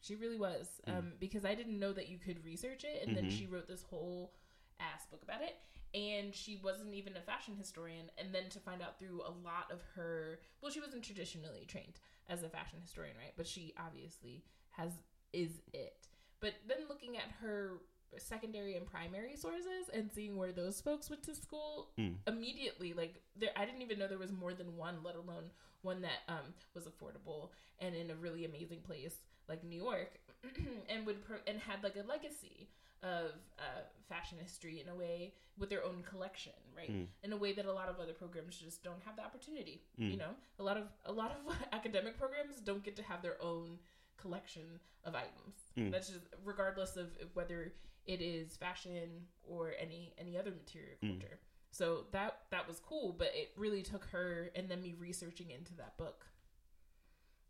She 0.00 0.16
really 0.16 0.38
was, 0.38 0.80
Mm. 0.86 0.98
um, 0.98 1.12
because 1.20 1.44
I 1.44 1.54
didn't 1.54 1.78
know 1.78 1.92
that 1.92 2.08
you 2.08 2.18
could 2.18 2.44
research 2.44 2.84
it, 2.84 3.06
and 3.06 3.16
then 3.16 3.26
Mhm. 3.26 3.38
she 3.38 3.46
wrote 3.46 3.68
this 3.68 3.82
whole 3.84 4.32
ass 4.80 5.06
book 5.06 5.22
about 5.22 5.42
it. 5.42 5.56
And 5.94 6.34
she 6.34 6.58
wasn't 6.62 6.94
even 6.94 7.16
a 7.16 7.20
fashion 7.20 7.54
historian, 7.58 8.10
and 8.16 8.34
then 8.34 8.48
to 8.50 8.58
find 8.60 8.80
out 8.80 8.98
through 8.98 9.20
a 9.22 9.30
lot 9.46 9.70
of 9.70 9.80
her, 9.94 10.40
well, 10.62 10.72
she 10.72 10.80
wasn't 10.80 11.02
traditionally 11.02 11.64
trained 11.66 12.00
as 12.30 12.42
a 12.42 12.48
fashion 12.48 12.78
historian, 12.80 13.16
right? 13.18 13.34
But 13.36 13.46
she 13.46 13.74
obviously 13.78 14.42
has 14.70 14.90
is 15.32 15.60
it. 15.74 16.08
But 16.40 16.54
then 16.66 16.78
looking 16.88 17.16
at 17.16 17.24
her 17.42 17.72
secondary 18.18 18.76
and 18.76 18.86
primary 18.86 19.36
sources 19.36 19.88
and 19.92 20.10
seeing 20.12 20.36
where 20.36 20.52
those 20.52 20.80
folks 20.80 21.08
went 21.08 21.22
to 21.22 21.34
school 21.34 21.88
Mm. 21.98 22.16
immediately 22.26 22.92
like 22.92 23.22
there 23.36 23.48
i 23.56 23.64
didn't 23.64 23.80
even 23.80 23.98
know 23.98 24.06
there 24.06 24.18
was 24.18 24.32
more 24.32 24.52
than 24.52 24.76
one 24.76 25.02
let 25.02 25.14
alone 25.16 25.44
one 25.80 26.02
that 26.02 26.18
um 26.28 26.52
was 26.74 26.84
affordable 26.84 27.52
and 27.80 27.94
in 27.94 28.10
a 28.10 28.14
really 28.14 28.44
amazing 28.44 28.80
place 28.82 29.14
like 29.48 29.64
new 29.64 29.82
york 29.82 30.20
and 30.90 31.06
would 31.06 31.24
pro- 31.24 31.38
and 31.46 31.58
had 31.58 31.82
like 31.82 31.96
a 31.96 32.06
legacy 32.06 32.68
of 33.02 33.32
uh, 33.58 33.82
fashion 34.08 34.38
history 34.40 34.80
in 34.80 34.88
a 34.88 34.94
way 34.94 35.34
with 35.58 35.68
their 35.70 35.84
own 35.84 36.02
collection 36.02 36.52
right 36.76 36.90
Mm. 36.90 37.06
in 37.22 37.32
a 37.32 37.36
way 37.36 37.52
that 37.52 37.66
a 37.66 37.72
lot 37.72 37.88
of 37.88 37.98
other 38.00 38.12
programs 38.12 38.56
just 38.56 38.82
don't 38.82 39.02
have 39.04 39.16
the 39.16 39.22
opportunity 39.24 39.82
Mm. 39.98 40.10
you 40.12 40.16
know 40.16 40.34
a 40.58 40.62
lot 40.62 40.76
of 40.76 40.84
a 41.04 41.12
lot 41.12 41.30
of 41.32 41.54
academic 41.72 42.18
programs 42.18 42.56
don't 42.60 42.82
get 42.82 42.96
to 42.96 43.02
have 43.02 43.22
their 43.22 43.40
own 43.42 43.78
collection 44.16 44.78
of 45.04 45.14
items 45.14 45.56
Mm. 45.76 45.90
that's 45.90 46.08
just 46.08 46.20
regardless 46.44 46.96
of 46.96 47.08
whether 47.34 47.72
it 48.06 48.20
is 48.20 48.56
fashion 48.56 49.26
or 49.42 49.72
any 49.78 50.12
any 50.18 50.36
other 50.38 50.50
material 50.50 50.96
Mm. 51.02 51.20
culture 51.20 51.38
so 51.70 52.04
that 52.12 52.40
that 52.50 52.66
was 52.68 52.78
cool 52.80 53.12
but 53.12 53.30
it 53.34 53.50
really 53.56 53.82
took 53.82 54.04
her 54.06 54.50
and 54.54 54.68
then 54.68 54.80
me 54.82 54.94
researching 54.98 55.50
into 55.50 55.74
that 55.74 55.96
book 55.96 56.26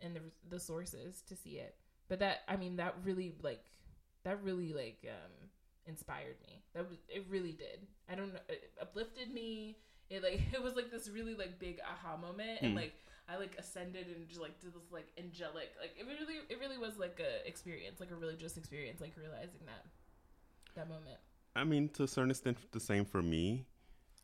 and 0.01 0.15
the 0.17 0.21
the 0.49 0.59
sources 0.61 1.23
to 1.23 1.37
see 1.37 1.59
it 1.59 1.77
but 2.09 2.19
that 2.19 2.41
i 2.49 2.57
mean 2.57 2.77
that 2.77 2.95
really 3.05 3.35
like 3.43 3.65
that 4.25 4.43
really 4.43 4.73
like 4.73 4.99
um 5.09 5.33
inspired 5.87 6.37
me 6.47 6.63
that 6.75 6.89
was 6.89 6.99
it 7.09 7.25
really 7.29 7.53
did 7.53 7.81
i 8.09 8.15
don't 8.15 8.33
know 8.33 8.41
it 8.49 8.71
uplifted 8.81 9.33
me 9.33 9.77
it 10.11 10.23
like 10.23 10.41
it 10.53 10.63
was 10.63 10.75
like 10.75 10.91
this 10.91 11.09
really 11.09 11.35
like 11.35 11.59
big 11.59 11.79
aha 11.81 12.17
moment 12.17 12.61
and 12.63 12.73
Mm. 12.73 12.77
like 12.77 12.95
i 13.29 13.37
like 13.37 13.57
ascended 13.59 14.07
and 14.15 14.29
just 14.29 14.41
like 14.41 14.61
did 14.61 14.73
this 14.75 14.91
like 14.93 15.09
angelic 15.19 15.71
like 15.81 15.95
it 15.99 16.07
really 16.07 16.39
it 16.49 16.59
really 16.61 16.79
was 16.79 16.99
like 16.99 17.21
a 17.21 17.47
experience 17.49 17.99
like 18.01 18.11
a 18.11 18.17
religious 18.17 18.57
experience 18.57 19.01
like 19.01 19.13
realizing 19.17 19.61
that 19.67 19.85
that 20.75 20.89
moment 20.89 21.19
I 21.55 21.65
mean, 21.65 21.91
to 21.91 22.05
a 22.05 22.09
certain 22.09 22.31
extent, 22.31 22.57
the 22.73 22.81
same 22.81 23.05
for 23.05 23.21
me. 23.21 23.67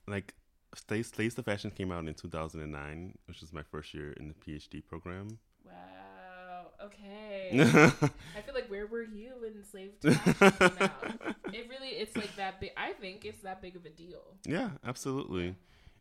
Like, 0.07 0.33
Slaves, 0.75 1.09
Slaves 1.11 1.35
to 1.35 1.43
Fashion 1.43 1.71
came 1.71 1.93
out 1.93 2.09
in 2.09 2.15
2009, 2.15 3.19
which 3.27 3.43
was 3.43 3.53
my 3.53 3.63
first 3.63 3.93
year 3.93 4.13
in 4.13 4.29
the 4.29 4.35
PhD 4.35 4.83
program. 4.83 5.39
Okay 6.83 7.49
i 8.37 8.41
feel 8.41 8.55
like 8.55 8.69
where 8.69 8.87
were 8.87 9.03
you 9.03 9.31
when 9.41 9.65
slave 9.65 9.99
to 10.01 10.11
came 10.11 10.79
out 10.81 11.37
it 11.53 11.67
really 11.69 11.89
it's 11.89 12.17
like 12.17 12.35
that 12.37 12.61
big 12.61 12.71
i 12.77 12.93
think 12.93 13.25
it's 13.25 13.43
that 13.43 13.61
big 13.61 13.77
of 13.77 13.85
a 13.85 13.91
deal 13.91 14.37
yeah, 14.47 14.71
absolutely. 14.85 15.57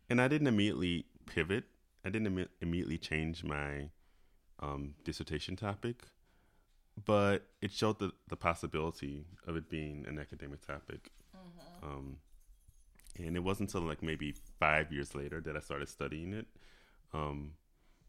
And 0.08 0.20
I 0.20 0.28
didn't 0.28 0.46
immediately 0.46 1.04
pivot. 1.26 1.64
I 2.04 2.08
didn't 2.08 2.34
imme- 2.34 2.48
immediately 2.62 2.96
change 2.96 3.44
my 3.44 3.90
um, 4.60 4.94
dissertation 5.04 5.54
topic, 5.54 6.04
but 7.04 7.46
it 7.60 7.72
showed 7.72 7.98
the, 7.98 8.12
the 8.28 8.36
possibility 8.36 9.26
of 9.46 9.56
it 9.56 9.68
being 9.68 10.06
an 10.08 10.18
academic 10.18 10.66
topic. 10.66 11.10
Um, 11.82 12.16
and 13.18 13.36
it 13.36 13.40
wasn't 13.40 13.72
until 13.74 13.86
like 13.86 14.02
maybe 14.02 14.34
five 14.58 14.92
years 14.92 15.14
later 15.14 15.40
that 15.42 15.56
I 15.56 15.60
started 15.60 15.88
studying 15.88 16.32
it. 16.32 16.46
Um, 17.12 17.52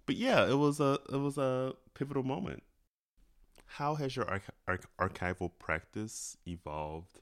but 0.09 0.17
yeah, 0.17 0.49
it 0.49 0.55
was 0.57 0.79
a 0.79 0.97
it 1.13 1.17
was 1.17 1.37
a 1.37 1.73
pivotal 1.93 2.23
moment. 2.23 2.63
How 3.77 3.93
has 3.93 4.15
your 4.15 4.27
arch- 4.27 4.49
arch- 4.67 4.87
archival 4.99 5.51
practice 5.59 6.35
evolved 6.47 7.19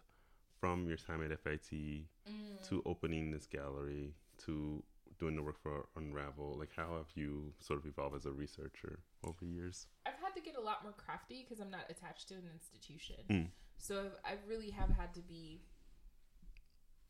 from 0.62 0.88
your 0.88 0.96
time 0.96 1.22
at 1.22 1.38
FIT 1.38 2.08
Mm. 2.30 2.68
to 2.70 2.82
opening 2.86 3.32
this 3.32 3.46
gallery 3.46 4.14
to 4.46 4.82
doing 5.20 5.36
the 5.36 5.44
work 5.44 5.60
for 5.62 5.88
Unravel? 5.98 6.56
Like, 6.58 6.72
how 6.78 6.96
have 6.96 7.12
you 7.16 7.54
sort 7.60 7.80
of 7.80 7.86
evolved 7.86 8.16
as 8.16 8.26
a 8.26 8.32
researcher 8.32 9.00
over 9.22 9.38
the 9.42 9.52
years? 9.52 9.88
I've 10.06 10.20
had 10.24 10.34
to 10.36 10.42
get 10.42 10.56
a 10.56 10.62
lot 10.62 10.84
more 10.84 10.94
crafty 10.94 11.44
because 11.44 11.60
I'm 11.60 11.70
not 11.70 11.86
attached 11.90 12.30
to 12.30 12.36
an 12.36 12.48
institution. 12.54 13.18
Mm. 13.30 13.48
So 13.78 14.12
I've, 14.24 14.38
I 14.40 14.48
really 14.48 14.70
have 14.70 14.90
had 14.92 15.14
to 15.16 15.22
be 15.22 15.62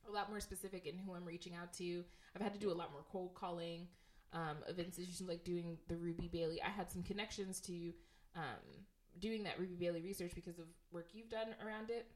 a 0.07 0.11
lot 0.11 0.29
more 0.31 0.39
specific 0.39 0.87
in 0.87 0.97
who 0.97 1.13
I'm 1.13 1.25
reaching 1.25 1.53
out 1.53 1.71
to. 1.73 2.03
I've 2.35 2.41
had 2.41 2.53
to 2.53 2.59
do 2.59 2.71
a 2.71 2.77
lot 2.81 2.91
more 2.91 3.05
cold 3.11 3.35
calling 3.35 3.87
um, 4.33 4.57
of 4.67 4.79
institutions 4.79 5.27
like 5.27 5.43
doing 5.43 5.77
the 5.87 5.95
Ruby 5.95 6.27
Bailey. 6.27 6.61
I 6.61 6.69
had 6.69 6.91
some 6.91 7.03
connections 7.03 7.59
to 7.61 7.93
um, 8.35 8.85
doing 9.19 9.43
that 9.43 9.59
Ruby 9.59 9.75
Bailey 9.75 10.01
research 10.01 10.33
because 10.35 10.59
of 10.59 10.65
work 10.91 11.09
you've 11.13 11.29
done 11.29 11.55
around 11.65 11.89
it. 11.89 12.07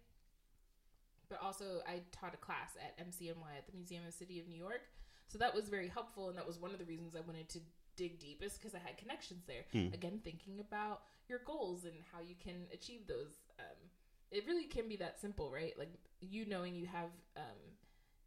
But 1.30 1.40
also, 1.42 1.82
I 1.88 2.02
taught 2.12 2.34
a 2.34 2.38
class 2.38 2.76
at 2.76 2.98
MCNY 3.00 3.58
at 3.58 3.66
the 3.66 3.74
Museum 3.74 4.02
of 4.02 4.12
the 4.12 4.18
City 4.18 4.40
of 4.40 4.48
New 4.48 4.58
York. 4.58 4.82
So 5.28 5.38
that 5.38 5.56
was 5.56 5.70
very 5.70 5.88
helpful, 5.88 6.28
and 6.28 6.38
that 6.38 6.46
was 6.46 6.60
one 6.60 6.72
of 6.72 6.78
the 6.78 6.84
reasons 6.84 7.16
I 7.16 7.22
wanted 7.22 7.48
to 7.50 7.60
dig 7.96 8.20
deep 8.20 8.44
is 8.44 8.54
because 8.54 8.76
I 8.76 8.80
had 8.80 8.98
connections 8.98 9.46
there. 9.48 9.64
Hmm. 9.72 9.94
Again, 9.94 10.20
thinking 10.24 10.60
about 10.60 11.04
your 11.30 11.40
goals 11.46 11.86
and 11.86 11.94
how 12.12 12.20
you 12.20 12.36
can 12.36 12.68
achieve 12.74 13.08
those. 13.08 13.32
Um, 13.60 13.78
it 14.32 14.46
really 14.46 14.66
can 14.66 14.90
be 14.90 14.98
that 14.98 15.22
simple, 15.22 15.50
right? 15.50 15.74
Like 15.78 15.94
you 16.20 16.46
knowing 16.46 16.76
you 16.76 16.86
have 16.88 17.12
um, 17.38 17.62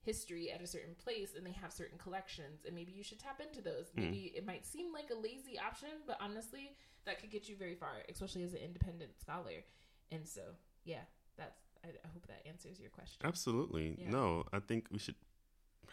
history 0.04 0.50
at 0.50 0.60
a 0.60 0.66
certain 0.66 0.94
place 0.94 1.30
and 1.36 1.46
they 1.46 1.52
have 1.52 1.72
certain 1.72 1.98
collections, 1.98 2.64
and 2.66 2.74
maybe 2.74 2.92
you 2.92 3.02
should 3.02 3.18
tap 3.18 3.40
into 3.40 3.60
those. 3.62 3.86
Hmm. 3.94 4.02
Maybe 4.02 4.32
it 4.36 4.46
might 4.46 4.66
seem 4.66 4.92
like 4.92 5.10
a 5.10 5.14
lazy 5.14 5.58
option, 5.58 5.90
but 6.06 6.18
honestly, 6.20 6.76
that 7.06 7.20
could 7.20 7.30
get 7.30 7.48
you 7.48 7.56
very 7.56 7.74
far, 7.74 8.02
especially 8.08 8.44
as 8.44 8.52
an 8.52 8.60
independent 8.64 9.18
scholar. 9.18 9.64
And 10.12 10.26
so, 10.26 10.42
yeah, 10.84 11.04
that's. 11.36 11.60
I, 11.84 11.88
I 11.88 12.08
hope 12.12 12.26
that 12.28 12.42
answers 12.48 12.80
your 12.80 12.90
question. 12.90 13.18
Absolutely. 13.24 13.96
Yeah. 13.98 14.10
No, 14.10 14.44
I 14.52 14.60
think 14.60 14.86
we 14.90 14.98
should 14.98 15.16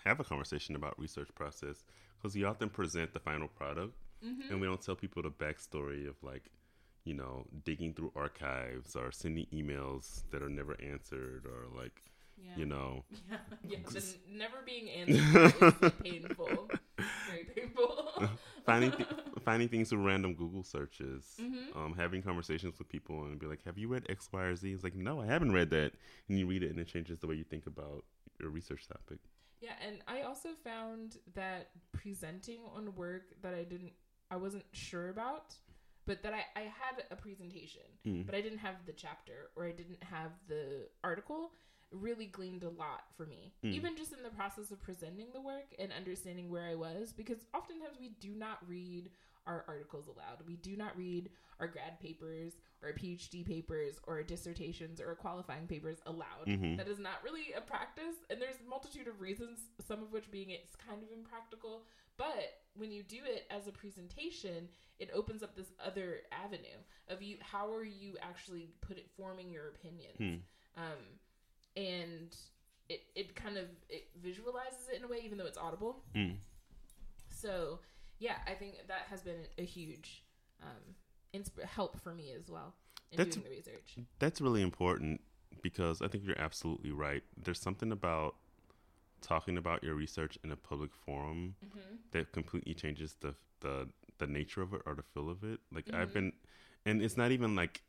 have 0.05 0.19
a 0.19 0.23
conversation 0.23 0.75
about 0.75 0.97
research 0.97 1.29
process 1.35 1.83
because 2.17 2.35
we 2.35 2.43
often 2.45 2.69
present 2.69 3.13
the 3.13 3.19
final 3.19 3.47
product 3.47 3.93
Mm-hmm. 4.23 4.51
and 4.51 4.61
we 4.61 4.67
don't 4.67 4.79
tell 4.79 4.95
people 4.95 5.23
the 5.23 5.31
backstory 5.31 6.07
of 6.07 6.15
like, 6.21 6.51
you 7.05 7.15
know, 7.15 7.47
digging 7.65 7.93
through 7.95 8.11
archives 8.15 8.95
or 8.95 9.11
sending 9.11 9.47
emails 9.51 10.21
that 10.29 10.43
are 10.43 10.49
never 10.49 10.77
answered 10.79 11.47
or 11.47 11.75
like, 11.75 11.99
Yeah. 12.43 12.51
you 12.59 12.65
know, 12.65 13.03
Yeah, 13.29 13.37
yeah. 13.63 13.77
The 13.89 14.03
never 14.29 14.57
being 14.65 14.89
answered 14.89 15.53
is 15.85 15.91
painful. 16.03 16.67
Very 17.27 17.45
painful. 17.55 18.13
finding 18.65 18.91
th- 18.91 19.07
finding 19.43 19.69
things 19.69 19.89
through 19.89 20.05
random 20.05 20.33
Google 20.35 20.63
searches, 20.63 21.39
Mhm. 21.39 21.75
um, 21.75 21.93
having 21.95 22.21
conversations 22.21 22.77
with 22.79 22.89
people 22.89 23.23
and 23.25 23.39
be 23.39 23.45
like, 23.47 23.63
"Have 23.65 23.77
you 23.77 23.87
read 23.87 24.05
X, 24.09 24.29
Y, 24.33 24.41
or 24.41 24.55
Z?" 24.55 24.71
It's 24.71 24.83
like, 24.83 24.95
"No, 24.95 25.21
I 25.21 25.25
haven't 25.25 25.51
read 25.53 25.69
that," 25.71 25.93
and 26.27 26.37
you 26.39 26.45
read 26.47 26.63
it 26.63 26.69
and 26.71 26.79
it 26.79 26.87
changes 26.87 27.19
the 27.19 27.27
way 27.27 27.35
you 27.35 27.43
think 27.43 27.65
about 27.67 28.03
your 28.39 28.49
research 28.49 28.87
topic. 28.87 29.19
Yeah, 29.61 29.73
and 29.85 29.99
I 30.07 30.23
also 30.23 30.49
found 30.63 31.17
that 31.35 31.69
presenting 31.91 32.59
on 32.75 32.95
work 32.95 33.33
that 33.41 33.53
I 33.53 33.63
didn't, 33.63 33.93
I 34.31 34.35
wasn't 34.37 34.65
sure 34.71 35.09
about, 35.09 35.53
but 36.07 36.23
that 36.23 36.33
I, 36.33 36.43
I 36.59 36.63
had 36.63 37.03
a 37.11 37.15
presentation, 37.15 37.83
Mm. 38.05 38.25
but 38.25 38.33
I 38.33 38.41
didn't 38.41 38.57
have 38.59 38.85
the 38.87 38.93
chapter 38.93 39.51
or 39.55 39.65
I 39.65 39.71
didn't 39.71 40.03
have 40.03 40.31
the 40.47 40.89
article, 41.03 41.51
really 41.91 42.25
gleaned 42.25 42.63
a 42.63 42.69
lot 42.69 43.03
for 43.15 43.25
me. 43.25 43.53
Mm. 43.63 43.73
Even 43.73 43.97
just 43.97 44.13
in 44.13 44.23
the 44.23 44.29
process 44.29 44.71
of 44.71 44.81
presenting 44.81 45.27
the 45.33 45.41
work 45.41 45.73
and 45.77 45.91
understanding 45.91 46.49
where 46.49 46.63
I 46.63 46.75
was, 46.75 47.13
because 47.13 47.45
oftentimes 47.53 47.97
we 47.99 48.09
do 48.19 48.33
not 48.35 48.57
read 48.67 49.09
our 49.47 49.65
articles 49.67 50.07
aloud. 50.07 50.37
We 50.47 50.55
do 50.55 50.75
not 50.75 50.95
read 50.95 51.29
our 51.59 51.67
grad 51.67 51.99
papers 51.99 52.53
or 52.83 52.93
PhD 52.93 53.45
papers 53.45 53.99
or 54.07 54.21
dissertations 54.23 55.01
or 55.01 55.15
qualifying 55.15 55.67
papers 55.67 55.97
aloud. 56.05 56.47
Mhm. 56.47 56.77
That 56.77 56.87
is 56.87 56.99
not 56.99 57.23
really 57.23 57.53
a 57.53 57.61
practice, 57.61 58.17
and 58.29 58.41
there's 58.41 58.59
a 58.59 58.69
multitude 58.69 59.07
of 59.07 59.19
reasons, 59.19 59.69
some 59.79 60.01
of 60.01 60.11
which 60.11 60.29
being 60.31 60.49
it's 60.51 60.75
kind 60.75 61.03
of 61.03 61.11
impractical. 61.11 61.85
But 62.17 62.61
when 62.75 62.91
you 62.91 63.03
do 63.03 63.23
it 63.25 63.47
as 63.49 63.67
a 63.67 63.71
presentation, 63.71 64.69
it 64.99 65.09
opens 65.11 65.41
up 65.41 65.55
this 65.55 65.71
other 65.79 66.21
avenue 66.31 66.77
of 67.07 67.21
you. 67.21 67.37
How 67.41 67.73
are 67.73 67.83
you 67.83 68.17
actually 68.21 68.69
put 68.81 68.97
it 68.97 69.09
forming 69.17 69.51
your 69.51 69.69
opinions? 69.69 70.17
Hmm. 70.17 70.81
Um, 70.81 71.19
and 71.75 72.35
it 72.89 73.01
it 73.15 73.35
kind 73.35 73.57
of 73.57 73.65
it 73.89 74.09
visualizes 74.21 74.89
it 74.91 74.97
in 74.97 75.03
a 75.03 75.07
way, 75.07 75.19
even 75.23 75.37
though 75.37 75.45
it's 75.45 75.57
audible. 75.57 76.03
Mm. 76.15 76.35
So 77.29 77.79
yeah, 78.19 78.35
I 78.47 78.51
think 78.53 78.75
that 78.87 79.03
has 79.09 79.21
been 79.21 79.47
a 79.57 79.63
huge 79.63 80.23
um, 80.61 80.95
insp- 81.33 81.63
help 81.63 81.99
for 82.01 82.13
me 82.13 82.31
as 82.37 82.49
well 82.49 82.73
in 83.11 83.17
That's- 83.17 83.35
doing 83.35 83.45
the 83.45 83.55
research. 83.55 83.95
That's 84.19 84.39
really 84.41 84.61
important 84.61 85.21
because 85.61 86.01
I 86.01 86.07
think 86.07 86.23
you're 86.25 86.39
absolutely 86.39 86.91
right. 86.91 87.23
There's 87.41 87.59
something 87.59 87.91
about 87.91 88.35
talking 89.21 89.57
about 89.57 89.83
your 89.83 89.93
research 89.95 90.37
in 90.43 90.51
a 90.51 90.55
public 90.55 90.91
forum 90.93 91.55
Mm-hmm. 91.65 91.95
that 92.11 92.31
completely 92.31 92.73
changes 92.73 93.15
the 93.21 93.35
the 93.61 93.87
the 94.17 94.27
nature 94.27 94.61
of 94.61 94.73
it 94.73 94.81
or 94.85 94.93
the 94.95 95.03
feel 95.03 95.29
of 95.29 95.43
it. 95.43 95.59
Like 95.71 95.91
I've 95.93 96.09
Mhm. 96.09 96.13
been, 96.13 96.33
and 96.85 97.01
it's 97.01 97.17
not 97.17 97.31
even 97.31 97.55
like, 97.55 97.81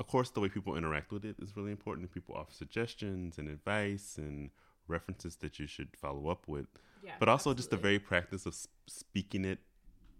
of 0.00 0.06
course, 0.06 0.30
the 0.30 0.40
way 0.40 0.48
people 0.48 0.76
interact 0.76 1.12
with 1.12 1.26
it 1.26 1.36
is 1.40 1.56
really 1.56 1.70
important. 1.70 2.10
People 2.12 2.34
offer 2.34 2.52
suggestions 2.52 3.36
and 3.36 3.48
advice 3.48 4.16
and 4.16 4.50
references 4.88 5.36
that 5.36 5.58
you 5.58 5.66
should 5.66 5.90
follow 5.94 6.28
up 6.28 6.48
with, 6.48 6.66
Yeah, 7.02 7.12
but 7.20 7.28
also 7.28 7.52
just 7.52 7.70
the 7.70 7.76
very 7.76 7.98
practice 7.98 8.46
of 8.46 8.56
speaking 8.88 9.44
it 9.44 9.58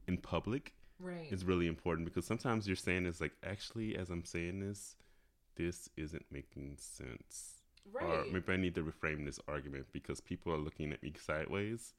in 0.06 0.18
public 0.18 0.74
right. 0.98 1.32
is 1.32 1.44
really 1.46 1.66
important 1.66 2.04
because 2.04 2.26
sometimes 2.26 2.66
you're 2.66 2.76
saying 2.76 3.06
is 3.06 3.20
like 3.20 3.32
actually 3.42 3.96
as 3.96 4.10
I'm 4.10 4.24
saying 4.24 4.60
this, 4.60 4.96
this 5.56 5.88
isn't 5.96 6.26
making 6.30 6.76
sense. 6.78 7.62
Or 7.94 8.06
right. 8.06 8.32
maybe 8.32 8.52
I 8.52 8.56
need 8.56 8.74
to 8.74 8.84
reframe 8.84 9.24
this 9.24 9.40
argument 9.48 9.86
because 9.92 10.20
people 10.20 10.52
are 10.52 10.58
looking 10.58 10.92
at 10.92 11.02
me 11.02 11.14
sideways. 11.18 11.94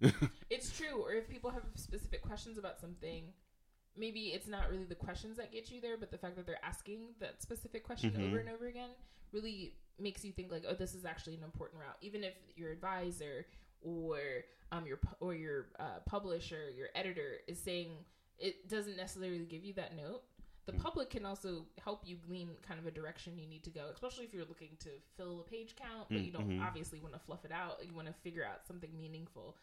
It's 0.50 0.76
true. 0.76 1.02
Or 1.02 1.12
if 1.12 1.30
people 1.30 1.50
have 1.50 1.62
specific 1.76 2.22
questions 2.22 2.58
about 2.58 2.78
something, 2.78 3.32
maybe 3.96 4.28
it's 4.28 4.46
not 4.48 4.70
really 4.70 4.84
the 4.84 4.94
questions 4.94 5.36
that 5.36 5.52
get 5.52 5.70
you 5.70 5.80
there, 5.80 5.96
but 5.96 6.10
the 6.10 6.18
fact 6.18 6.36
that 6.36 6.46
they're 6.46 6.64
asking 6.64 7.14
that 7.20 7.42
specific 7.42 7.84
question 7.84 8.12
Mhm. 8.12 8.26
over 8.28 8.38
and 8.38 8.48
over 8.48 8.66
again 8.66 8.90
really 9.32 9.74
makes 9.98 10.24
you 10.24 10.32
think 10.32 10.50
like, 10.50 10.64
oh, 10.66 10.74
this 10.74 10.94
is 10.94 11.04
actually 11.04 11.34
an 11.36 11.42
important 11.44 11.80
route. 11.80 11.96
Even 12.00 12.24
if 12.24 12.34
your 12.56 12.70
advisor 12.72 13.46
or 13.82 14.44
um 14.70 14.86
your 14.86 14.98
or 15.20 15.34
your 15.34 15.66
uh, 15.78 16.00
publisher, 16.06 16.70
your 16.70 16.88
editor 16.94 17.40
is 17.46 17.58
saying 17.58 18.04
it 18.38 18.68
doesn't 18.68 18.96
necessarily 18.96 19.44
give 19.44 19.64
you 19.64 19.72
that 19.74 19.94
note. 19.96 20.22
The 20.64 20.72
Mm. 20.72 20.78
public 20.78 21.10
can 21.10 21.26
also 21.26 21.66
help 21.82 22.06
you 22.06 22.16
glean 22.16 22.56
kind 22.62 22.78
of 22.78 22.86
a 22.86 22.90
direction 22.92 23.36
you 23.36 23.46
need 23.48 23.64
to 23.64 23.70
go, 23.70 23.88
especially 23.92 24.24
if 24.24 24.32
you're 24.32 24.44
looking 24.46 24.76
to 24.78 24.90
fill 25.16 25.40
a 25.40 25.44
page 25.44 25.74
count, 25.76 26.08
but 26.08 26.18
Mm, 26.18 26.24
you 26.26 26.32
don't 26.32 26.48
mhm. 26.48 26.62
obviously 26.62 27.00
want 27.00 27.14
to 27.14 27.18
fluff 27.20 27.44
it 27.44 27.50
out. 27.52 27.84
You 27.84 27.92
want 27.92 28.06
to 28.06 28.14
figure 28.14 28.44
out 28.44 28.64
something 28.66 28.96
meaningful 28.96 29.56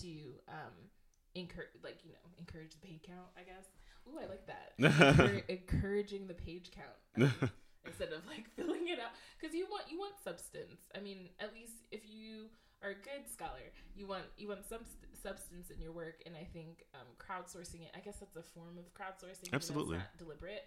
to 0.00 0.38
um 0.48 0.90
encourage 1.34 1.68
like 1.82 1.98
you 2.04 2.10
know 2.12 2.24
encourage 2.38 2.72
the 2.72 2.86
page 2.86 3.00
count 3.06 3.28
i 3.36 3.42
guess. 3.42 3.66
Ooh, 4.08 4.18
i 4.18 4.26
like 4.26 4.46
that. 4.46 4.74
Encour- 4.80 5.48
encouraging 5.48 6.26
the 6.26 6.34
page 6.34 6.70
count. 6.74 6.98
Um, 7.16 7.50
instead 7.86 8.12
of 8.12 8.26
like 8.26 8.48
filling 8.56 8.88
it 8.88 8.98
out. 8.98 9.12
Because 9.38 9.54
you 9.54 9.66
want 9.70 9.84
you 9.90 9.98
want 9.98 10.14
substance. 10.22 10.90
I 10.96 11.00
mean 11.00 11.28
at 11.40 11.54
least 11.54 11.86
if 11.90 12.02
you 12.08 12.46
are 12.82 12.90
a 12.90 12.94
good 12.94 13.30
scholar 13.32 13.70
you 13.94 14.06
want 14.06 14.24
you 14.36 14.48
want 14.48 14.66
some 14.68 14.82
st- 14.82 15.14
substance 15.22 15.70
in 15.70 15.80
your 15.80 15.92
work. 15.92 16.22
And 16.26 16.34
i 16.34 16.44
think 16.52 16.84
um, 16.94 17.06
crowdsourcing 17.18 17.82
it 17.82 17.90
i 17.96 18.00
guess 18.00 18.16
that's 18.18 18.36
a 18.36 18.42
form 18.42 18.76
of 18.76 18.92
crowdsourcing 18.92 19.52
Absolutely. 19.52 19.98
not 19.98 20.18
deliberate 20.18 20.66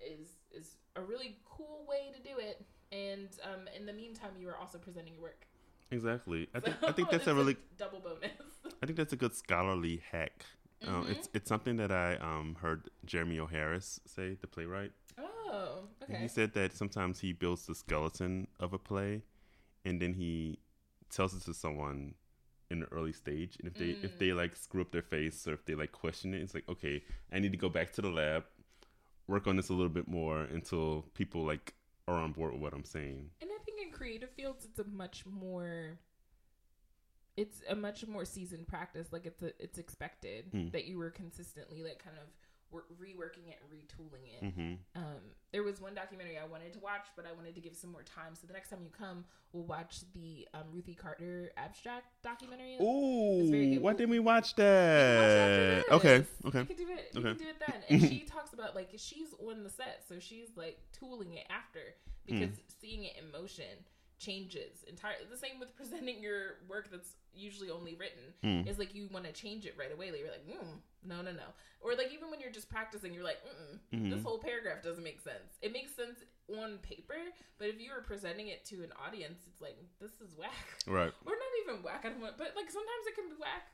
is 0.00 0.28
is 0.52 0.76
a 0.96 1.02
really 1.02 1.38
cool 1.48 1.86
way 1.88 2.12
to 2.14 2.20
do 2.22 2.38
it. 2.38 2.64
And 2.92 3.28
um, 3.42 3.66
in 3.76 3.86
the 3.86 3.92
meantime 3.92 4.32
you 4.38 4.48
are 4.48 4.56
also 4.56 4.78
presenting 4.78 5.14
your 5.14 5.22
work. 5.22 5.46
Exactly. 5.90 6.48
I 6.54 6.60
think 6.60 6.76
I 6.82 6.92
think 6.92 7.10
that's 7.10 7.26
a 7.26 7.34
really 7.34 7.56
double 7.78 8.00
bonus 8.00 8.30
I 8.84 8.86
think 8.86 8.98
that's 8.98 9.14
a 9.14 9.16
good 9.16 9.34
scholarly 9.34 10.02
hack. 10.12 10.44
Um, 10.86 11.06
Mhm. 11.06 11.10
it's 11.12 11.28
it's 11.32 11.48
something 11.48 11.76
that 11.76 11.90
I 11.90 12.16
um, 12.16 12.56
heard 12.56 12.90
Jeremy 13.06 13.38
O. 13.38 13.46
Harris 13.46 13.98
say, 14.04 14.34
the 14.42 14.46
playwright. 14.46 14.92
Oh, 15.16 15.88
And 16.02 16.10
okay. 16.16 16.20
He 16.20 16.28
said 16.28 16.52
that 16.52 16.74
sometimes 16.74 17.20
he 17.20 17.32
builds 17.32 17.64
the 17.64 17.74
skeleton 17.74 18.46
of 18.60 18.74
a 18.74 18.78
play, 18.78 19.22
and 19.86 20.02
then 20.02 20.12
he 20.12 20.58
tells 21.08 21.32
it 21.34 21.42
to 21.44 21.54
someone 21.54 22.14
in 22.70 22.80
the 22.80 22.86
early 22.92 23.14
stage. 23.14 23.56
And 23.58 23.68
if 23.68 23.74
they 23.78 23.96
if 24.06 24.16
Mm. 24.16 24.18
they 24.18 24.32
like 24.34 24.54
screw 24.54 24.82
up 24.82 24.90
their 24.92 25.00
face 25.16 25.48
or 25.48 25.54
if 25.54 25.64
they 25.64 25.74
like 25.74 25.92
question 25.92 26.34
it, 26.34 26.42
it's 26.42 26.52
like 26.52 26.68
okay, 26.68 27.02
I 27.32 27.38
need 27.38 27.52
to 27.52 27.58
go 27.66 27.70
back 27.70 27.90
to 27.94 28.02
the 28.02 28.10
lab, 28.10 28.44
work 29.26 29.46
on 29.46 29.56
this 29.56 29.70
a 29.70 29.72
little 29.72 29.88
bit 30.00 30.08
more 30.08 30.42
until 30.42 31.06
people 31.14 31.42
like 31.46 31.72
are 32.06 32.16
on 32.20 32.32
board 32.32 32.52
with 32.52 32.60
what 32.60 32.74
I'm 32.74 32.84
saying. 32.84 33.30
And 33.40 33.50
I 33.50 33.58
think 33.64 33.80
in 33.80 33.90
creative 33.92 34.28
fields, 34.32 34.66
it's 34.66 34.78
a 34.78 34.84
much 34.84 35.24
more, 35.24 35.98
it's 37.36 37.62
a 37.68 37.74
much 37.74 38.06
more 38.06 38.24
seasoned 38.24 38.66
practice. 38.68 39.08
Like 39.12 39.26
it's 39.26 39.42
a, 39.42 39.52
it's 39.62 39.78
expected 39.78 40.52
Mm. 40.52 40.72
that 40.72 40.84
you 40.86 40.98
were 40.98 41.10
consistently 41.10 41.82
like 41.82 42.02
kind 42.02 42.16
of 42.16 42.28
wor- 42.70 42.84
reworking 43.00 43.48
it, 43.48 43.58
retooling 43.72 44.26
it. 44.40 44.52
hmm 44.54 44.74
Um, 44.94 45.20
there 45.52 45.62
was 45.62 45.80
one 45.80 45.94
documentary 45.94 46.38
I 46.38 46.44
wanted 46.46 46.72
to 46.74 46.78
watch, 46.80 47.06
but 47.16 47.26
I 47.26 47.32
wanted 47.32 47.54
to 47.56 47.60
give 47.60 47.74
some 47.76 47.90
more 47.90 48.02
time. 48.02 48.34
So 48.34 48.46
the 48.46 48.52
next 48.52 48.70
time 48.70 48.80
you 48.82 48.90
come, 48.90 49.24
we'll 49.52 49.64
watch 49.64 50.00
the 50.14 50.46
um, 50.54 50.64
Ruthie 50.72 50.94
Carter 50.94 51.50
abstract 51.56 52.06
documentary. 52.22 52.76
Ooh, 52.80 53.80
why 53.80 53.92
didn't 53.94 54.10
we 54.10 54.18
watch 54.20 54.54
We 54.56 54.62
can 54.64 55.16
watch 55.18 55.86
that? 55.86 55.92
Okay, 55.92 56.24
okay. 56.46 56.58
We 56.60 56.66
can 56.66 56.76
do 56.76 56.88
it. 56.92 57.10
We 57.14 57.20
Okay. 57.20 57.28
can 57.30 57.38
do 57.38 57.48
it 57.50 57.62
then. 57.66 57.80
And 57.90 58.00
she 58.02 58.20
talks 58.20 58.52
about 58.52 58.74
like 58.74 58.90
she's 58.96 59.28
on 59.44 59.62
the 59.64 59.70
set, 59.70 60.04
so 60.08 60.18
she's 60.18 60.48
like 60.56 60.78
tooling 60.92 61.34
it 61.34 61.46
after 61.50 61.80
because 62.26 62.50
Hmm. 62.50 62.62
seeing 62.80 63.04
it 63.04 63.12
in 63.22 63.30
motion 63.30 63.64
changes 64.24 64.84
entirely. 64.88 65.24
The 65.30 65.36
same 65.36 65.58
with 65.60 65.74
presenting 65.76 66.22
your 66.22 66.56
work 66.68 66.90
that's 66.90 67.14
usually 67.34 67.70
only 67.70 67.94
written 67.94 68.32
Hmm. 68.42 68.66
is 68.68 68.78
like 68.78 68.94
you 68.94 69.08
want 69.12 69.24
to 69.26 69.32
change 69.32 69.66
it 69.66 69.74
right 69.78 69.92
away. 69.92 70.10
Like 70.10 70.20
you're 70.20 70.30
like, 70.30 70.46
mm, 70.46 70.78
no, 71.04 71.20
no, 71.22 71.32
no. 71.32 71.48
Or 71.80 71.94
like 71.94 72.12
even 72.12 72.30
when 72.30 72.40
you're 72.40 72.50
just 72.52 72.70
practicing, 72.70 73.12
you're 73.12 73.24
like, 73.24 73.40
Mhm. 73.92 74.10
this 74.10 74.22
whole 74.22 74.38
paragraph 74.38 74.82
doesn't 74.82 75.04
make 75.04 75.20
sense. 75.20 75.58
It 75.60 75.72
makes 75.72 75.94
sense 75.94 76.22
on 76.48 76.78
paper, 76.78 77.16
but 77.58 77.68
if 77.68 77.80
you 77.80 77.90
were 77.94 78.02
presenting 78.02 78.48
it 78.48 78.64
to 78.66 78.82
an 78.84 78.92
audience, 78.92 79.40
it's 79.46 79.60
like 79.60 79.76
this 80.00 80.12
is 80.20 80.34
whack. 80.36 80.82
Right. 80.86 81.12
Or 81.26 81.32
not 81.34 81.52
even 81.62 81.82
whack. 81.82 82.04
I 82.04 82.08
don't 82.10 82.20
want, 82.20 82.38
but 82.38 82.54
like 82.56 82.70
sometimes 82.70 83.04
it 83.06 83.14
can 83.14 83.28
be 83.28 83.36
whack. 83.40 83.68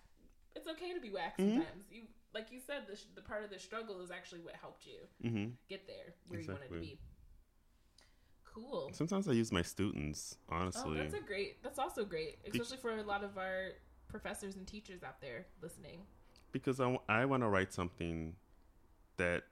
It's 0.56 0.66
okay 0.68 0.92
to 0.94 1.00
be 1.00 1.10
whack 1.10 1.36
Mhm. 1.38 1.54
sometimes. 1.56 1.90
You 1.90 2.02
like 2.32 2.52
you 2.52 2.60
said, 2.60 2.86
the, 2.86 2.94
sh- 2.94 3.10
the 3.16 3.22
part 3.22 3.42
of 3.42 3.50
the 3.50 3.58
struggle 3.58 4.00
is 4.00 4.10
actually 4.12 4.40
what 4.40 4.54
helped 4.54 4.86
you 4.86 5.00
hmm 5.20 5.48
get 5.68 5.84
there 5.88 6.14
where 6.28 6.38
you 6.38 6.46
wanted 6.46 6.68
to 6.68 6.78
be. 6.80 6.98
Cool. 8.52 8.90
Sometimes 8.92 9.28
I 9.28 9.32
use 9.32 9.52
my 9.52 9.62
students, 9.62 10.36
honestly. 10.48 10.82
Oh, 10.84 10.88
honestly. 10.90 11.10
that's 11.10 11.24
a 11.24 11.26
great. 11.26 11.62
That's 11.62 11.78
also 11.78 12.04
great, 12.04 12.38
especially 12.46 12.76
for 12.78 12.96
a 12.98 13.02
lot 13.02 13.22
of 13.22 13.38
our 13.38 13.72
professors 14.08 14.56
and 14.56 14.66
teachers 14.66 15.02
out 15.04 15.20
there 15.20 15.46
listening. 15.62 16.00
because 16.52 16.80
I, 16.80 16.98
I 17.08 17.24
want 17.26 17.42
to 17.44 17.48
write 17.48 17.72
something 17.72 18.34
that 19.18 19.44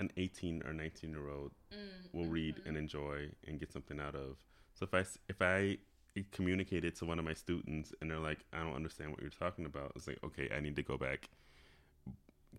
an 0.00 0.10
18 0.16 0.62
or 0.66 0.72
19 0.72 1.10
year 1.10 1.28
old 1.28 1.52
Mm, 1.72 2.12
will 2.12 2.26
read 2.26 2.60
and 2.66 2.76
enjoy 2.76 3.30
and 3.46 3.58
get 3.60 3.72
something 3.72 3.98
out 4.00 4.14
of. 4.16 4.36
So 4.74 4.84
if 4.84 4.92
I 4.92 5.04
if 5.28 5.40
I 5.40 5.78
communicate 6.32 6.84
it 6.84 6.96
to 6.96 7.06
one 7.06 7.18
of 7.18 7.24
my 7.24 7.32
students 7.34 7.92
and 8.00 8.10
they're 8.10 8.18
like, 8.18 8.40
I 8.52 8.58
don't 8.62 8.74
understand 8.74 9.10
what 9.12 9.20
you're 9.20 9.30
talking 9.30 9.64
about, 9.64 9.92
it's 9.96 10.06
like, 10.08 10.18
okay, 10.24 10.50
I 10.54 10.60
need 10.60 10.76
to 10.76 10.82
go 10.82 10.98
back, 10.98 11.30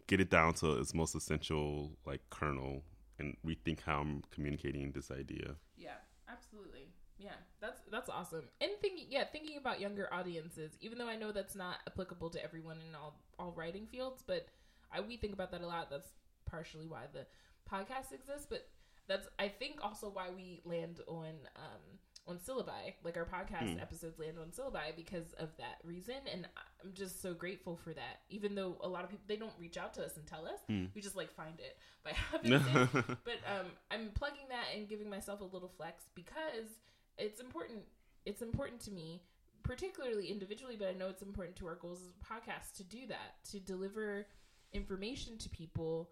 get 0.07 0.19
it 0.19 0.29
down 0.29 0.53
to 0.55 0.79
its 0.79 0.93
most 0.93 1.13
essential 1.15 1.91
like 2.05 2.21
kernel, 2.29 2.83
and 3.19 3.35
rethink 3.45 3.81
how 3.81 3.99
I'm 3.99 4.23
communicating 4.31 4.91
this 4.91 5.11
idea. 5.11 5.55
Yeah, 5.77 5.97
absolutely. 6.29 6.89
Yeah, 7.19 7.35
that's 7.61 7.81
that's 7.91 8.09
awesome. 8.09 8.45
And 8.59 8.71
thinking, 8.81 9.05
yeah, 9.09 9.23
thinking 9.31 9.57
about 9.57 9.79
younger 9.79 10.11
audiences, 10.11 10.77
even 10.81 10.97
though 10.97 11.07
I 11.07 11.15
know 11.15 11.31
that's 11.31 11.55
not 11.55 11.77
applicable 11.87 12.29
to 12.31 12.43
everyone 12.43 12.77
in 12.87 12.95
all 12.95 13.19
all 13.37 13.53
writing 13.55 13.87
fields, 13.87 14.23
but 14.25 14.47
I 14.91 15.01
we 15.01 15.17
think 15.17 15.33
about 15.33 15.51
that 15.51 15.61
a 15.61 15.67
lot. 15.67 15.89
That's 15.89 16.09
partially 16.45 16.87
why 16.87 17.03
the 17.13 17.25
podcast 17.71 18.13
exists, 18.13 18.47
but 18.49 18.67
that's 19.07 19.27
I 19.39 19.47
think 19.47 19.75
also 19.81 20.09
why 20.09 20.29
we 20.35 20.61
land 20.65 21.01
on 21.07 21.33
um 21.55 21.99
on 22.27 22.37
syllabi, 22.37 22.93
like 23.03 23.17
our 23.17 23.25
podcast 23.25 23.73
Hmm. 23.73 23.79
episodes 23.79 24.17
land 24.17 24.37
on 24.39 24.47
syllabi 24.51 24.95
because 24.95 25.33
of 25.33 25.49
that 25.57 25.79
reason. 25.83 26.15
And 26.31 26.47
I'm 26.83 26.93
just 26.93 27.21
so 27.21 27.33
grateful 27.33 27.75
for 27.75 27.93
that. 27.93 28.21
Even 28.29 28.55
though 28.55 28.77
a 28.81 28.87
lot 28.87 29.03
of 29.03 29.09
people 29.09 29.25
they 29.27 29.35
don't 29.35 29.53
reach 29.59 29.77
out 29.77 29.93
to 29.95 30.05
us 30.05 30.15
and 30.17 30.25
tell 30.25 30.45
us, 30.45 30.59
Hmm. 30.67 30.85
we 30.95 31.01
just 31.01 31.15
like 31.17 31.31
find 31.33 31.59
it 31.59 31.77
by 32.03 32.11
happenstance. 32.13 32.91
But 33.23 33.39
um, 33.45 33.67
I'm 33.91 34.09
plugging 34.15 34.47
that 34.49 34.65
and 34.75 34.87
giving 34.87 35.09
myself 35.09 35.41
a 35.41 35.45
little 35.45 35.69
flex 35.75 36.05
because 36.15 36.69
it's 37.17 37.39
important. 37.41 37.83
It's 38.25 38.41
important 38.41 38.79
to 38.81 38.91
me, 38.91 39.21
particularly 39.63 40.27
individually, 40.27 40.77
but 40.79 40.87
I 40.87 40.93
know 40.93 41.09
it's 41.09 41.21
important 41.21 41.57
to 41.57 41.67
our 41.67 41.75
goals 41.75 41.99
as 42.01 42.09
a 42.09 42.33
podcast 42.33 42.77
to 42.77 42.83
do 42.85 43.05
that, 43.07 43.43
to 43.51 43.59
deliver 43.59 44.27
information 44.71 45.37
to 45.39 45.49
people 45.49 46.09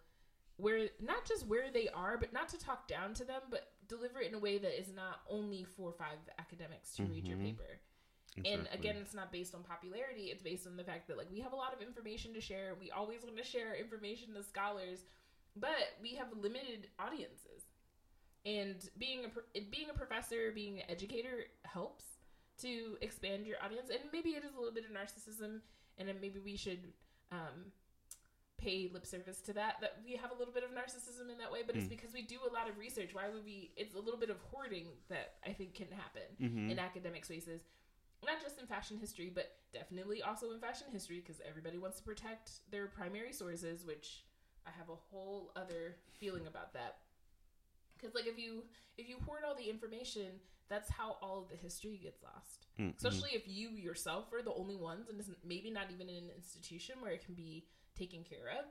where 0.58 0.90
not 1.02 1.26
just 1.26 1.48
where 1.48 1.72
they 1.72 1.88
are, 1.90 2.18
but 2.18 2.34
not 2.34 2.50
to 2.50 2.58
talk 2.60 2.88
down 2.88 3.14
to 3.16 3.24
them, 3.24 3.42
but 3.50 3.72
deliver 3.92 4.22
it 4.22 4.30
in 4.30 4.36
a 4.36 4.40
way 4.40 4.58
that 4.58 4.80
is 4.80 4.94
not 4.94 5.22
only 5.30 5.64
for 5.76 5.92
five 5.92 6.18
academics 6.40 6.96
to 6.96 7.04
read 7.04 7.28
your 7.28 7.38
Mhm. 7.38 7.46
paper. 7.46 7.80
And 8.46 8.68
again, 8.72 8.96
it's 8.96 9.14
not 9.14 9.30
based 9.32 9.54
on 9.54 9.64
popularity. 9.64 10.32
It's 10.32 10.42
based 10.42 10.66
on 10.66 10.78
the 10.78 10.84
fact 10.86 11.08
that 11.10 11.18
like 11.18 11.30
we 11.30 11.42
have 11.42 11.52
a 11.52 11.56
lot 11.58 11.74
of 11.74 11.82
information 11.82 12.34
to 12.34 12.42
share. 12.42 12.76
We 12.76 12.90
always 12.90 13.24
want 13.24 13.36
to 13.38 13.44
share 13.44 13.76
information 13.76 14.34
to 14.36 14.44
scholars, 14.44 15.04
but 15.56 15.98
we 16.02 16.16
have 16.16 16.32
limited 16.38 16.90
audiences. 16.98 17.66
And 18.46 18.90
being 18.98 19.26
a 19.26 19.62
being 19.76 19.90
a 19.90 19.94
professor, 19.94 20.52
being 20.52 20.80
an 20.82 20.90
educator 20.90 21.46
helps 21.64 22.06
to 22.60 22.98
expand 23.02 23.46
your 23.46 23.62
audience. 23.62 23.90
And 23.90 24.00
maybe 24.14 24.30
it 24.30 24.46
is 24.46 24.54
a 24.54 24.58
little 24.58 24.74
bit 24.74 24.86
of 24.86 24.92
narcissism, 24.92 25.62
and 25.98 26.08
maybe 26.22 26.40
we 26.40 26.56
should 26.56 26.94
um, 27.32 27.72
pay 28.62 28.90
lip 28.94 29.06
service 29.06 29.42
to 29.42 29.54
that. 29.54 29.76
That 29.82 29.98
we 30.06 30.16
have 30.16 30.32
a 30.32 30.36
little 30.36 30.54
bit 30.54 30.64
of 30.64 30.72
narcissism 30.72 31.32
in 31.32 31.38
that 31.40 31.52
way, 31.52 31.62
but 31.66 31.76
it's 31.76 31.86
Mm. 31.86 31.90
because 31.90 32.14
we 32.14 32.22
do 32.22 32.40
a 32.48 32.52
lot 32.54 32.70
of 32.70 32.78
research. 32.78 33.14
Why 33.14 33.30
would 33.30 33.44
we? 33.44 33.72
It's 33.76 33.96
a 33.96 34.00
little 34.00 34.20
bit 34.20 34.30
of 34.30 34.40
hoarding 34.52 34.88
that 35.10 35.36
I 35.46 35.54
think 35.54 35.74
can 35.76 35.92
happen 35.92 36.24
Mhm. 36.40 36.72
in 36.72 36.80
academic 36.80 37.26
spaces 37.26 37.62
not 38.24 38.40
just 38.40 38.60
in 38.60 38.68
fashion 38.68 38.98
history 39.00 39.32
but 39.32 39.58
definitely 39.74 40.22
also 40.22 40.52
in 40.52 40.60
fashion 40.60 40.86
history 40.92 41.20
because 41.22 41.42
everybody 41.42 41.80
wants 41.80 41.98
to 41.98 42.04
protect 42.04 42.60
their 42.70 42.86
primary 42.88 43.34
sources 43.34 43.84
which 43.84 44.24
i 44.64 44.70
have 44.70 44.90
a 44.90 44.96
whole 44.96 45.52
other 45.56 45.98
feeling 46.20 46.46
about 46.46 46.72
that 46.72 47.00
because 47.98 48.14
like 48.14 48.28
if 48.28 48.38
you 48.38 48.64
if 48.96 49.10
you 49.10 49.18
hoard 49.26 49.44
all 49.44 49.56
the 49.56 49.68
information 49.68 50.40
that's 50.70 50.88
how 50.92 51.14
all 51.24 51.40
of 51.40 51.50
the 51.50 51.56
history 51.56 51.98
gets 51.98 52.22
lost 52.22 52.68
Mhm. 52.78 52.96
especially 52.96 53.32
if 53.32 53.48
you 53.48 53.70
yourself 53.72 54.32
are 54.32 54.44
the 54.44 54.54
only 54.54 54.76
ones 54.76 55.10
and 55.10 55.20
it's 55.20 55.32
maybe 55.44 55.72
not 55.72 55.90
even 55.90 56.08
in 56.08 56.16
an 56.26 56.30
institution 56.30 57.02
where 57.02 57.12
it 57.14 57.26
can 57.26 57.34
be 57.34 57.66
taken 57.98 58.24
care 58.24 58.50
of 58.60 58.66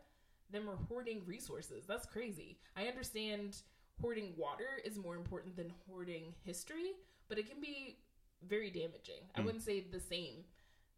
then 0.50 0.66
we're 0.66 0.76
hoarding 0.88 1.22
resources 1.26 1.84
that's 1.86 2.06
crazy 2.06 2.58
i 2.76 2.84
understand 2.86 3.62
hoarding 4.00 4.32
water 4.36 4.80
is 4.84 4.98
more 4.98 5.16
important 5.16 5.56
than 5.56 5.72
hoarding 5.88 6.34
history 6.44 6.92
but 7.28 7.38
it 7.38 7.48
can 7.48 7.60
be 7.60 7.98
very 8.48 8.70
damaging 8.70 9.22
i 9.36 9.40
Mm. 9.40 9.44
wouldn't 9.44 9.64
say 9.64 9.80
the 9.80 10.00
same 10.00 10.44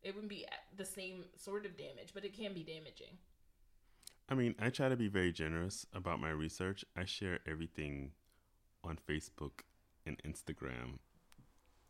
it 0.02 0.14
wouldn't 0.14 0.30
be 0.30 0.46
the 0.76 0.84
same 0.84 1.24
sort 1.36 1.66
of 1.66 1.76
damage 1.76 2.10
but 2.14 2.24
it 2.24 2.32
can 2.32 2.54
be 2.54 2.62
damaging 2.62 3.18
I 4.28 4.34
mean, 4.34 4.54
I 4.58 4.70
try 4.70 4.88
to 4.88 4.96
be 4.96 5.08
very 5.08 5.30
generous 5.32 5.84
about 5.92 6.18
my 6.18 6.30
research. 6.30 6.86
I 6.96 7.04
share 7.04 7.40
everything 7.46 8.12
on 8.82 8.96
Facebook 9.06 9.60
and 10.06 10.16
Instagram. 10.22 11.00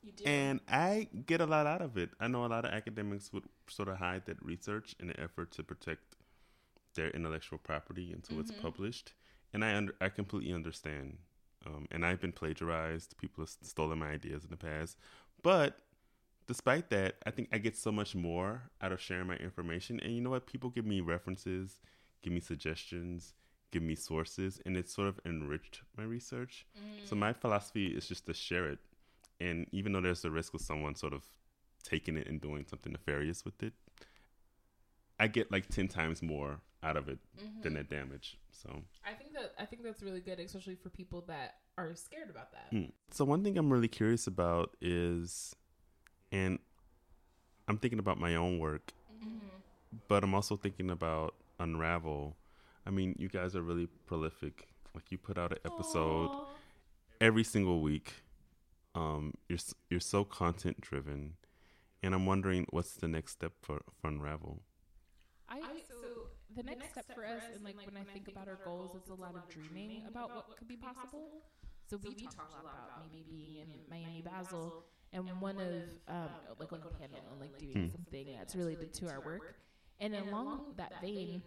you 0.03 0.11
do 0.12 0.24
And 0.24 0.59
I 0.66 1.09
get 1.26 1.41
a 1.41 1.47
lot 1.47 1.66
out 1.66 1.83
of 1.83 1.97
it. 1.97 2.11
I 2.18 2.26
know 2.26 2.45
a 2.45 2.49
lot 2.49 2.64
of 2.64 2.72
academics 2.72 3.33
would 3.33 3.45
sort 3.68 3.89
of 3.89 3.99
hide 3.99 4.26
that 4.26 4.43
research 4.43 4.97
in 4.99 5.11
an 5.11 5.20
effort 5.20 5.53
to 5.53 5.62
protect 5.62 6.16
their 6.95 7.11
intellectual 7.11 7.59
property 7.59 8.12
until 8.12 8.40
it's 8.40 8.53
Mhm. 8.53 8.61
published. 8.61 9.12
And 9.53 9.64
I 9.64 9.74
under, 9.76 9.95
I 10.01 10.09
completely 10.09 10.53
understand. 10.53 11.18
Um, 11.64 11.86
and 11.90 12.05
I've 12.05 12.20
been 12.20 12.32
plagiarized. 12.32 13.16
People 13.18 13.43
have 13.45 13.51
stolen 13.62 13.99
my 13.99 14.11
ideas 14.11 14.45
in 14.45 14.51
the 14.51 14.57
past. 14.57 14.99
But 15.43 15.78
despite 16.47 16.90
that, 16.90 17.16
I 17.24 17.30
think 17.30 17.49
I 17.53 17.59
get 17.59 17.76
so 17.76 17.93
much 17.93 18.14
more 18.14 18.70
out 18.80 18.93
of 18.93 19.01
sharing 19.01 19.26
my 19.28 19.36
information. 19.36 20.01
And 20.01 20.14
you 20.14 20.20
know 20.20 20.30
what? 20.30 20.47
People 20.47 20.70
give 20.70 20.86
me 20.86 21.01
references, 21.01 21.80
give 22.22 22.32
me 22.32 22.40
suggestions, 22.40 23.34
give 23.70 23.82
me 23.82 23.95
sources, 23.95 24.61
and 24.66 24.76
it's 24.76 24.93
sort 24.93 25.09
of 25.09 25.20
enriched 25.24 25.82
my 25.97 26.03
research. 26.05 26.66
Mm. 26.78 27.07
So 27.09 27.14
my 27.16 27.32
philosophy 27.32 27.86
is 27.88 28.09
just 28.09 28.26
to 28.26 28.34
share 28.34 28.68
it. 28.68 28.80
And 29.40 29.66
even 29.72 29.93
though 29.93 30.01
there's 30.01 30.24
a 30.24 30.30
risk 30.30 30.55
of 30.55 30.61
someone 30.61 30.95
sort 30.95 31.12
of 31.12 31.24
taking 31.82 32.16
it 32.16 32.26
and 32.26 32.40
doing 32.40 32.64
something 32.66 32.93
nefarious 32.93 33.45
with 33.45 33.62
it, 33.62 33.72
I 35.18 35.28
get 35.28 35.51
like 35.53 35.68
10 35.68 35.88
times 35.88 36.22
more 36.22 36.61
out 36.83 36.97
of 36.97 37.09
it 37.09 37.18
than 37.62 37.72
Mhm. 37.72 37.76
that 37.76 37.89
damage. 37.91 38.39
So, 38.51 38.83
i 39.05 39.12
think 39.14 39.33
that 39.35 39.55
i 39.59 39.64
think 39.64 39.83
that's 39.83 40.03
really 40.03 40.20
good 40.20 40.39
especially 40.39 40.76
for 40.76 40.89
people 40.91 41.22
that 41.22 41.61
are 41.78 41.95
scared 41.95 42.30
about 42.30 42.53
that 42.53 42.66
Hmm. 42.70 42.91
so 43.11 43.24
one 43.24 43.43
thing 43.43 43.57
I'm 43.59 43.72
really 43.72 43.89
curious 43.89 44.26
about 44.26 44.76
is, 44.80 45.57
and 46.30 46.59
I'm 47.68 47.78
thinking 47.78 47.99
about 47.99 48.18
my 48.18 48.35
own 48.37 48.59
work, 48.59 48.93
Mm-hmm. 49.12 49.97
but 50.09 50.22
I'm 50.24 50.35
also 50.35 50.57
thinking 50.57 50.91
about 50.91 51.35
Unravel. 51.59 52.37
I 52.85 52.91
mean, 52.91 53.14
you 53.18 53.28
guys 53.28 53.55
are 53.57 53.62
really 53.62 53.87
prolific. 54.07 54.68
Like 54.95 55.11
you 55.12 55.18
put 55.18 55.39
out 55.39 55.53
an 55.53 55.59
episode 55.64 56.30
Aw. 56.30 56.47
every 57.20 57.45
single 57.45 57.80
week. 57.80 58.22
Um, 58.95 59.35
you're 59.49 59.59
you're 59.89 60.01
so 60.01 60.24
content 60.24 60.80
driven, 60.80 61.37
and 62.03 62.14
I'm 62.14 62.26
wondering 62.26 62.66
what's 62.70 62.95
the 62.95 63.09
next 63.09 63.33
step 63.33 63.53
for, 63.62 63.80
for 64.01 64.09
Unravel. 64.09 64.62
The 66.57 66.62
next, 66.62 66.90
step, 66.90 67.07
for 67.14 67.24
us, 67.24 67.42
and 67.55 67.64
like 67.64 67.76
when 67.86 67.96
I 67.96 68.05
think 68.12 68.28
about 68.28 68.48
our 68.48 68.59
goals, 68.64 68.90
it's 68.96 69.11
a 69.11 69.14
lot 69.14 69.34
of 69.34 69.48
dreaming 69.48 70.03
about 70.09 70.34
what 70.34 70.57
could 70.57 70.68
be 70.68 70.76
possible. 70.76 71.42
So 71.88 71.98
we 72.03 72.14
talked 72.14 72.36
a 72.36 72.64
lot 72.64 72.76
about 72.84 73.03
maybe 73.11 73.24
being 73.28 73.57
in 73.62 73.68
Miami 73.88 74.22
Basel, 74.22 74.84
and 75.12 75.28
one 75.40 75.57
of 75.57 75.82
um, 76.09 76.30
like 76.59 76.72
on 76.72 76.80
a 76.80 76.98
panel 76.98 77.20
and 77.32 77.40
like 77.40 77.59
doing 77.59 77.86
Hmm. 77.86 77.88
something 77.88 78.26
that's 78.36 78.55
related 78.55 78.92
to 78.94 79.09
our 79.09 79.20
work. 79.20 79.57
And 80.00 80.14
along 80.14 80.74
that 80.76 81.00
vein, 81.00 81.42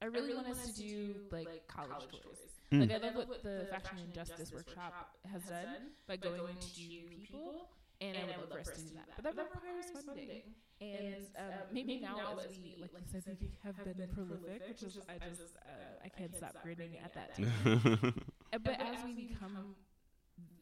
I 0.00 0.06
really 0.06 0.34
want 0.34 0.48
us 0.48 0.66
to 0.66 0.82
do 0.82 1.14
like 1.30 1.66
college 1.66 2.06
tours. 2.10 2.38
Hmm. 2.70 2.80
Like 2.80 2.92
I 2.92 2.98
love 2.98 3.14
what 3.16 3.42
the 3.42 3.66
Fashion 3.70 3.98
and 4.02 4.12
Justice 4.12 4.52
Workshop 4.52 5.16
has 5.30 5.42
done 5.44 5.92
by 6.06 6.16
going 6.16 6.56
to 6.60 6.80
people 7.08 7.68
and, 8.04 8.16
I 8.16 8.36
would 8.38 8.50
love 8.50 8.64
for 8.64 8.72
us 8.72 8.78
to 8.78 8.88
do 8.88 8.94
that. 8.94 9.08
But 9.16 9.36
that 9.36 9.48
requires 9.54 9.86
funding. 10.04 10.42
And 10.80 11.26
um, 11.38 11.70
maybe, 11.72 12.00
now, 12.00 12.36
as 12.38 12.48
we, 12.48 12.76
like 12.80 12.90
you 12.92 13.06
said, 13.10 13.36
we 13.40 13.50
have 13.62 13.76
been 13.84 14.08
prolific, 14.08 14.68
which 14.68 14.82
is 14.82 14.98
I 15.08 15.18
just 15.28 15.56
uh, 15.56 16.04
I 16.04 16.08
can't 16.08 16.36
stop 16.36 16.56
grinning 16.62 16.98
at 17.02 17.14
that. 17.14 17.38
Uh, 17.38 18.58
but 18.64 18.80
as 18.80 19.04
we 19.04 19.14
become 19.14 19.76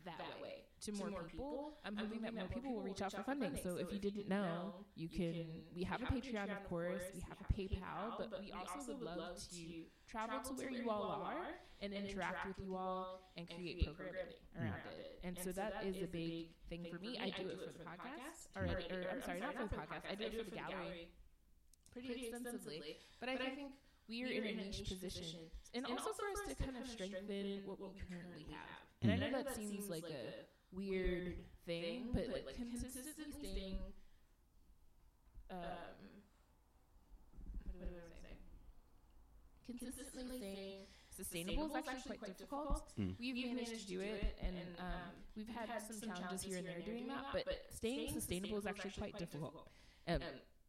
that 0.05 0.21
way 0.43 0.52
to 0.83 0.93
more 0.93 1.23
people, 1.31 1.75
I'm 1.85 1.97
hoping 1.97 2.23
that 2.23 2.35
more 2.35 2.47
people 2.47 2.73
will 2.75 2.83
reach 2.83 3.03
out 3.03 3.13
for 3.13 3.23
funding. 3.23 3.59
So 3.63 3.77
if 3.77 3.93
you 3.93 3.99
didn't 3.99 4.29
know, 4.29 4.75
you 4.95 5.09
can. 5.09 5.47
We 5.75 5.85
have 5.85 6.03
a 6.03 6.07
Patreon, 6.07 6.51
of 6.51 6.69
course. 6.69 7.03
We 7.15 7.23
have 7.29 7.39
a 7.41 7.53
PayPal, 7.53 8.19
but 8.19 8.41
we 8.41 8.53
also 8.53 8.93
would 8.93 9.03
love 9.03 9.37
to 9.37 9.65
travel 10.09 10.41
to 10.41 10.53
where 10.55 10.71
you 10.71 10.91
all 10.91 11.23
are 11.25 11.55
and 11.81 11.93
interact 11.93 12.47
with 12.47 12.59
you 12.65 12.77
all 12.77 13.23
and 13.37 13.49
create 13.49 13.85
programming 13.85 14.35
around 14.59 14.83
it. 14.99 15.21
And 15.25 15.39
so 15.39 15.53
that 15.53 15.85
is 15.85 16.03
a 16.03 16.07
big 16.07 16.49
thing 16.69 16.87
for 16.91 16.99
me. 16.99 17.19
I 17.21 17.31
do 17.31 17.49
it 17.49 17.59
for 17.61 17.73
the 17.73 17.85
podcast 17.85 18.49
or 18.57 18.69
I'm 19.11 19.23
sorry, 19.23 19.41
not 19.41 19.55
for 19.55 19.65
the 19.65 19.75
podcast. 19.75 20.11
I 20.11 20.15
do 20.15 20.25
it 20.27 20.37
for 20.39 20.51
the 20.51 20.57
gallery 20.57 21.09
pretty 21.93 22.27
extensively. 22.27 22.97
But 23.21 23.29
I 23.29 23.37
think 23.37 23.59
we 24.09 24.25
are 24.25 24.33
in 24.33 24.45
a 24.45 24.55
niche 24.55 24.89
position, 24.89 25.39
and 25.75 25.87
also 25.87 26.11
for 26.13 26.27
us 26.35 26.49
to 26.49 26.55
kind 26.57 26.77
of 26.77 26.89
strengthen 26.89 27.63
what 27.67 27.79
we 27.81 27.89
currently 28.11 28.47
have. 28.51 28.83
And 29.01 29.13
I 29.13 29.17
know 29.17 29.43
that 29.43 29.55
seems 29.55 29.89
like 29.89 30.05
a 30.05 30.47
weird 30.73 31.37
thing, 31.67 32.09
but 32.13 32.29
like 32.33 32.57
consistently 32.57 33.33
staying. 33.41 33.79
Um, 35.51 35.59
what 37.79 37.89
do 37.89 37.95
I 37.97 38.09
say? 38.23 38.37
Consistently 39.67 40.39
staying 40.39 40.79
sustainable 41.15 41.67
is 41.67 41.77
actually 41.77 42.17
quite 42.17 42.39
difficult. 42.39 42.93
Mm. 42.99 43.15
We've 43.19 43.47
managed 43.47 43.81
to 43.83 43.87
do 43.87 44.01
it, 44.01 44.37
and 44.43 44.57
um, 44.79 45.13
we've 45.37 45.49
had 45.49 45.69
some 45.83 46.01
challenges 46.11 46.43
here 46.43 46.59
and 46.59 46.67
there 46.67 46.81
doing 46.81 47.07
that, 47.09 47.25
but 47.33 47.47
staying 47.71 48.11
sustainable 48.13 48.59
is 48.59 48.67
actually 48.67 48.93
quite 48.99 49.19
difficult. 49.19 49.69
Um, 50.09 50.21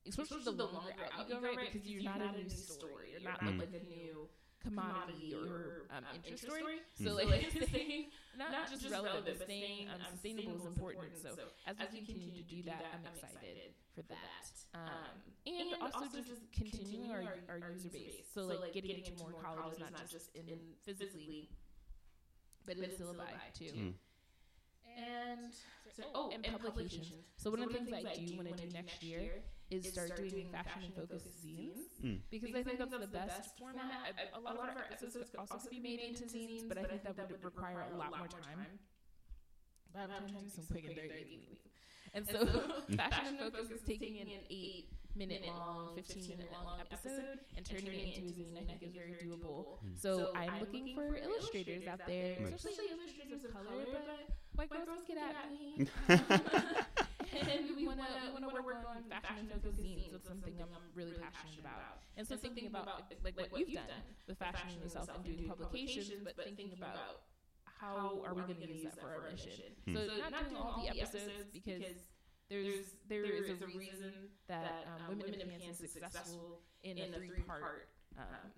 especially 0.07 0.43
the 0.43 0.51
longer 0.51 0.93
out 0.99 1.27
you 1.29 1.35
go, 1.35 1.41
right? 1.41 1.71
Because 1.71 1.87
you're 1.87 2.03
not 2.03 2.21
a 2.21 2.37
new 2.37 2.49
story. 2.49 3.11
You're 3.11 3.21
not 3.31 3.39
Mm. 3.39 3.59
like 3.59 3.69
a 3.73 3.83
new 3.89 4.27
commodity 4.63 5.35
or 5.35 5.85
um, 5.95 6.03
interest 6.15 6.43
story. 6.43 6.81
Mm. 6.99 7.05
So 7.05 7.15
like 7.29 7.51
staying 7.69 8.05
not 8.37 8.69
just 8.71 8.89
relevant, 8.89 9.25
but 9.25 9.43
staying 9.43 9.87
um, 9.89 10.01
sustainable 10.11 10.57
is 10.57 10.65
important. 10.65 11.17
So 11.21 11.35
as 11.67 11.75
we 11.91 11.99
continue 11.99 12.31
to 12.31 12.43
do 12.43 12.63
that, 12.63 12.85
I'm 12.93 13.05
excited 13.13 13.75
for 13.95 14.01
that. 14.09 14.47
Um, 14.73 15.21
and 15.45 15.93
also 15.93 16.17
just 16.17 16.41
continuing 16.51 17.11
our, 17.11 17.35
our 17.49 17.71
user 17.71 17.89
base. 17.89 18.25
So 18.33 18.45
like 18.45 18.73
getting 18.73 18.89
getting 18.89 19.05
into 19.05 19.19
more 19.19 19.33
colleges, 19.41 19.79
not 19.79 20.09
just 20.09 20.33
in 20.35 20.45
physically, 20.83 21.49
but 22.65 22.75
in 22.75 22.81
the 22.81 22.87
syllabi 22.87 23.37
too. 23.53 23.65
Mm. 23.65 23.93
And 24.95 25.53
so, 25.95 26.03
oh, 26.13 26.31
and 26.33 26.43
publications. 26.43 27.25
So 27.37 27.49
one 27.49 27.63
of 27.63 27.69
the 27.69 27.79
things 27.79 28.05
I 28.05 28.13
do 28.13 28.35
want 28.35 28.55
to 28.55 28.63
do 28.63 28.71
next 28.73 29.01
year 29.01 29.41
is 29.73 29.87
start 29.93 30.15
doing 30.15 30.47
fashion 30.51 30.81
and 30.85 30.93
focus 30.95 31.23
zines 31.45 31.79
Mm. 32.03 32.19
because 32.29 32.49
I 32.53 32.63
think 32.63 32.77
that's 32.79 32.91
the 32.91 33.07
best 33.07 33.57
format. 33.57 34.11
I, 34.19 34.37
a 34.37 34.41
lot 34.41 34.55
of 34.69 34.75
our 34.77 34.85
episodes 34.91 35.29
could 35.31 35.39
also 35.39 35.69
be 35.69 35.79
made 35.79 35.99
into 35.99 36.23
zines, 36.25 36.67
but 36.67 36.77
I 36.77 36.83
think 36.83 37.03
that 37.03 37.15
would 37.31 37.43
require 37.43 37.85
a 37.93 37.97
lot 37.97 38.17
more 38.17 38.27
time. 38.27 38.67
But 39.93 40.09
I'm 40.09 40.27
trying 40.29 40.43
to 40.43 40.49
do 40.49 40.49
some 40.49 40.65
quick 40.71 40.85
and 40.85 40.95
dirty. 40.95 41.59
And 42.15 42.27
so, 42.27 42.45
fashion 42.97 43.25
and 43.27 43.39
focus 43.39 43.71
is 43.71 43.81
taking 43.87 44.19
an 44.21 44.27
eight 44.49 44.89
minute 45.15 45.43
long, 45.45 45.91
15 45.95 46.27
minute 46.29 46.49
long 46.51 46.79
episode 46.81 47.39
and 47.55 47.63
turning 47.65 47.85
it 47.93 48.17
into 48.17 48.27
a 48.29 48.33
zine. 48.33 48.57
I 48.57 48.65
think 48.65 48.81
is 48.83 48.93
very 48.93 49.13
doable. 49.23 49.77
So 49.95 50.31
I'm 50.35 50.59
looking 50.59 50.93
for 50.95 51.15
illustrators 51.15 51.87
out 51.87 52.01
there, 52.07 52.35
Nice. 52.39 52.53
especially 52.55 52.85
illustrators 52.91 53.45
of 53.45 53.53
color, 53.53 53.85
but 54.57 54.69
white 54.69 54.85
girls 54.85 55.03
get 55.07 55.17
at 55.17 55.51
me. 55.53 55.87
And 57.35 57.75
we 57.77 57.85
want 57.85 57.99
to 57.99 58.33
to 58.53 58.61
work 58.63 58.85
on 58.87 59.03
fashion 59.09 59.49
and 59.51 59.61
focus 59.61 59.79
zines. 59.79 60.11
That's 60.11 60.27
something 60.27 60.53
I'm 60.59 60.69
really 60.95 61.13
passionate 61.17 61.59
about. 61.59 62.03
And 62.17 62.27
so 62.27 62.37
thinking 62.37 62.67
about 62.67 63.11
like 63.23 63.37
what 63.37 63.59
you've 63.59 63.73
done 63.73 64.03
with 64.27 64.37
fashioning 64.37 64.81
yourself 64.81 65.09
and 65.13 65.23
doing 65.23 65.49
publications, 65.49 66.21
but 66.23 66.35
thinking 66.45 66.71
about 66.77 67.25
how 67.65 68.21
are 68.25 68.33
we 68.33 68.41
going 68.43 68.61
to 68.61 68.67
use 68.67 68.83
that 68.83 68.99
for 68.99 69.07
our 69.07 69.31
mission. 69.31 69.75
Hmm. 69.85 69.95
So 69.95 70.01
not 70.17 70.31
doing 70.39 70.55
all 70.55 70.81
the 70.81 70.89
episodes 70.89 71.51
because 71.51 71.83
there's 72.49 72.95
there 73.09 73.25
is 73.25 73.49
a 73.61 73.67
reason 73.67 74.29
that 74.47 74.85
um, 74.87 75.17
Women 75.17 75.33
in 75.33 75.49
Pants 75.49 75.81
is 75.81 75.91
successful 75.91 76.61
in 76.83 76.97
a 76.97 77.07
three 77.17 77.41
part. 77.47 77.89
Um, 78.17 78.51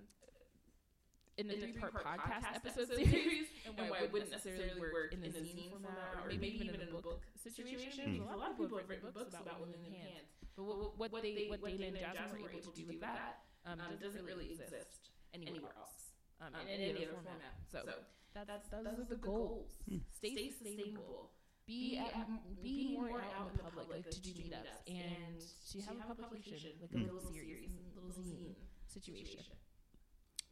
in 1.38 1.52
a 1.52 1.56
three-part 1.56 1.94
podcast 1.94 2.56
episode 2.56 2.88
series, 2.96 3.52
and 3.68 3.90
why 3.90 4.08
it 4.08 4.12
wouldn't 4.12 4.32
necessarily 4.32 4.80
work 4.80 5.12
in 5.12 5.20
a 5.24 5.28
zine 5.28 5.70
format, 5.70 6.24
or 6.24 6.30
maybe 6.30 6.56
even 6.56 6.80
in 6.80 6.88
a 6.88 7.02
book 7.02 7.24
situation. 7.36 8.24
Mm. 8.24 8.34
A 8.34 8.38
lot 8.38 8.52
of 8.52 8.58
people 8.58 8.78
have 8.78 8.88
written 8.88 9.12
books 9.12 9.36
about 9.36 9.60
women 9.60 9.80
in 9.84 9.92
pants, 9.92 10.32
but 10.56 10.64
what, 10.64 11.12
what 11.12 11.22
they, 11.22 11.48
what 11.50 11.60
Dana 11.60 11.92
and 11.92 12.00
Jasmine 12.00 12.42
were 12.42 12.50
able 12.50 12.64
to 12.64 12.72
do 12.72 12.88
with 12.88 13.02
that, 13.02 13.44
um, 13.68 13.80
doesn't 14.00 14.24
really 14.24 14.52
exist 14.52 15.12
anywhere 15.34 15.76
else, 15.76 16.16
um, 16.40 16.56
in 16.64 16.80
any 16.80 17.04
other 17.04 17.20
format. 17.20 17.56
So 17.68 17.84
that's 18.32 18.70
those 18.72 19.00
are 19.00 19.08
the 19.10 19.20
goals. 19.20 19.76
Stay 20.16 20.52
sustainable. 20.52 21.32
Be 21.68 21.98
at, 21.98 22.14
be 22.62 22.94
more 22.94 23.18
out 23.34 23.50
in 23.50 23.58
the 23.58 23.64
public, 23.64 23.90
like 23.90 24.10
to 24.12 24.22
do 24.22 24.30
meetups 24.38 24.86
and 24.86 25.42
to 25.72 25.82
have 25.82 26.12
a 26.12 26.14
publication, 26.14 26.78
like 26.80 26.94
a 26.94 27.04
little 27.04 27.20
series, 27.34 27.74
little 27.96 28.12
zine 28.14 28.54
situation. 28.88 29.42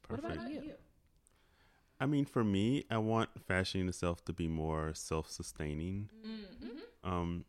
Perfect. 0.08 0.28
What 0.28 0.38
about 0.38 0.52
you? 0.52 0.74
I 2.00 2.06
mean, 2.06 2.26
for 2.26 2.44
me, 2.44 2.86
I 2.90 2.98
want 2.98 3.30
fashioning 3.48 3.88
the 3.88 3.94
self 3.94 4.26
to 4.26 4.34
be 4.34 4.48
more 4.48 4.94
self-sustaining. 4.94 6.10
Mm-hmm. 6.26 7.10
Um, 7.10 7.46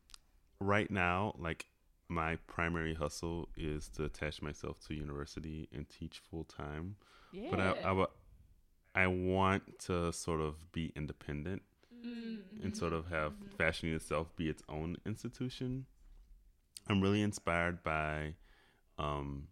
right 0.61 0.91
now, 0.91 1.35
like 1.39 1.67
my 2.09 2.37
primary 2.47 2.95
hustle 2.95 3.49
is 3.57 3.89
to 3.91 4.05
attach 4.05 4.43
myself 4.43 4.79
to 4.87 4.95
university 4.95 5.69
and 5.75 5.89
teach 5.89 6.21
full 6.31 6.45
time. 6.45 6.97
Yeah. 7.33 7.49
But 7.51 7.61
I, 7.61 7.71
I, 7.85 8.07
I 8.95 9.07
want 9.09 9.79
to 9.87 10.13
sort 10.13 10.41
of 10.41 10.71
be 10.73 10.93
independent 10.95 11.63
Mm-hmm. 12.07 12.63
and 12.63 12.77
sort 12.77 12.93
of 12.93 13.07
have 13.07 13.33
fashioning 13.57 13.95
the 13.95 14.01
self 14.05 14.37
be 14.37 14.51
its 14.51 14.63
own 14.69 14.97
institution. 15.07 15.87
I'm 16.87 17.01
really 17.01 17.23
inspired 17.23 17.83
by 17.83 18.35
um, 18.99 19.49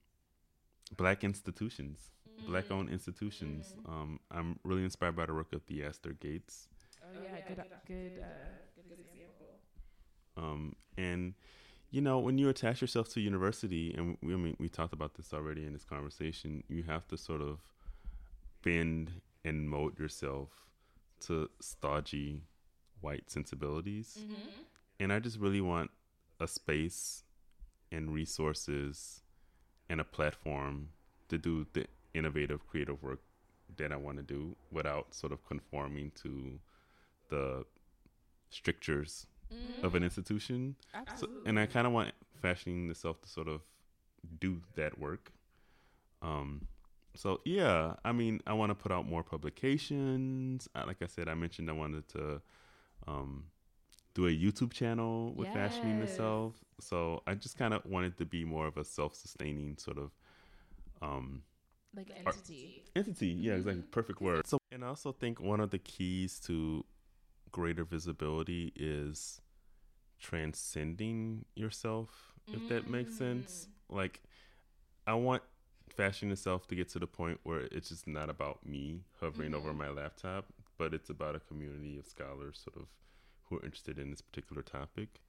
black 0.95 1.25
institutions, 1.25 2.11
black 2.47 2.71
owned 2.71 2.91
institutions. 2.91 3.75
Um, 3.87 4.21
I'm 4.31 4.59
really 4.65 4.85
inspired 4.85 5.17
by 5.17 5.27
the 5.27 5.35
work 5.35 5.53
of 5.53 5.63
Theaster 5.63 6.13
Gates. 6.13 6.69
Oh 7.03 7.21
yeah, 7.23 7.41
good, 7.47 7.63
good, 7.87 8.23
uh, 8.23 8.83
good 8.89 8.99
example. 8.99 9.47
Um, 10.37 10.77
and 10.97 11.35
you 11.91 12.01
know, 12.01 12.19
when 12.19 12.39
you 12.39 12.49
attach 12.49 12.81
yourself 12.81 13.09
to 13.11 13.21
university, 13.21 13.95
and 13.97 14.17
we, 14.23 14.33
I 14.33 14.37
mean, 14.37 14.57
we 14.59 14.69
talked 14.69 14.95
about 14.95 15.15
this 15.15 15.33
already 15.35 15.67
in 15.67 15.75
this 15.75 15.85
conversation, 15.85 16.65
you 16.69 16.85
have 16.85 17.07
to 17.09 17.19
sort 17.19 17.43
of 17.43 17.59
bend 18.63 19.13
and 19.45 19.69
mold 19.69 19.99
yourself 19.99 20.49
to 21.27 21.51
stodgy 21.61 22.45
white 23.01 23.31
sensibilities. 23.31 24.19
Mm-hmm. 24.21 24.63
And 25.01 25.13
I 25.13 25.19
just 25.19 25.39
really 25.39 25.61
want 25.61 25.91
a 26.41 26.49
space 26.49 27.25
and 27.91 28.15
resources 28.15 29.21
and 29.89 30.01
a 30.01 30.05
platform 30.05 30.89
to 31.29 31.37
do 31.37 31.67
the 31.75 31.87
innovative, 32.15 32.67
creative 32.67 33.03
work 33.03 33.21
that 33.77 33.93
I 33.93 33.97
want 33.97 34.19
to 34.19 34.23
do 34.23 34.57
without 34.71 35.15
sort 35.15 35.33
of 35.33 35.45
conforming 35.47 36.13
to 36.23 36.59
the 37.31 37.65
strictures 38.51 39.27
of 39.83 39.95
an 39.95 40.03
institution. 40.03 40.77
So, 41.15 41.27
and 41.47 41.59
I 41.59 41.67
kind 41.67 41.87
of 41.87 41.93
want 41.93 42.13
fashioning 42.41 42.89
the 42.89 42.95
self 42.95 43.21
to 43.23 43.29
sort 43.29 43.49
of 43.49 43.63
do 44.41 44.61
that 44.77 44.99
work. 44.99 45.33
Um, 46.21 46.67
so 47.15 47.41
yeah, 47.45 47.95
I 48.05 48.13
mean, 48.13 48.41
I 48.47 48.53
want 48.53 48.71
to 48.71 48.75
put 48.75 48.93
out 48.93 49.07
more 49.09 49.23
publications. 49.23 50.69
Uh, 50.75 50.85
like 50.87 51.03
I 51.03 51.07
said, 51.07 51.29
I 51.29 51.35
mentioned 51.35 51.69
I 51.69 51.73
wanted 51.75 52.09
to 52.11 52.41
um, 53.07 53.45
do 54.15 54.27
a 54.27 54.31
YouTube 54.31 54.73
channel 54.73 55.33
with 55.35 55.49
fashioning 55.49 56.01
Yes. 56.01 56.11
itself. 56.11 56.55
So 56.81 57.23
I 57.27 57.35
just 57.35 57.57
kind 57.59 57.75
of 57.75 57.85
wanted 57.87 58.17
to 58.19 58.25
be 58.27 58.45
more 58.45 58.67
of 58.67 58.77
a 58.77 58.85
self-sustaining 58.85 59.79
sort 59.79 59.99
of 59.99 60.11
um, 61.01 61.43
like 61.95 62.11
entity. 62.17 62.85
entity. 62.97 63.29
Yeah, 63.29 63.53
mm-hmm. 63.53 63.61
exactly. 63.61 63.83
Perfect 63.91 64.21
word. 64.21 64.47
So, 64.47 64.59
and 64.71 64.85
I 64.85 64.89
also 64.89 65.13
think 65.13 65.41
one 65.41 65.61
of 65.61 65.71
the 65.71 65.79
keys 65.79 66.41
to 66.47 66.85
greater 67.51 67.85
visibility 67.85 68.73
is 68.77 69.41
transcending 70.19 71.45
yourself, 71.55 72.33
if 72.49 72.69
that 72.69 72.89
makes 72.89 73.17
sense. 73.17 73.69
Mm. 73.91 73.97
Like, 73.97 74.23
I 75.07 75.15
want 75.15 75.43
fashion 75.95 76.31
itself 76.31 76.67
to 76.69 76.75
get 76.75 76.89
to 76.91 76.99
the 76.99 77.07
point 77.07 77.41
where 77.43 77.61
it's 77.71 77.91
just 77.91 78.07
not 78.07 78.31
about 78.31 78.65
me 78.67 79.01
hovering 79.21 79.55
over 79.55 79.71
mm-hmm. 79.71 79.79
my 79.79 79.89
laptop, 79.91 80.47
but 80.79 80.95
it's 80.95 81.11
about 81.11 81.37
a 81.37 81.41
community 81.41 81.99
of 81.99 82.07
scholars 82.07 82.61
sort 82.65 82.77
of 82.77 82.89
who 83.45 83.57
are 83.59 83.65
interested 83.65 83.99
in 83.99 84.11
this 84.11 84.23
particular 84.23 84.63
topic. 84.63 85.21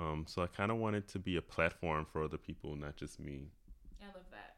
Um, 0.00 0.24
so 0.26 0.42
I 0.42 0.46
kind 0.46 0.72
of 0.72 0.78
wanted 0.78 1.06
to 1.08 1.18
be 1.18 1.36
a 1.36 1.42
platform 1.42 2.06
for 2.10 2.24
other 2.24 2.38
people, 2.38 2.74
not 2.74 2.96
just 2.96 3.20
me. 3.20 3.50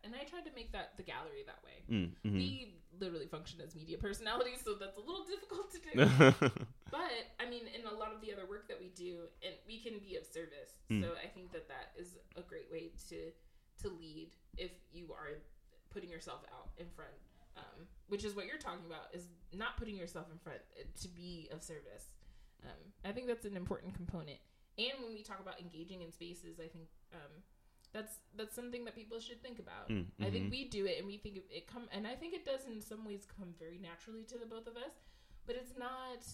I 0.04 0.08
love 0.08 0.12
that, 0.12 0.12
and 0.12 0.14
I 0.14 0.24
tried 0.28 0.44
to 0.44 0.54
make 0.54 0.72
that 0.72 0.96
the 0.96 1.02
gallery 1.02 1.42
that 1.46 1.60
way. 1.64 1.84
Mm, 1.90 2.10
mhm. 2.24 2.36
We 2.36 2.74
literally 3.00 3.26
function 3.26 3.60
as 3.60 3.74
media 3.74 3.98
personalities, 3.98 4.60
so 4.64 4.74
that's 4.74 4.96
a 4.96 5.00
little 5.00 5.24
difficult 5.28 5.72
to 5.72 5.78
do. 5.80 6.64
but 6.90 7.10
I 7.40 7.48
mean, 7.48 7.62
in 7.72 7.86
a 7.86 7.94
lot 7.94 8.12
of 8.14 8.20
the 8.20 8.32
other 8.32 8.46
work 8.48 8.68
that 8.68 8.78
we 8.80 8.88
do, 8.94 9.28
and 9.42 9.54
we 9.66 9.80
can 9.80 9.98
be 9.98 10.16
of 10.16 10.24
service. 10.26 10.78
Mm. 10.90 11.02
So 11.02 11.12
I 11.22 11.28
think 11.28 11.52
that 11.52 11.68
that 11.68 11.92
is 11.98 12.16
a 12.36 12.42
great 12.42 12.70
way 12.70 12.92
to 13.08 13.32
to 13.82 13.88
lead 13.88 14.30
if 14.56 14.70
you 14.92 15.12
are 15.12 15.42
putting 15.90 16.10
yourself 16.10 16.40
out 16.54 16.70
in 16.78 16.86
front, 16.94 17.14
um, 17.56 17.86
which 18.08 18.24
is 18.24 18.34
what 18.34 18.46
you're 18.46 18.58
talking 18.58 18.86
about, 18.86 19.10
is 19.12 19.26
not 19.52 19.76
putting 19.76 19.96
yourself 19.96 20.26
in 20.30 20.38
front 20.38 20.60
uh, 20.78 20.84
to 21.02 21.08
be 21.08 21.48
of 21.52 21.62
service. 21.62 22.10
Um, 22.64 22.92
I 23.04 23.12
think 23.12 23.26
that's 23.26 23.44
an 23.44 23.56
important 23.56 23.94
component. 23.94 24.38
And 24.78 24.92
when 25.02 25.14
we 25.14 25.22
talk 25.22 25.40
about 25.40 25.60
engaging 25.60 26.02
in 26.02 26.10
spaces, 26.10 26.58
I 26.58 26.66
think 26.66 26.86
um, 27.12 27.30
that's 27.94 28.18
that's 28.36 28.54
something 28.54 28.84
that 28.84 28.94
people 28.94 29.20
should 29.20 29.40
think 29.40 29.60
about. 29.60 29.88
Mm, 29.88 30.06
I 30.20 30.28
think 30.28 30.50
we 30.50 30.68
do 30.68 30.84
it, 30.84 30.98
and 30.98 31.06
we 31.06 31.16
think 31.16 31.36
it, 31.36 31.44
it 31.48 31.66
come, 31.66 31.84
and 31.92 32.06
I 32.06 32.14
think 32.16 32.34
it 32.34 32.44
does 32.44 32.66
in 32.66 32.82
some 32.82 33.06
ways 33.06 33.24
come 33.24 33.54
very 33.56 33.78
naturally 33.78 34.24
to 34.24 34.36
the 34.36 34.44
both 34.44 34.66
of 34.66 34.76
us, 34.76 34.98
but 35.46 35.54
it's 35.54 35.78
not 35.78 36.26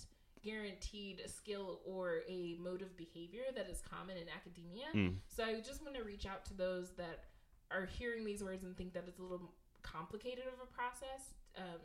guaranteed 0.42 1.20
a 1.22 1.28
skill 1.28 1.80
or 1.84 2.22
a 2.26 2.56
mode 2.58 2.80
of 2.80 2.96
behavior 2.96 3.42
that 3.54 3.68
is 3.68 3.82
common 3.82 4.16
in 4.16 4.24
academia. 4.34 4.86
Mm. 4.94 5.16
So 5.28 5.44
I 5.44 5.61
just 5.61 5.82
want 5.82 5.94
to 5.96 6.02
reach 6.02 6.24
out 6.24 6.46
to 6.46 6.54
those 6.54 6.92
that 6.96 7.24
are 7.70 7.84
hearing 7.84 8.24
these 8.24 8.42
words 8.42 8.64
and 8.64 8.74
think 8.74 8.94
that 8.94 9.04
it's 9.06 9.18
a 9.18 9.22
little 9.22 9.52
complicated 9.82 10.44
of 10.46 10.54
a 10.62 10.66
process 10.74 11.34
um, 11.58 11.80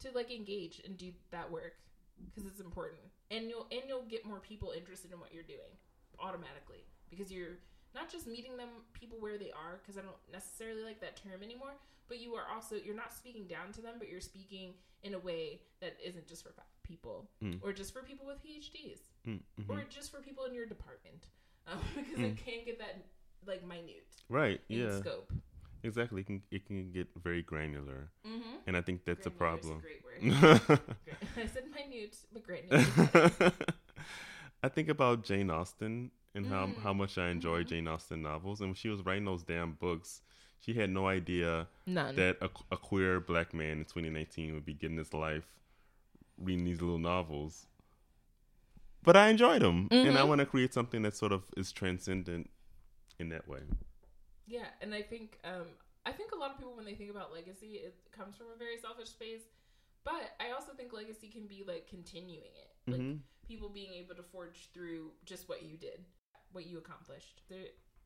to 0.00 0.10
like 0.14 0.30
engage 0.30 0.80
and 0.86 0.96
do 0.96 1.12
that 1.30 1.50
work 1.50 1.74
because 2.24 2.46
it's 2.46 2.60
important, 2.60 3.00
and 3.30 3.50
you'll 3.50 3.66
and 3.70 3.82
you'll 3.86 4.08
get 4.08 4.24
more 4.24 4.40
people 4.40 4.72
interested 4.74 5.12
in 5.12 5.20
what 5.20 5.34
you're 5.34 5.42
doing 5.42 5.76
automatically 6.18 6.84
because 7.10 7.30
you're 7.30 7.58
not 7.94 8.10
just 8.10 8.26
meeting 8.26 8.56
them 8.56 8.68
people 8.92 9.18
where 9.20 9.38
they 9.38 9.50
are 9.50 9.80
because 9.82 9.96
I 9.98 10.02
don't 10.02 10.16
necessarily 10.32 10.82
like 10.84 11.00
that 11.00 11.16
term 11.16 11.42
anymore, 11.42 11.74
but 12.08 12.18
you 12.20 12.34
are 12.34 12.44
also 12.54 12.76
you're 12.76 12.94
not 12.96 13.12
speaking 13.12 13.46
down 13.46 13.72
to 13.72 13.80
them, 13.82 13.94
but 13.98 14.08
you're 14.08 14.20
speaking 14.20 14.74
in 15.02 15.14
a 15.14 15.18
way 15.18 15.60
that 15.80 15.96
isn't 16.04 16.26
just 16.26 16.42
for 16.42 16.52
people 16.82 17.28
Mm. 17.42 17.58
or 17.62 17.72
just 17.72 17.92
for 17.92 18.02
people 18.02 18.26
with 18.26 18.42
PhDs 18.42 19.00
Mm, 19.26 19.40
mhm. 19.60 19.68
or 19.70 19.84
just 19.88 20.10
for 20.10 20.20
people 20.20 20.44
in 20.44 20.54
your 20.54 20.66
department 20.66 21.26
um, 21.66 21.78
because 21.96 22.18
Mm. 22.18 22.24
it 22.32 22.36
can 22.36 22.64
get 22.64 22.78
that 22.78 23.04
like 23.46 23.64
minute 23.66 24.06
Right. 24.28 24.60
in 24.68 24.78
Yeah. 24.80 24.98
scope. 25.00 25.32
Exactly. 25.82 26.20
It 26.20 26.26
can 26.26 26.42
it 26.50 26.66
can 26.66 26.92
get 26.92 27.08
very 27.16 27.42
granular, 27.42 28.10
Mm-hmm. 28.26 28.56
and 28.66 28.76
I 28.76 28.82
think 28.82 29.04
that's 29.06 29.26
a 29.26 29.30
problem. 29.30 29.80
great 29.80 30.04
word. 30.04 30.20
I 31.36 31.46
said 31.46 31.64
minute, 31.72 32.16
but 32.32 32.42
granular. 32.44 32.84
I 34.62 34.68
think 34.68 34.90
about 34.90 35.24
Jane 35.24 35.48
Austen 35.50 36.10
and 36.34 36.46
how 36.46 36.66
Mm. 36.66 36.82
how 36.82 36.92
much 36.92 37.18
I 37.18 37.30
enjoy 37.30 37.62
Mhm. 37.62 37.68
Jane 37.68 37.88
Austen 37.88 38.22
novels. 38.22 38.60
And 38.60 38.70
when 38.70 38.74
she 38.74 38.88
was 38.88 39.04
writing 39.04 39.24
those 39.24 39.42
damn 39.42 39.72
books, 39.72 40.22
she 40.60 40.74
had 40.74 40.90
no 40.90 41.06
idea 41.08 41.68
None. 41.86 42.14
that 42.16 42.36
a, 42.40 42.50
a 42.70 42.76
queer 42.76 43.20
black 43.20 43.52
man 43.54 43.78
in 43.78 43.84
2019 43.84 44.54
would 44.54 44.64
be 44.64 44.74
getting 44.74 44.96
his 44.98 45.12
life 45.14 45.46
reading 46.38 46.64
these 46.64 46.80
little 46.80 46.98
novels. 46.98 47.66
But 49.02 49.16
I 49.16 49.28
enjoyed 49.28 49.62
them, 49.62 49.88
and 49.90 50.18
I 50.18 50.22
Mhm. 50.22 50.28
want 50.28 50.40
to 50.40 50.46
create 50.46 50.74
something 50.74 51.02
that 51.02 51.16
sort 51.16 51.32
of 51.32 51.44
is 51.56 51.72
transcendent 51.72 52.50
in 53.18 53.30
that 53.30 53.48
way. 53.48 53.60
Yeah, 54.46 54.66
and 54.82 54.94
I 54.94 55.02
think 55.02 55.38
um, 55.44 55.66
I 56.04 56.12
think 56.12 56.32
a 56.32 56.36
lot 56.36 56.50
of 56.50 56.58
people 56.58 56.74
when 56.76 56.84
they 56.84 56.94
think 56.94 57.10
about 57.10 57.32
legacy, 57.32 57.76
it 57.76 57.96
comes 58.12 58.36
from 58.36 58.46
a 58.54 58.58
very 58.58 58.76
selfish 58.76 59.08
space. 59.08 59.42
But 60.04 60.32
I 60.40 60.52
also 60.52 60.72
think 60.72 60.92
legacy 60.92 61.28
can 61.28 61.46
be 61.46 61.62
like 61.66 61.86
continuing 61.86 62.50
it, 62.56 62.70
like 62.90 63.00
hmm 63.00 63.16
people 63.46 63.68
being 63.68 63.92
able 63.94 64.14
to 64.14 64.22
forge 64.22 64.68
through 64.72 65.10
just 65.24 65.48
what 65.48 65.62
you 65.62 65.76
did, 65.76 66.04
what 66.52 66.66
you 66.66 66.78
accomplished. 66.78 67.42
There, 67.48 67.58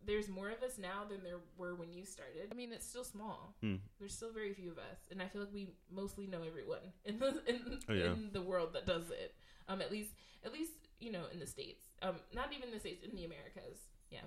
there's 0.06 0.28
more 0.28 0.50
of 0.50 0.62
us 0.62 0.76
now 0.78 1.04
than 1.08 1.22
there 1.24 1.38
were 1.56 1.74
when 1.74 1.92
you 1.92 2.04
started. 2.04 2.48
I 2.52 2.54
mean, 2.54 2.72
it's 2.72 2.86
still 2.86 3.04
small. 3.04 3.54
Hmm. 3.62 3.76
There's 3.98 4.14
still 4.14 4.32
very 4.32 4.52
few 4.52 4.70
of 4.70 4.78
us, 4.78 4.98
and 5.10 5.22
I 5.22 5.26
feel 5.28 5.40
like 5.42 5.52
we 5.54 5.68
mostly 5.90 6.26
know 6.26 6.42
everyone 6.46 6.80
in 7.04 7.18
the 7.18 7.42
in, 7.46 7.78
Oh, 7.88 7.92
yeah. 7.94 8.12
in 8.12 8.30
the 8.32 8.42
world 8.42 8.74
that 8.74 8.86
does 8.86 9.10
it. 9.10 9.34
Um, 9.68 9.80
at 9.80 9.90
least 9.90 10.10
at 10.44 10.52
least 10.52 10.72
you 11.00 11.10
know 11.10 11.22
in 11.32 11.38
the 11.40 11.46
states. 11.46 11.86
Um, 12.02 12.16
not 12.34 12.52
even 12.56 12.70
the 12.70 12.80
states 12.80 13.02
in 13.02 13.16
the 13.16 13.24
Americas. 13.24 13.78
Yeah. 14.10 14.20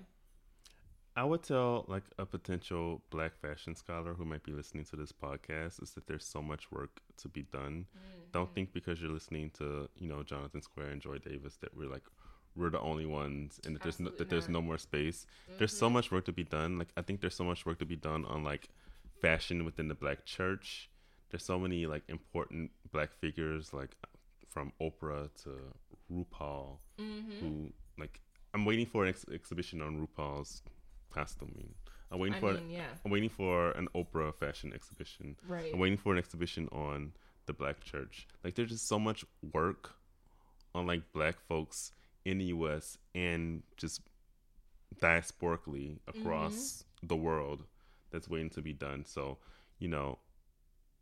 I 1.16 1.24
would 1.24 1.42
tell 1.42 1.84
like 1.88 2.04
a 2.18 2.26
potential 2.26 3.02
black 3.10 3.36
fashion 3.40 3.74
scholar 3.74 4.14
who 4.14 4.24
might 4.24 4.44
be 4.44 4.52
listening 4.52 4.84
to 4.86 4.96
this 4.96 5.10
podcast 5.10 5.82
is 5.82 5.90
that 5.92 6.06
there's 6.06 6.24
so 6.24 6.40
much 6.40 6.70
work 6.70 7.00
to 7.16 7.28
be 7.28 7.42
done. 7.42 7.86
Don't 8.32 8.54
think 8.54 8.72
because 8.72 9.00
you're 9.00 9.10
listening 9.10 9.50
to 9.58 9.88
you 9.96 10.06
know 10.08 10.22
Jonathan 10.22 10.62
Square 10.62 10.88
and 10.90 11.00
Joy 11.02 11.18
Davis 11.18 11.56
that 11.56 11.76
we're 11.76 11.88
like 11.90 12.04
we're 12.58 12.70
the 12.70 12.80
only 12.80 13.06
ones 13.06 13.60
and 13.64 13.74
that 13.76 13.82
there's 13.82 14.00
no, 14.00 14.10
that 14.18 14.28
there's 14.28 14.48
no 14.48 14.60
more 14.60 14.78
space. 14.78 15.26
There's 15.58 15.76
so 15.76 15.88
Mhm. 15.88 15.92
much 15.92 16.10
work 16.10 16.24
to 16.26 16.32
be 16.32 16.44
done. 16.44 16.78
Like 16.78 16.88
I 16.96 17.02
think 17.02 17.20
there's 17.20 17.34
so 17.36 17.44
much 17.44 17.64
work 17.64 17.78
to 17.78 17.86
be 17.86 17.96
done 17.96 18.24
on 18.24 18.42
like 18.44 18.68
fashion 19.20 19.64
within 19.64 19.88
the 19.88 19.94
black 19.94 20.24
church. 20.24 20.90
There's 21.30 21.44
so 21.44 21.58
many 21.58 21.86
like 21.86 22.02
important 22.08 22.70
black 22.90 23.10
figures 23.20 23.72
like 23.72 23.96
from 24.48 24.72
Oprah 24.80 25.28
to 25.44 25.50
RuPaul 26.12 26.78
Mhm. 26.98 27.40
who 27.40 27.72
like 27.98 28.20
I'm 28.54 28.64
waiting 28.64 28.86
for 28.86 29.04
an 29.04 29.10
ex- 29.10 29.26
exhibition 29.30 29.80
on 29.82 30.06
RuPaul's 30.06 30.62
costuming. 31.10 31.74
I'm 32.10 32.18
waiting 32.18 32.36
I 32.36 32.40
for 32.40 32.54
mean, 32.54 32.70
yeah, 32.70 32.86
I'm 33.04 33.10
waiting 33.10 33.28
for 33.28 33.70
an 33.72 33.88
Oprah 33.94 34.34
fashion 34.34 34.72
exhibition. 34.72 35.36
right. 35.46 35.72
I'm 35.72 35.78
waiting 35.78 35.98
for 35.98 36.12
an 36.12 36.18
exhibition 36.18 36.68
on 36.72 37.12
the 37.46 37.52
black 37.52 37.80
church. 37.84 38.26
Like 38.42 38.54
there's 38.54 38.70
just 38.70 38.86
so 38.88 38.98
much 38.98 39.24
work 39.52 39.94
on 40.74 40.86
like 40.86 41.12
black 41.12 41.38
folks 41.40 41.92
in 42.28 42.38
the 42.38 42.44
US 42.46 42.98
and 43.14 43.62
just 43.78 44.02
diasporically 45.00 45.98
across 46.06 46.84
the 47.02 47.16
world 47.16 47.64
that's 48.10 48.28
waiting 48.28 48.50
to 48.50 48.60
be 48.60 48.74
done. 48.74 49.04
So, 49.06 49.38
you 49.78 49.88
know, 49.88 50.18